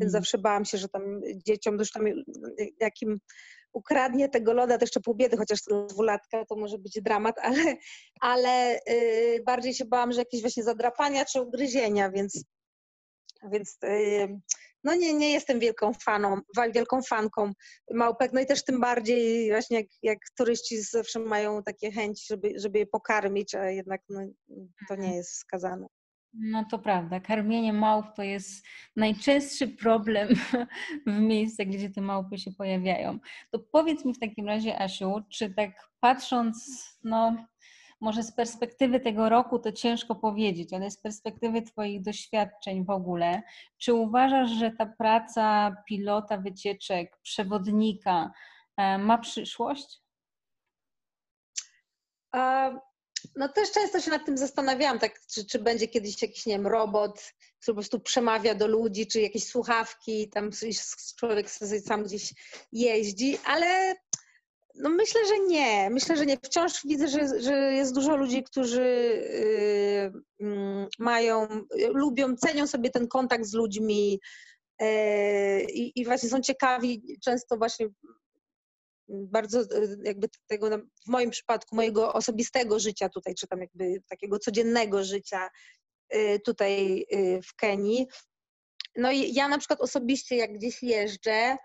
Więc 0.00 0.12
zawsze 0.12 0.38
bałam 0.38 0.64
się, 0.64 0.78
że 0.78 0.88
tam 0.88 1.20
dzieciom, 1.46 1.76
zresztą 1.76 2.00
jakim 2.80 3.18
ukradnie 3.72 4.28
tego 4.28 4.52
loda, 4.52 4.78
to 4.78 4.84
jeszcze 4.84 5.00
pół 5.00 5.14
biedy, 5.14 5.36
chociaż 5.36 5.62
to 5.62 5.86
dwulatka 5.86 6.44
to 6.44 6.56
może 6.56 6.78
być 6.78 7.00
dramat, 7.02 7.38
ale, 7.38 7.76
ale 8.20 8.80
y, 8.90 9.42
bardziej 9.46 9.74
się 9.74 9.84
bałam, 9.84 10.12
że 10.12 10.20
jakieś 10.20 10.40
właśnie 10.40 10.62
zadrapania 10.62 11.24
czy 11.24 11.40
ugryzienia, 11.40 12.10
więc, 12.10 12.44
więc 13.52 13.78
y, 13.84 14.40
no 14.84 14.94
nie, 14.94 15.14
nie 15.14 15.32
jestem 15.32 15.60
wielką 15.60 15.92
faną, 15.92 16.40
wielką 16.74 17.02
fanką 17.02 17.52
małpek, 17.90 18.32
no 18.32 18.40
i 18.40 18.46
też 18.46 18.64
tym 18.64 18.80
bardziej 18.80 19.50
właśnie 19.50 19.76
jak, 19.76 19.86
jak 20.02 20.18
turyści 20.38 20.82
zawsze 20.82 21.18
mają 21.18 21.62
takie 21.62 21.92
chęć, 21.92 22.26
żeby, 22.26 22.52
żeby 22.56 22.78
je 22.78 22.86
pokarmić, 22.86 23.54
a 23.54 23.70
jednak 23.70 24.00
no, 24.08 24.20
to 24.88 24.94
nie 24.94 25.00
mhm. 25.00 25.14
jest 25.14 25.30
wskazane. 25.30 25.86
No 26.36 26.64
to 26.70 26.78
prawda, 26.78 27.20
karmienie 27.20 27.72
małp 27.72 28.06
to 28.16 28.22
jest 28.22 28.66
najczęstszy 28.96 29.68
problem 29.68 30.28
w 31.06 31.18
miejscach, 31.20 31.66
gdzie 31.66 31.90
te 31.90 32.00
małpy 32.00 32.38
się 32.38 32.52
pojawiają. 32.52 33.18
To 33.50 33.58
powiedz 33.58 34.04
mi 34.04 34.14
w 34.14 34.18
takim 34.18 34.46
razie, 34.46 34.82
Asiu, 34.82 35.22
czy 35.28 35.54
tak 35.54 35.70
patrząc, 36.00 36.84
no 37.04 37.46
może 38.00 38.22
z 38.22 38.32
perspektywy 38.32 39.00
tego 39.00 39.28
roku 39.28 39.58
to 39.58 39.72
ciężko 39.72 40.14
powiedzieć, 40.14 40.72
ale 40.72 40.90
z 40.90 41.00
perspektywy 41.00 41.62
Twoich 41.62 42.02
doświadczeń 42.02 42.84
w 42.84 42.90
ogóle, 42.90 43.42
czy 43.78 43.94
uważasz, 43.94 44.50
że 44.50 44.70
ta 44.70 44.86
praca 44.86 45.76
pilota 45.88 46.38
wycieczek, 46.38 47.18
przewodnika 47.22 48.32
e, 48.76 48.98
ma 48.98 49.18
przyszłość? 49.18 50.04
No 53.36 53.48
też 53.48 53.70
często 53.72 54.00
się 54.00 54.10
nad 54.10 54.26
tym 54.26 54.38
zastanawiałam, 54.38 54.98
tak, 54.98 55.20
czy, 55.26 55.46
czy 55.46 55.58
będzie 55.58 55.88
kiedyś 55.88 56.22
jakiś, 56.22 56.46
nie 56.46 56.54
wiem, 56.54 56.66
robot, 56.66 57.20
który 57.60 57.74
po 57.74 57.80
prostu 57.80 58.00
przemawia 58.00 58.54
do 58.54 58.66
ludzi, 58.66 59.06
czy 59.06 59.20
jakieś 59.20 59.46
słuchawki, 59.46 60.28
tam 60.28 60.50
człowiek 61.18 61.50
sam 61.86 62.04
gdzieś 62.04 62.34
jeździ, 62.72 63.38
ale 63.44 63.94
no 64.74 64.90
myślę, 64.90 65.20
że 65.26 65.38
nie. 65.38 65.90
Myślę, 65.90 66.16
że 66.16 66.26
nie. 66.26 66.36
Wciąż 66.36 66.72
widzę, 66.84 67.08
że, 67.08 67.40
że 67.42 67.72
jest 67.72 67.94
dużo 67.94 68.16
ludzi, 68.16 68.42
którzy 68.42 68.80
yy, 70.40 70.48
yy, 70.48 70.88
mają, 70.98 71.48
lubią, 71.94 72.36
cenią 72.36 72.66
sobie 72.66 72.90
ten 72.90 73.08
kontakt 73.08 73.44
z 73.44 73.54
ludźmi 73.54 74.20
yy, 74.80 75.62
i 75.70 76.04
właśnie 76.04 76.28
są 76.28 76.40
ciekawi 76.40 77.18
często 77.24 77.56
właśnie 77.56 77.88
bardzo 79.08 79.60
y, 79.60 79.98
jakby 80.04 80.28
tego, 80.46 80.78
w 80.78 81.08
moim 81.08 81.30
przypadku, 81.30 81.76
mojego 81.76 82.12
osobistego 82.12 82.78
życia 82.78 83.08
tutaj, 83.08 83.34
czy 83.34 83.46
tam 83.46 83.60
jakby 83.60 84.02
takiego 84.08 84.38
codziennego 84.38 85.04
życia 85.04 85.48
y, 86.14 86.40
tutaj 86.44 87.04
y, 87.12 87.40
w 87.42 87.54
Kenii. 87.54 88.06
No 88.96 89.12
i 89.12 89.34
ja 89.34 89.48
na 89.48 89.58
przykład 89.58 89.80
osobiście, 89.80 90.36
jak 90.36 90.52
gdzieś 90.52 90.82
jeżdżę, 90.82 91.56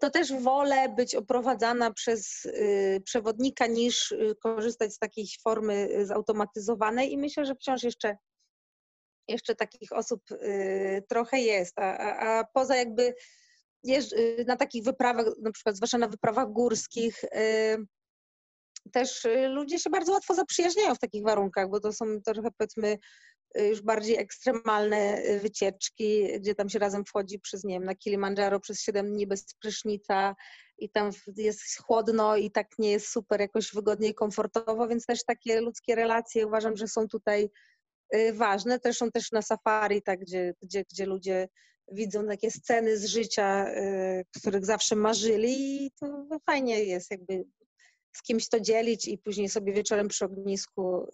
to 0.00 0.10
też 0.10 0.32
wolę 0.32 0.88
być 0.88 1.14
oprowadzana 1.14 1.92
przez 1.92 2.44
y, 2.44 3.02
przewodnika 3.04 3.66
niż 3.66 4.12
y, 4.12 4.34
korzystać 4.42 4.94
z 4.94 4.98
takiej 4.98 5.26
formy 5.42 5.88
y, 5.90 6.06
zautomatyzowanej 6.06 7.12
i 7.12 7.18
myślę, 7.18 7.44
że 7.44 7.54
wciąż 7.54 7.82
jeszcze, 7.82 8.16
jeszcze 9.28 9.54
takich 9.54 9.92
osób 9.92 10.22
trochę 11.08 11.40
jest, 11.40 11.78
a, 11.78 11.98
a, 11.98 12.38
a 12.40 12.44
poza 12.44 12.76
jakby 12.76 13.14
na 14.46 14.56
takich 14.56 14.84
wyprawach, 14.84 15.26
na 15.42 15.52
przykład 15.52 15.76
zwłaszcza 15.76 15.98
na 15.98 16.08
wyprawach 16.08 16.48
górskich, 16.48 17.24
też 18.92 19.26
ludzie 19.48 19.78
się 19.78 19.90
bardzo 19.90 20.12
łatwo 20.12 20.34
zaprzyjaźniają 20.34 20.94
w 20.94 20.98
takich 20.98 21.24
warunkach, 21.24 21.70
bo 21.70 21.80
to 21.80 21.92
są 21.92 22.04
trochę 22.26 22.50
powiedzmy 22.58 22.98
już 23.54 23.82
bardziej 23.82 24.18
ekstremalne 24.18 25.22
y, 25.24 25.40
wycieczki, 25.40 26.38
gdzie 26.40 26.54
tam 26.54 26.68
się 26.68 26.78
razem 26.78 27.04
wchodzi 27.04 27.40
przez, 27.40 27.64
nie 27.64 27.74
wiem, 27.74 27.84
na 27.84 27.94
Kilimandżaro 27.94 28.60
przez 28.60 28.80
7 28.80 29.12
dni 29.12 29.26
bez 29.26 29.54
prysznica 29.54 30.36
i 30.78 30.90
tam 30.90 31.10
jest 31.36 31.82
chłodno 31.82 32.36
i 32.36 32.50
tak 32.50 32.66
nie 32.78 32.90
jest 32.90 33.08
super 33.08 33.40
jakoś 33.40 33.74
wygodnie 33.74 34.08
i 34.08 34.14
komfortowo, 34.14 34.88
więc 34.88 35.06
też 35.06 35.24
takie 35.24 35.60
ludzkie 35.60 35.94
relacje 35.94 36.46
uważam, 36.46 36.76
że 36.76 36.88
są 36.88 37.08
tutaj 37.08 37.50
y, 38.14 38.32
ważne. 38.32 38.78
Zresztą 38.82 39.10
też 39.10 39.32
na 39.32 39.42
safari, 39.42 40.02
tak, 40.02 40.20
gdzie, 40.20 40.54
gdzie, 40.62 40.84
gdzie 40.92 41.06
ludzie 41.06 41.48
widzą 41.92 42.26
takie 42.26 42.50
sceny 42.50 42.98
z 42.98 43.04
życia, 43.04 43.66
których 44.36 44.64
zawsze 44.64 44.96
marzyli 44.96 45.86
i 45.86 45.90
to 46.00 46.26
fajnie 46.46 46.84
jest 46.84 47.10
jakby 47.10 47.44
z 48.18 48.22
kimś 48.22 48.48
to 48.48 48.60
dzielić 48.60 49.08
i 49.08 49.18
później 49.18 49.48
sobie 49.48 49.72
wieczorem 49.72 50.08
przy 50.08 50.24
ognisku 50.24 51.06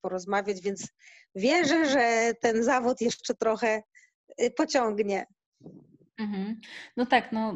porozmawiać, 0.00 0.60
więc 0.60 0.88
wierzę, 1.34 1.86
że 1.86 2.32
ten 2.40 2.64
zawód 2.64 3.00
jeszcze 3.00 3.34
trochę 3.34 3.82
pociągnie. 4.56 5.26
Mhm. 6.18 6.60
No 6.96 7.06
tak, 7.06 7.32
no 7.32 7.54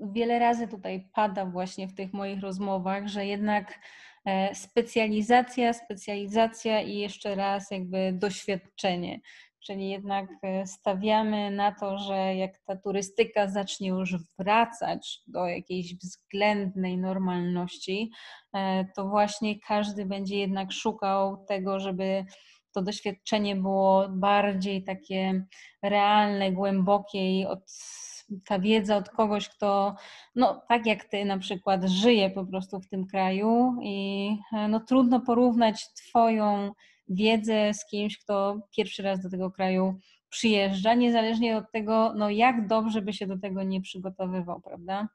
wiele 0.00 0.38
razy 0.38 0.68
tutaj 0.68 1.08
pada 1.14 1.46
właśnie 1.46 1.88
w 1.88 1.94
tych 1.94 2.12
moich 2.12 2.40
rozmowach, 2.40 3.08
że 3.08 3.26
jednak 3.26 3.78
e, 4.26 4.54
specjalizacja, 4.54 5.72
specjalizacja 5.72 6.82
i 6.82 6.98
jeszcze 6.98 7.34
raz 7.34 7.70
jakby 7.70 8.12
doświadczenie. 8.12 9.20
Czyli 9.66 9.88
jednak 9.88 10.30
e, 10.42 10.66
stawiamy 10.66 11.50
na 11.50 11.72
to, 11.72 11.98
że 11.98 12.34
jak 12.34 12.58
ta 12.66 12.76
turystyka 12.76 13.48
zacznie 13.48 13.88
już 13.88 14.16
wracać 14.38 15.20
do 15.26 15.46
jakiejś 15.46 15.96
względnej 15.96 16.98
normalności, 16.98 18.10
e, 18.52 18.84
to 18.96 19.08
właśnie 19.08 19.60
każdy 19.60 20.06
będzie 20.06 20.38
jednak 20.38 20.72
szukał 20.72 21.44
tego, 21.48 21.80
żeby 21.80 22.24
to 22.72 22.82
doświadczenie 22.82 23.56
było 23.56 24.08
bardziej 24.08 24.84
takie 24.84 25.44
realne, 25.82 26.52
głębokie 26.52 27.40
i 27.40 27.46
od, 27.46 27.60
ta 28.46 28.58
wiedza 28.58 28.96
od 28.96 29.08
kogoś, 29.08 29.48
kto, 29.48 29.94
no 30.34 30.62
tak 30.68 30.86
jak 30.86 31.04
ty 31.04 31.24
na 31.24 31.38
przykład, 31.38 31.84
żyje 31.84 32.30
po 32.30 32.46
prostu 32.46 32.80
w 32.80 32.88
tym 32.88 33.06
kraju 33.06 33.76
i 33.82 34.36
no 34.68 34.80
trudno 34.80 35.20
porównać 35.20 35.92
twoją 35.94 36.72
wiedzę 37.10 37.74
z 37.74 37.86
kimś, 37.86 38.18
kto 38.18 38.60
pierwszy 38.76 39.02
raz 39.02 39.22
do 39.22 39.30
tego 39.30 39.50
kraju 39.50 39.98
przyjeżdża, 40.28 40.94
niezależnie 40.94 41.56
od 41.56 41.72
tego, 41.72 42.14
no 42.16 42.30
jak 42.30 42.66
dobrze 42.66 43.02
by 43.02 43.12
się 43.12 43.26
do 43.26 43.38
tego 43.38 43.62
nie 43.62 43.80
przygotowywał, 43.80 44.60
prawda? 44.60 45.08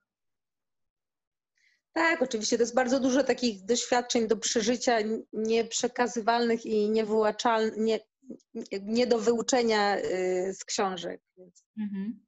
Tak, 1.93 2.21
oczywiście 2.21 2.57
to 2.57 2.63
jest 2.63 2.75
bardzo 2.75 2.99
dużo 2.99 3.23
takich 3.23 3.65
doświadczeń 3.65 4.27
do 4.27 4.37
przeżycia 4.37 4.97
nieprzekazywalnych 5.33 6.65
i 6.65 6.89
niewyłaczalnych, 6.89 7.77
nie, 7.77 7.99
nie 8.81 9.07
do 9.07 9.19
wyuczenia 9.19 9.97
y, 9.97 10.53
z 10.53 10.65
książek. 10.65 11.21
Mhm. 11.79 12.25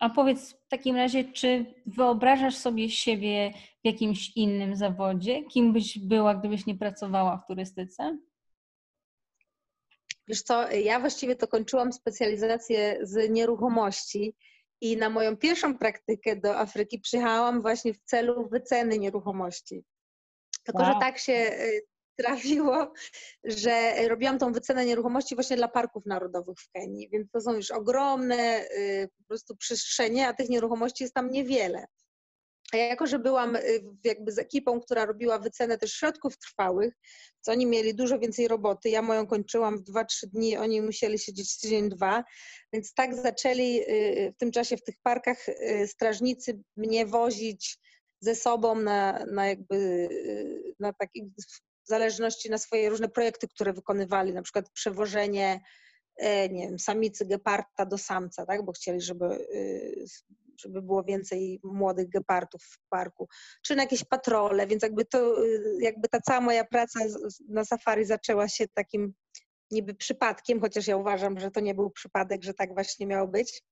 A 0.00 0.10
powiedz 0.10 0.52
w 0.52 0.68
takim 0.68 0.96
razie, 0.96 1.24
czy 1.24 1.74
wyobrażasz 1.86 2.56
sobie 2.56 2.90
siebie 2.90 3.52
w 3.84 3.86
jakimś 3.86 4.36
innym 4.36 4.76
zawodzie? 4.76 5.44
Kim 5.44 5.72
byś 5.72 5.98
była, 5.98 6.34
gdybyś 6.34 6.66
nie 6.66 6.74
pracowała 6.74 7.36
w 7.36 7.46
turystyce? 7.46 8.18
Wiesz 10.28 10.42
co, 10.42 10.70
ja 10.70 11.00
właściwie 11.00 11.36
to 11.36 11.48
kończyłam 11.48 11.92
specjalizację 11.92 12.98
z 13.02 13.30
nieruchomości 13.30 14.34
i 14.80 14.96
na 14.96 15.10
moją 15.10 15.36
pierwszą 15.36 15.78
praktykę 15.78 16.36
do 16.36 16.58
Afryki 16.58 17.00
przyjechałam 17.00 17.62
właśnie 17.62 17.94
w 17.94 17.98
celu 18.04 18.48
wyceny 18.48 18.98
nieruchomości. 18.98 19.84
Tylko, 20.64 20.82
wow. 20.82 20.92
że 20.92 20.98
tak 21.00 21.18
się 21.18 21.32
y, 21.32 21.82
trafiło, 22.16 22.92
że 23.44 24.08
robiłam 24.08 24.38
tą 24.38 24.52
wycenę 24.52 24.86
nieruchomości 24.86 25.34
właśnie 25.34 25.56
dla 25.56 25.68
parków 25.68 26.06
narodowych 26.06 26.58
w 26.58 26.70
Kenii, 26.70 27.08
więc 27.08 27.30
to 27.30 27.40
są 27.40 27.52
już 27.52 27.70
ogromne 27.70 28.64
y, 28.64 29.08
po 29.18 29.24
prostu 29.24 29.56
przestrzenie, 29.56 30.28
a 30.28 30.34
tych 30.34 30.48
nieruchomości 30.48 31.04
jest 31.04 31.14
tam 31.14 31.30
niewiele. 31.30 31.86
A 32.72 32.76
jako, 32.76 33.06
że 33.06 33.18
byłam 33.18 33.56
y, 33.56 33.84
jakby 34.04 34.32
z 34.32 34.38
ekipą, 34.38 34.80
która 34.80 35.06
robiła 35.06 35.38
wycenę 35.38 35.78
też 35.78 35.92
środków 35.92 36.38
trwałych, 36.38 36.94
to 37.44 37.52
oni 37.52 37.66
mieli 37.66 37.94
dużo 37.94 38.18
więcej 38.18 38.48
roboty. 38.48 38.88
Ja 38.90 39.02
moją 39.02 39.26
kończyłam 39.26 39.78
w 39.78 39.84
2-3 39.84 40.26
dni, 40.26 40.56
oni 40.56 40.82
musieli 40.82 41.18
siedzieć 41.18 41.58
tydzień, 41.58 41.88
dwa. 41.88 42.24
Więc 42.72 42.94
tak 42.94 43.14
zaczęli 43.14 43.80
y, 43.80 44.32
w 44.36 44.38
tym 44.38 44.50
czasie 44.50 44.76
w 44.76 44.82
tych 44.82 44.94
parkach 45.02 45.48
y, 45.48 45.86
strażnicy 45.88 46.60
mnie 46.76 47.06
wozić 47.06 47.78
ze 48.20 48.34
sobą 48.34 48.74
na, 48.74 49.24
na 49.32 49.46
jakby 49.48 50.08
na 50.80 50.92
taki, 50.92 51.32
w 51.84 51.88
zależności 51.88 52.50
na 52.50 52.58
swoje 52.58 52.90
różne 52.90 53.08
projekty, 53.08 53.48
które 53.48 53.72
wykonywali, 53.72 54.32
na 54.32 54.42
przykład 54.42 54.70
przewożenie 54.70 55.60
e, 56.16 56.48
nie 56.48 56.68
wiem, 56.68 56.78
samicy 56.78 57.26
geparta 57.26 57.86
do 57.86 57.98
samca, 57.98 58.46
tak? 58.46 58.64
bo 58.64 58.72
chcieli, 58.72 59.00
żeby 59.00 59.46
żeby 60.58 60.82
było 60.82 61.04
więcej 61.04 61.60
młodych 61.64 62.08
gepardów 62.08 62.62
w 62.62 62.88
parku, 62.88 63.28
czy 63.62 63.76
na 63.76 63.82
jakieś 63.82 64.04
patrole, 64.04 64.66
więc 64.66 64.82
jakby 64.82 65.04
to, 65.04 65.36
jakby 65.80 66.08
ta 66.08 66.20
cała 66.20 66.40
moja 66.40 66.64
praca 66.64 67.00
na 67.48 67.64
safari 67.64 68.04
zaczęła 68.04 68.48
się 68.48 68.68
takim 68.68 69.14
niby 69.70 69.94
przypadkiem, 69.94 70.60
chociaż 70.60 70.86
ja 70.86 70.96
uważam, 70.96 71.40
że 71.40 71.50
to 71.50 71.60
nie 71.60 71.74
był 71.74 71.90
przypadek, 71.90 72.42
że 72.44 72.54
tak 72.54 72.74
właśnie 72.74 73.06
miało 73.06 73.28
być. 73.28 73.62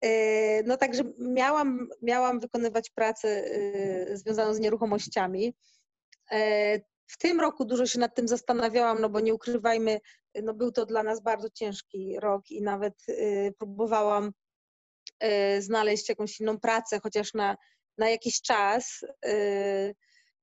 E, 0.00 0.62
no 0.62 0.76
także 0.76 1.02
miałam, 1.18 1.88
miałam 2.02 2.40
wykonywać 2.40 2.90
pracę 2.90 3.28
e, 3.28 4.16
związaną 4.16 4.54
z 4.54 4.60
nieruchomościami. 4.60 5.54
W 7.06 7.18
tym 7.18 7.40
roku 7.40 7.64
dużo 7.64 7.86
się 7.86 7.98
nad 7.98 8.14
tym 8.14 8.28
zastanawiałam, 8.28 9.00
no 9.00 9.08
bo 9.08 9.20
nie 9.20 9.34
ukrywajmy, 9.34 10.00
no 10.42 10.54
był 10.54 10.72
to 10.72 10.86
dla 10.86 11.02
nas 11.02 11.22
bardzo 11.22 11.50
ciężki 11.50 12.20
rok 12.20 12.50
i 12.50 12.62
nawet 12.62 12.94
próbowałam 13.58 14.26
Y, 14.26 14.43
znaleźć 15.58 16.08
jakąś 16.08 16.40
inną 16.40 16.60
pracę, 16.60 17.00
chociaż 17.02 17.34
na, 17.34 17.56
na 17.98 18.10
jakiś 18.10 18.40
czas. 18.42 19.04
Y, 19.26 19.94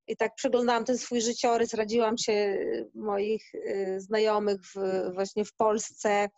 I 0.07 0.17
tak 0.17 0.35
przeglądałam 0.35 0.85
ten 0.85 0.97
swój 0.97 1.21
życiorys, 1.21 1.73
radziłam 1.73 2.17
się 2.17 2.57
moich 2.95 3.55
y, 3.55 3.95
znajomych 3.99 4.61
w, 4.61 4.75
właśnie 5.13 5.45
w 5.45 5.53
Polsce, 5.53 6.29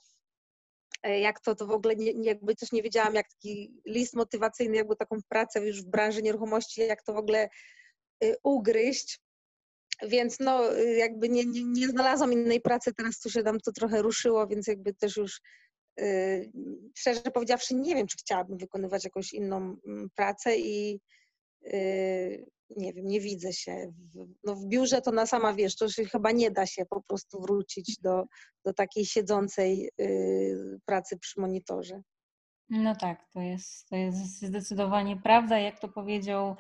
jak 1.04 1.39
to, 1.39 1.56
to 1.56 1.68
w 1.68 1.72
ogóle 1.72 1.96
nie, 1.96 2.12
jakby 2.24 2.56
też 2.56 2.72
nie 2.72 2.84
wiedziałam, 2.84 3.16
jak 3.16 3.30
taki 3.30 3.74
list 3.86 4.16
motywacyjny, 4.16 4.78
jakby 4.78 4.96
taką 4.96 5.18
pracę 5.30 5.68
już 5.68 5.82
w 5.82 5.89
branży 5.89 6.22
nieruchomości, 6.22 6.82
jak 6.82 7.04
to 7.04 7.14
w 7.14 7.18
ogóle 7.18 7.50
ugryźć. 8.44 9.20
Więc 10.08 10.39
no 10.39 10.74
jakby 10.74 11.30
nie, 11.30 11.46
nie, 11.46 11.64
nie 11.64 11.88
znalazłam 11.88 12.34
innej 12.34 12.62
pracy, 12.62 12.94
teraz 12.94 13.20
tu 13.20 13.30
się 13.30 13.44
tam 13.44 13.60
to 13.60 13.72
trochę 13.72 14.02
ruszyło, 14.02 14.48
więc 14.48 14.68
jakby 14.68 14.94
też 14.94 15.18
już 15.18 15.41
Y, 15.41 15.72
szczerze 16.98 17.22
powiedziawszy, 17.22 17.76
nie 17.76 17.96
wiem, 17.96 18.08
czy 18.08 18.18
chciałabym 18.18 18.58
wykonywać 18.58 19.04
jakąś 19.04 19.34
inną 19.34 19.58
mm, 19.58 20.10
pracę 20.16 20.58
i 20.58 21.00
y, 21.74 22.46
nie 22.78 22.94
wiem, 22.94 23.08
nie 23.08 23.20
widzę 23.20 23.54
się. 23.54 23.94
No 24.44 24.56
w 24.56 24.66
biurze 24.66 25.02
to 25.02 25.12
na 25.12 25.26
sama 25.26 25.54
wiesz, 25.54 25.76
to 25.76 25.89
się 25.89 26.06
chyba 26.06 26.32
nie 26.32 26.52
da 26.52 26.66
się 26.66 26.86
po 26.86 27.02
prostu 27.02 27.41
wrócić 27.41 27.98
do, 28.00 28.24
do 28.66 28.74
takiej 28.74 29.06
siedzącej 29.06 29.89
y, 30.02 30.80
pracy 30.86 31.18
przy 31.18 31.41
monitorze. 31.41 32.02
No 32.70 32.96
tak, 32.96 33.26
to 33.34 33.41
jest, 33.41 33.89
to 33.89 33.96
jest 33.96 34.41
zdecydowanie 34.41 35.18
prawda. 35.24 35.60
Jak 35.60 35.80
to 35.80 35.89
powiedział 35.89 36.56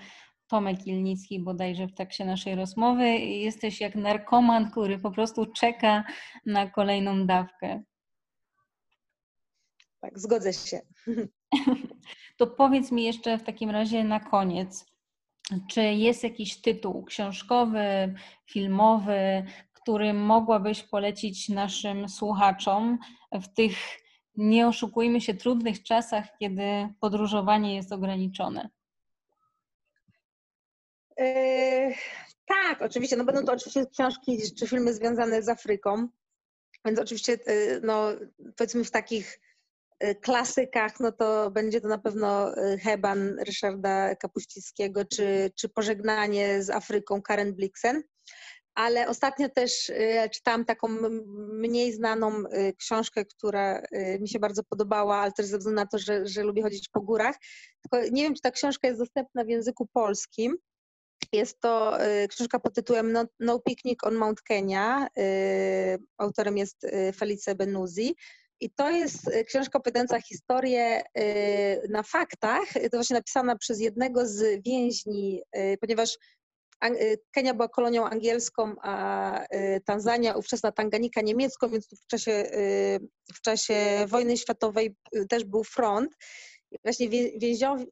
Tomek 0.47 0.87
Ilnicki 0.87 1.39
bodajże 1.39 1.87
w 1.87 1.93
trakcie 1.93 2.25
naszej 2.25 2.55
rozmowy, 2.55 3.09
jesteś 3.19 3.81
jak 3.81 3.95
narkoman, 3.95 4.71
który 4.71 4.99
po 4.99 5.11
prostu 5.11 5.45
czeka 5.45 6.03
na 6.45 6.69
kolejną 6.69 7.25
dawkę. 7.27 7.83
Tak, 10.03 10.19
zgodzę 10.19 10.53
się. 10.53 10.81
To 12.37 12.47
powiedz 12.47 12.91
mi 12.91 13.03
jeszcze 13.03 13.37
w 13.37 13.43
takim 13.43 13.69
razie 13.69 14.03
na 14.03 14.19
koniec, 14.19 14.85
czy 15.69 15.81
jest 15.81 16.23
jakiś 16.23 16.61
tytuł 16.61 17.03
książkowy, 17.03 18.13
filmowy, 18.45 19.43
który 19.73 20.13
mogłabyś 20.13 20.83
polecić 20.83 21.49
naszym 21.49 22.09
słuchaczom 22.09 22.99
w 23.31 23.47
tych, 23.47 23.77
nie 24.35 24.67
oszukujmy 24.67 25.21
się, 25.21 25.33
trudnych 25.33 25.83
czasach, 25.83 26.25
kiedy 26.39 26.63
podróżowanie 26.99 27.75
jest 27.75 27.91
ograniczone? 27.91 28.69
Yy, 31.17 31.93
tak, 32.45 32.81
oczywiście. 32.81 33.17
No 33.17 33.25
będą 33.25 33.45
to 33.45 33.53
oczywiście 33.53 33.85
książki 33.85 34.37
czy 34.59 34.67
filmy 34.67 34.93
związane 34.93 35.43
z 35.43 35.49
Afryką. 35.49 36.07
Więc 36.85 36.99
oczywiście, 36.99 37.31
yy, 37.31 37.81
no, 37.83 38.07
powiedzmy 38.57 38.83
w 38.83 38.91
takich 38.91 39.39
klasykach, 40.21 40.99
no 40.99 41.11
to 41.11 41.51
będzie 41.51 41.81
to 41.81 41.87
na 41.87 41.97
pewno 41.97 42.57
y, 42.57 42.77
Heban 42.77 43.39
Ryszarda 43.39 44.15
Kapuścickiego, 44.15 45.05
czy, 45.05 45.51
czy 45.55 45.69
Pożegnanie 45.69 46.63
z 46.63 46.69
Afryką 46.69 47.21
Karen 47.21 47.55
Blixen. 47.55 48.03
Ale 48.75 49.07
ostatnio 49.07 49.49
też 49.49 49.89
y, 49.89 50.29
czytałam 50.33 50.65
taką 50.65 50.87
mniej 51.53 51.93
znaną 51.93 52.43
książkę, 52.77 53.25
która 53.25 53.81
mi 54.19 54.29
się 54.29 54.39
bardzo 54.39 54.63
podobała, 54.63 55.17
ale 55.17 55.31
też 55.31 55.45
ze 55.45 55.57
względu 55.57 55.81
na 55.81 55.87
to, 55.87 55.97
że, 55.97 56.27
że 56.27 56.43
lubię 56.43 56.63
chodzić 56.63 56.89
po 56.89 57.01
górach. 57.01 57.35
Tylko 57.81 58.07
nie 58.11 58.23
wiem, 58.23 58.33
czy 58.33 58.41
ta 58.41 58.51
książka 58.51 58.87
jest 58.87 58.99
dostępna 58.99 59.43
w 59.43 59.49
języku 59.49 59.87
polskim. 59.93 60.57
Jest 61.33 61.59
to 61.59 61.97
książka 62.29 62.59
pod 62.59 62.73
tytułem 62.73 63.11
No, 63.11 63.25
no 63.39 63.59
Picnic 63.59 63.99
on 64.03 64.15
Mount 64.15 64.41
Kenya. 64.41 65.07
Autorem 66.17 66.57
jest 66.57 66.87
Felice 67.15 67.55
Benuzzi. 67.55 68.15
I 68.63 68.69
to 68.69 68.91
jest 68.91 69.27
y, 69.27 69.43
książka 69.43 69.79
opowiadająca 69.79 70.21
historię 70.21 71.01
y, 71.01 71.87
na 71.89 72.03
faktach. 72.03 72.73
To 72.73 72.97
właśnie 72.97 73.15
napisana 73.15 73.55
przez 73.55 73.79
jednego 73.79 74.27
z 74.27 74.63
więźni, 74.65 75.41
y, 75.57 75.77
ponieważ 75.81 76.17
Kenia 77.31 77.53
była 77.53 77.67
kolonią 77.67 78.05
angielską, 78.05 78.75
a 78.81 79.45
Tanzania, 79.85 80.35
ówczesna 80.35 80.71
Tanganika 80.71 81.21
niemiecką, 81.21 81.69
więc 81.69 81.87
w 82.03 82.07
czasie, 82.07 82.49
w 83.33 83.41
czasie 83.41 84.05
wojny 84.07 84.37
światowej 84.37 84.95
też 85.29 85.43
był 85.43 85.63
front. 85.63 86.11
właśnie 86.83 87.09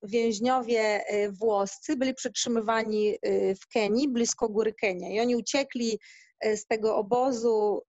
więźniowie 0.03 1.03
włoscy 1.29 1.95
byli 1.95 2.13
przetrzymywani 2.13 3.17
w 3.61 3.67
Kenii, 3.73 4.09
blisko 4.09 4.49
góry 4.49 4.73
Kenia. 4.73 5.09
I 5.09 5.19
oni 5.19 5.35
uciekli 5.35 5.99
z 6.55 6.65
tego 6.65 6.95
obozu 6.95 7.81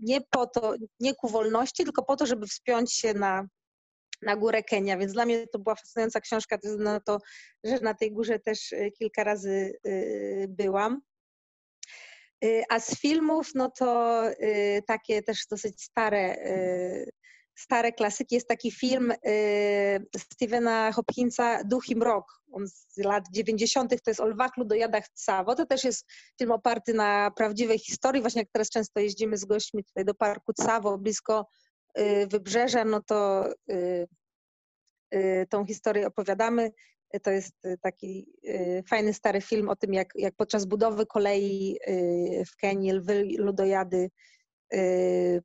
nie 0.00 0.20
po 0.30 0.46
to, 0.46 0.74
nie 1.00 1.14
ku 1.14 1.28
wolności, 1.28 1.84
tylko 1.84 2.04
po 2.04 2.16
to, 2.16 2.26
żeby 2.26 2.46
wspiąć 2.46 2.94
się 2.94 3.14
na, 3.14 3.46
na 4.22 4.36
górę 4.36 4.62
Kenia. 4.62 4.96
Więc 4.98 5.12
dla 5.12 5.24
mnie 5.24 5.46
to 5.46 5.58
była 5.58 5.74
fascynująca 5.74 6.20
książka, 6.20 6.58
na 6.78 7.00
to, 7.00 7.18
że 7.64 7.80
na 7.80 7.94
tej 7.94 8.12
górze 8.12 8.38
też 8.38 8.74
kilka 8.98 9.24
razy 9.24 9.78
byłam. 10.48 11.00
A 12.68 12.80
z 12.80 13.00
filmów, 13.00 13.50
no 13.54 13.70
to 13.78 14.22
takie 14.86 15.22
też 15.22 15.46
dosyć 15.50 15.82
stare, 15.82 16.36
stare 17.58 17.92
klasyki. 17.92 18.34
Jest 18.34 18.48
taki 18.48 18.70
film 18.70 19.12
Stephena 20.16 20.92
Hopkinsa 20.92 21.64
Duch 21.64 21.88
i 21.88 21.96
Mrok. 21.96 22.24
On 22.52 22.68
z 22.68 22.98
lat 22.98 23.24
90. 23.32 23.90
to 23.90 24.10
jest 24.10 24.20
Olwach 24.20 24.56
Ludojadach 24.56 25.04
Cawo. 25.26 25.54
To 25.54 25.66
też 25.66 25.84
jest 25.84 26.06
film 26.38 26.52
oparty 26.52 26.94
na 26.94 27.30
prawdziwej 27.36 27.78
historii. 27.78 28.20
Właśnie 28.20 28.42
jak 28.42 28.50
teraz 28.52 28.70
często 28.70 29.00
jeździmy 29.00 29.36
z 29.36 29.44
gośćmi 29.44 29.84
tutaj 29.84 30.04
do 30.04 30.14
parku 30.14 30.52
Cawo, 30.52 30.98
blisko 30.98 31.46
wybrzeża, 32.30 32.84
no 32.84 33.02
to 33.02 33.48
tą 35.50 35.66
historię 35.66 36.06
opowiadamy. 36.06 36.72
To 37.22 37.30
jest 37.30 37.64
y, 37.64 37.78
taki 37.82 38.26
y, 38.44 38.82
fajny 38.88 39.14
stary 39.14 39.40
film 39.40 39.68
o 39.68 39.76
tym, 39.76 39.94
jak, 39.94 40.08
jak 40.14 40.34
podczas 40.34 40.64
budowy 40.64 41.06
kolei 41.06 41.78
y, 41.88 42.44
w 42.46 42.56
Kenii 42.56 42.92
lwy 42.92 43.24
ludojady 43.38 44.10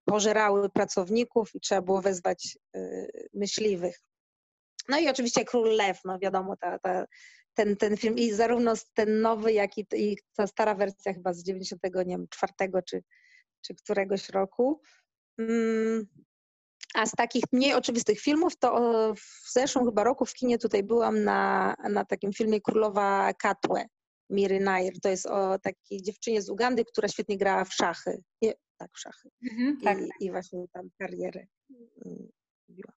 pożerały 0.06 0.70
pracowników 0.70 1.56
i 1.56 1.60
trzeba 1.60 1.82
było 1.82 2.02
wezwać 2.02 2.58
myśliwych. 3.34 4.00
No 4.90 5.00
i 5.00 5.10
oczywiście 5.10 5.46
Król 5.46 5.76
Lew, 5.76 6.00
no 6.06 6.20
wiadomo, 6.20 6.56
ta, 6.58 6.80
ta, 6.80 7.06
ten, 7.54 7.78
ten 7.78 7.98
film 7.98 8.16
i 8.18 8.32
zarówno 8.32 8.74
ten 8.94 9.22
nowy, 9.22 9.54
jak 9.54 9.78
i, 9.78 9.86
i 9.96 10.18
ta 10.36 10.48
stara 10.48 10.76
wersja 10.76 11.14
chyba 11.14 11.34
z 11.34 11.44
94 11.44 12.54
czy, 12.86 13.04
czy 13.62 13.76
któregoś 13.76 14.30
roku. 14.30 14.82
Mm, 15.38 16.08
a 16.94 17.06
z 17.06 17.12
takich 17.12 17.44
mniej 17.52 17.74
oczywistych 17.74 18.20
filmów, 18.20 18.58
to 18.58 19.14
w 19.16 19.52
zeszłym 19.54 19.86
chyba 19.86 20.04
roku 20.04 20.26
w 20.26 20.34
kinie 20.34 20.58
tutaj 20.58 20.84
byłam 20.84 21.24
na, 21.24 21.76
na 21.90 22.06
takim 22.06 22.34
filmie 22.34 22.62
Królowa 22.62 23.34
Katłe 23.34 23.86
Miry 24.30 24.60
Nair. 24.60 24.94
To 25.02 25.10
jest 25.10 25.26
o 25.26 25.60
takiej 25.60 26.02
dziewczynie 26.02 26.42
z 26.42 26.50
Ugandy, 26.50 26.86
która 26.86 27.08
świetnie 27.08 27.38
grała 27.38 27.66
w 27.66 27.74
szachy. 27.74 28.24
Nie, 28.42 28.54
tak, 28.78 28.92
w 28.94 29.00
szachy. 29.00 29.30
Mhm, 29.52 29.78
I, 29.82 29.84
tak. 29.84 29.98
I 30.20 30.32
właśnie 30.32 30.66
tam 30.74 30.90
karierę 30.98 31.46
robiła. 32.70 32.94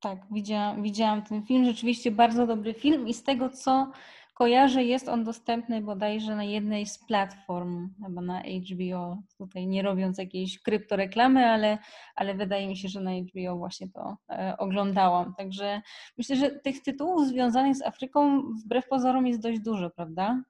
Tak, 0.00 0.18
widziałam, 0.32 0.82
widziałam 0.82 1.22
ten 1.22 1.46
film. 1.46 1.64
Rzeczywiście 1.64 2.10
bardzo 2.10 2.46
dobry 2.46 2.74
film 2.74 3.08
i 3.08 3.14
z 3.14 3.22
tego, 3.22 3.50
co 3.50 3.92
kojarzę, 4.34 4.84
jest 4.84 5.08
on 5.08 5.24
dostępny 5.24 5.82
bodajże 5.82 6.36
na 6.36 6.44
jednej 6.44 6.86
z 6.86 7.06
platform, 7.06 7.88
chyba 8.06 8.20
na 8.22 8.42
HBO, 8.42 9.22
tutaj 9.38 9.66
nie 9.66 9.82
robiąc 9.82 10.18
jakiejś 10.18 10.62
kryptoreklamy, 10.62 11.46
ale, 11.46 11.78
ale 12.16 12.34
wydaje 12.34 12.68
mi 12.68 12.76
się, 12.76 12.88
że 12.88 13.00
na 13.00 13.10
HBO 13.10 13.56
właśnie 13.56 13.88
to 13.88 14.16
e, 14.30 14.54
oglądałam. 14.58 15.34
Także 15.34 15.82
myślę, 16.18 16.36
że 16.36 16.50
tych 16.50 16.82
tytułów 16.82 17.26
związanych 17.28 17.76
z 17.76 17.82
Afryką 17.82 18.42
wbrew 18.64 18.88
pozorom 18.88 19.26
jest 19.26 19.40
dość 19.40 19.60
dużo, 19.60 19.90
prawda? 19.90 20.42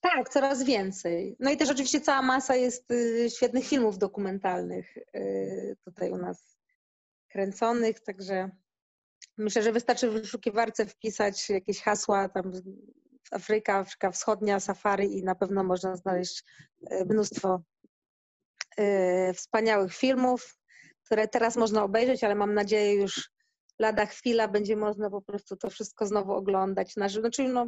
Tak, 0.00 0.28
coraz 0.28 0.62
więcej. 0.62 1.36
No 1.40 1.50
i 1.50 1.56
też 1.56 1.70
oczywiście 1.70 2.00
cała 2.00 2.22
masa 2.22 2.56
jest 2.56 2.90
y, 2.90 3.30
świetnych 3.36 3.66
filmów 3.66 3.98
dokumentalnych 3.98 4.96
y, 4.96 5.76
tutaj 5.84 6.10
u 6.10 6.16
nas 6.16 6.56
kręconych, 7.28 8.00
także 8.00 8.50
Myślę, 9.38 9.62
że 9.62 9.72
wystarczy 9.72 10.10
w 10.10 10.12
wyszukiwarce 10.12 10.86
wpisać 10.86 11.50
jakieś 11.50 11.82
hasła 11.82 12.28
tam 12.28 12.52
Afryka, 13.30 13.76
Afryka 13.76 14.10
Wschodnia, 14.10 14.60
safari 14.60 15.18
i 15.18 15.24
na 15.24 15.34
pewno 15.34 15.64
można 15.64 15.96
znaleźć 15.96 16.44
e, 16.86 17.04
mnóstwo 17.04 17.62
wspaniałych 19.34 19.94
filmów, 19.94 20.58
które 21.04 21.28
teraz 21.28 21.56
można 21.56 21.84
obejrzeć, 21.84 22.24
ale 22.24 22.34
mam 22.34 22.54
nadzieję 22.54 22.94
już 22.94 23.30
lada 23.80 24.06
chwila 24.06 24.48
będzie 24.48 24.76
można 24.76 25.10
po 25.10 25.22
prostu 25.22 25.56
to 25.56 25.70
wszystko 25.70 26.06
znowu 26.06 26.32
oglądać 26.32 26.96
na 26.96 27.08
żywo. 27.08 27.22
Znaczy, 27.22 27.48
no, 27.48 27.66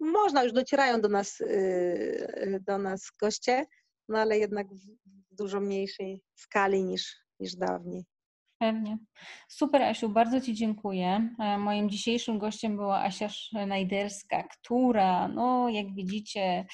można, 0.00 0.44
już 0.44 0.52
docierają 0.52 1.00
do 1.00 1.08
nas, 1.08 1.40
e, 1.40 2.60
do 2.60 2.78
nas 2.78 3.10
goście, 3.20 3.66
no 4.08 4.18
ale 4.18 4.38
jednak 4.38 4.66
w 4.74 5.34
dużo 5.34 5.60
mniejszej 5.60 6.22
skali 6.34 6.84
niż, 6.84 7.16
niż 7.40 7.56
dawniej. 7.56 8.04
Pewnie. 8.58 8.98
Super, 9.48 9.82
Asiu, 9.82 10.08
bardzo 10.08 10.40
Ci 10.40 10.54
dziękuję. 10.54 11.28
E, 11.38 11.58
moim 11.58 11.90
dzisiejszym 11.90 12.38
gościem 12.38 12.76
była 12.76 13.02
Asia 13.02 13.28
Sznajderska, 13.28 14.42
która, 14.42 15.28
no 15.28 15.68
jak 15.68 15.94
widzicie, 15.94 16.66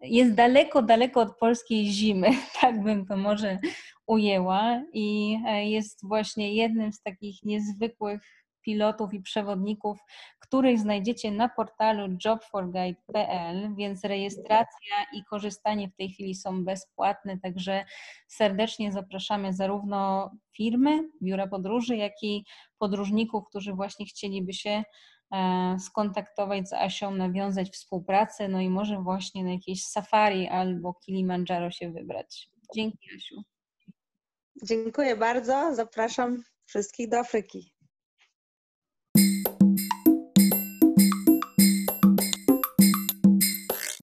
jest 0.00 0.34
daleko, 0.34 0.82
daleko 0.82 1.20
od 1.20 1.38
polskiej 1.38 1.86
zimy, 1.86 2.28
tak 2.60 2.82
bym 2.82 3.06
to 3.06 3.16
może 3.16 3.58
ujęła, 4.06 4.82
i 4.92 5.38
e, 5.46 5.70
jest 5.70 6.08
właśnie 6.08 6.54
jednym 6.54 6.92
z 6.92 7.02
takich 7.02 7.42
niezwykłych 7.42 8.43
pilotów 8.64 9.14
i 9.14 9.20
przewodników, 9.20 9.98
których 10.38 10.78
znajdziecie 10.78 11.30
na 11.30 11.48
portalu 11.48 12.16
jobforguide.pl, 12.24 13.74
więc 13.76 14.04
rejestracja 14.04 14.96
i 15.12 15.24
korzystanie 15.24 15.88
w 15.88 15.96
tej 15.96 16.10
chwili 16.10 16.34
są 16.34 16.64
bezpłatne, 16.64 17.38
także 17.38 17.84
serdecznie 18.28 18.92
zapraszamy 18.92 19.52
zarówno 19.52 20.30
firmy, 20.56 21.08
biura 21.22 21.46
podróży, 21.46 21.96
jak 21.96 22.12
i 22.22 22.44
podróżników, 22.78 23.44
którzy 23.48 23.72
właśnie 23.72 24.06
chcieliby 24.06 24.52
się 24.52 24.82
e, 25.34 25.76
skontaktować 25.80 26.68
z 26.68 26.72
Asią, 26.72 27.10
nawiązać 27.10 27.70
współpracę, 27.70 28.48
no 28.48 28.60
i 28.60 28.68
może 28.68 28.98
właśnie 28.98 29.44
na 29.44 29.52
jakieś 29.52 29.84
safari 29.84 30.48
albo 30.48 30.94
Kilimandżaro 30.94 31.70
się 31.70 31.92
wybrać. 31.92 32.50
Dzięki 32.74 33.08
Asiu. 33.16 33.42
Dziękuję 34.62 35.16
bardzo. 35.16 35.74
Zapraszam 35.74 36.42
wszystkich 36.66 37.08
do 37.08 37.18
Afryki. 37.18 37.73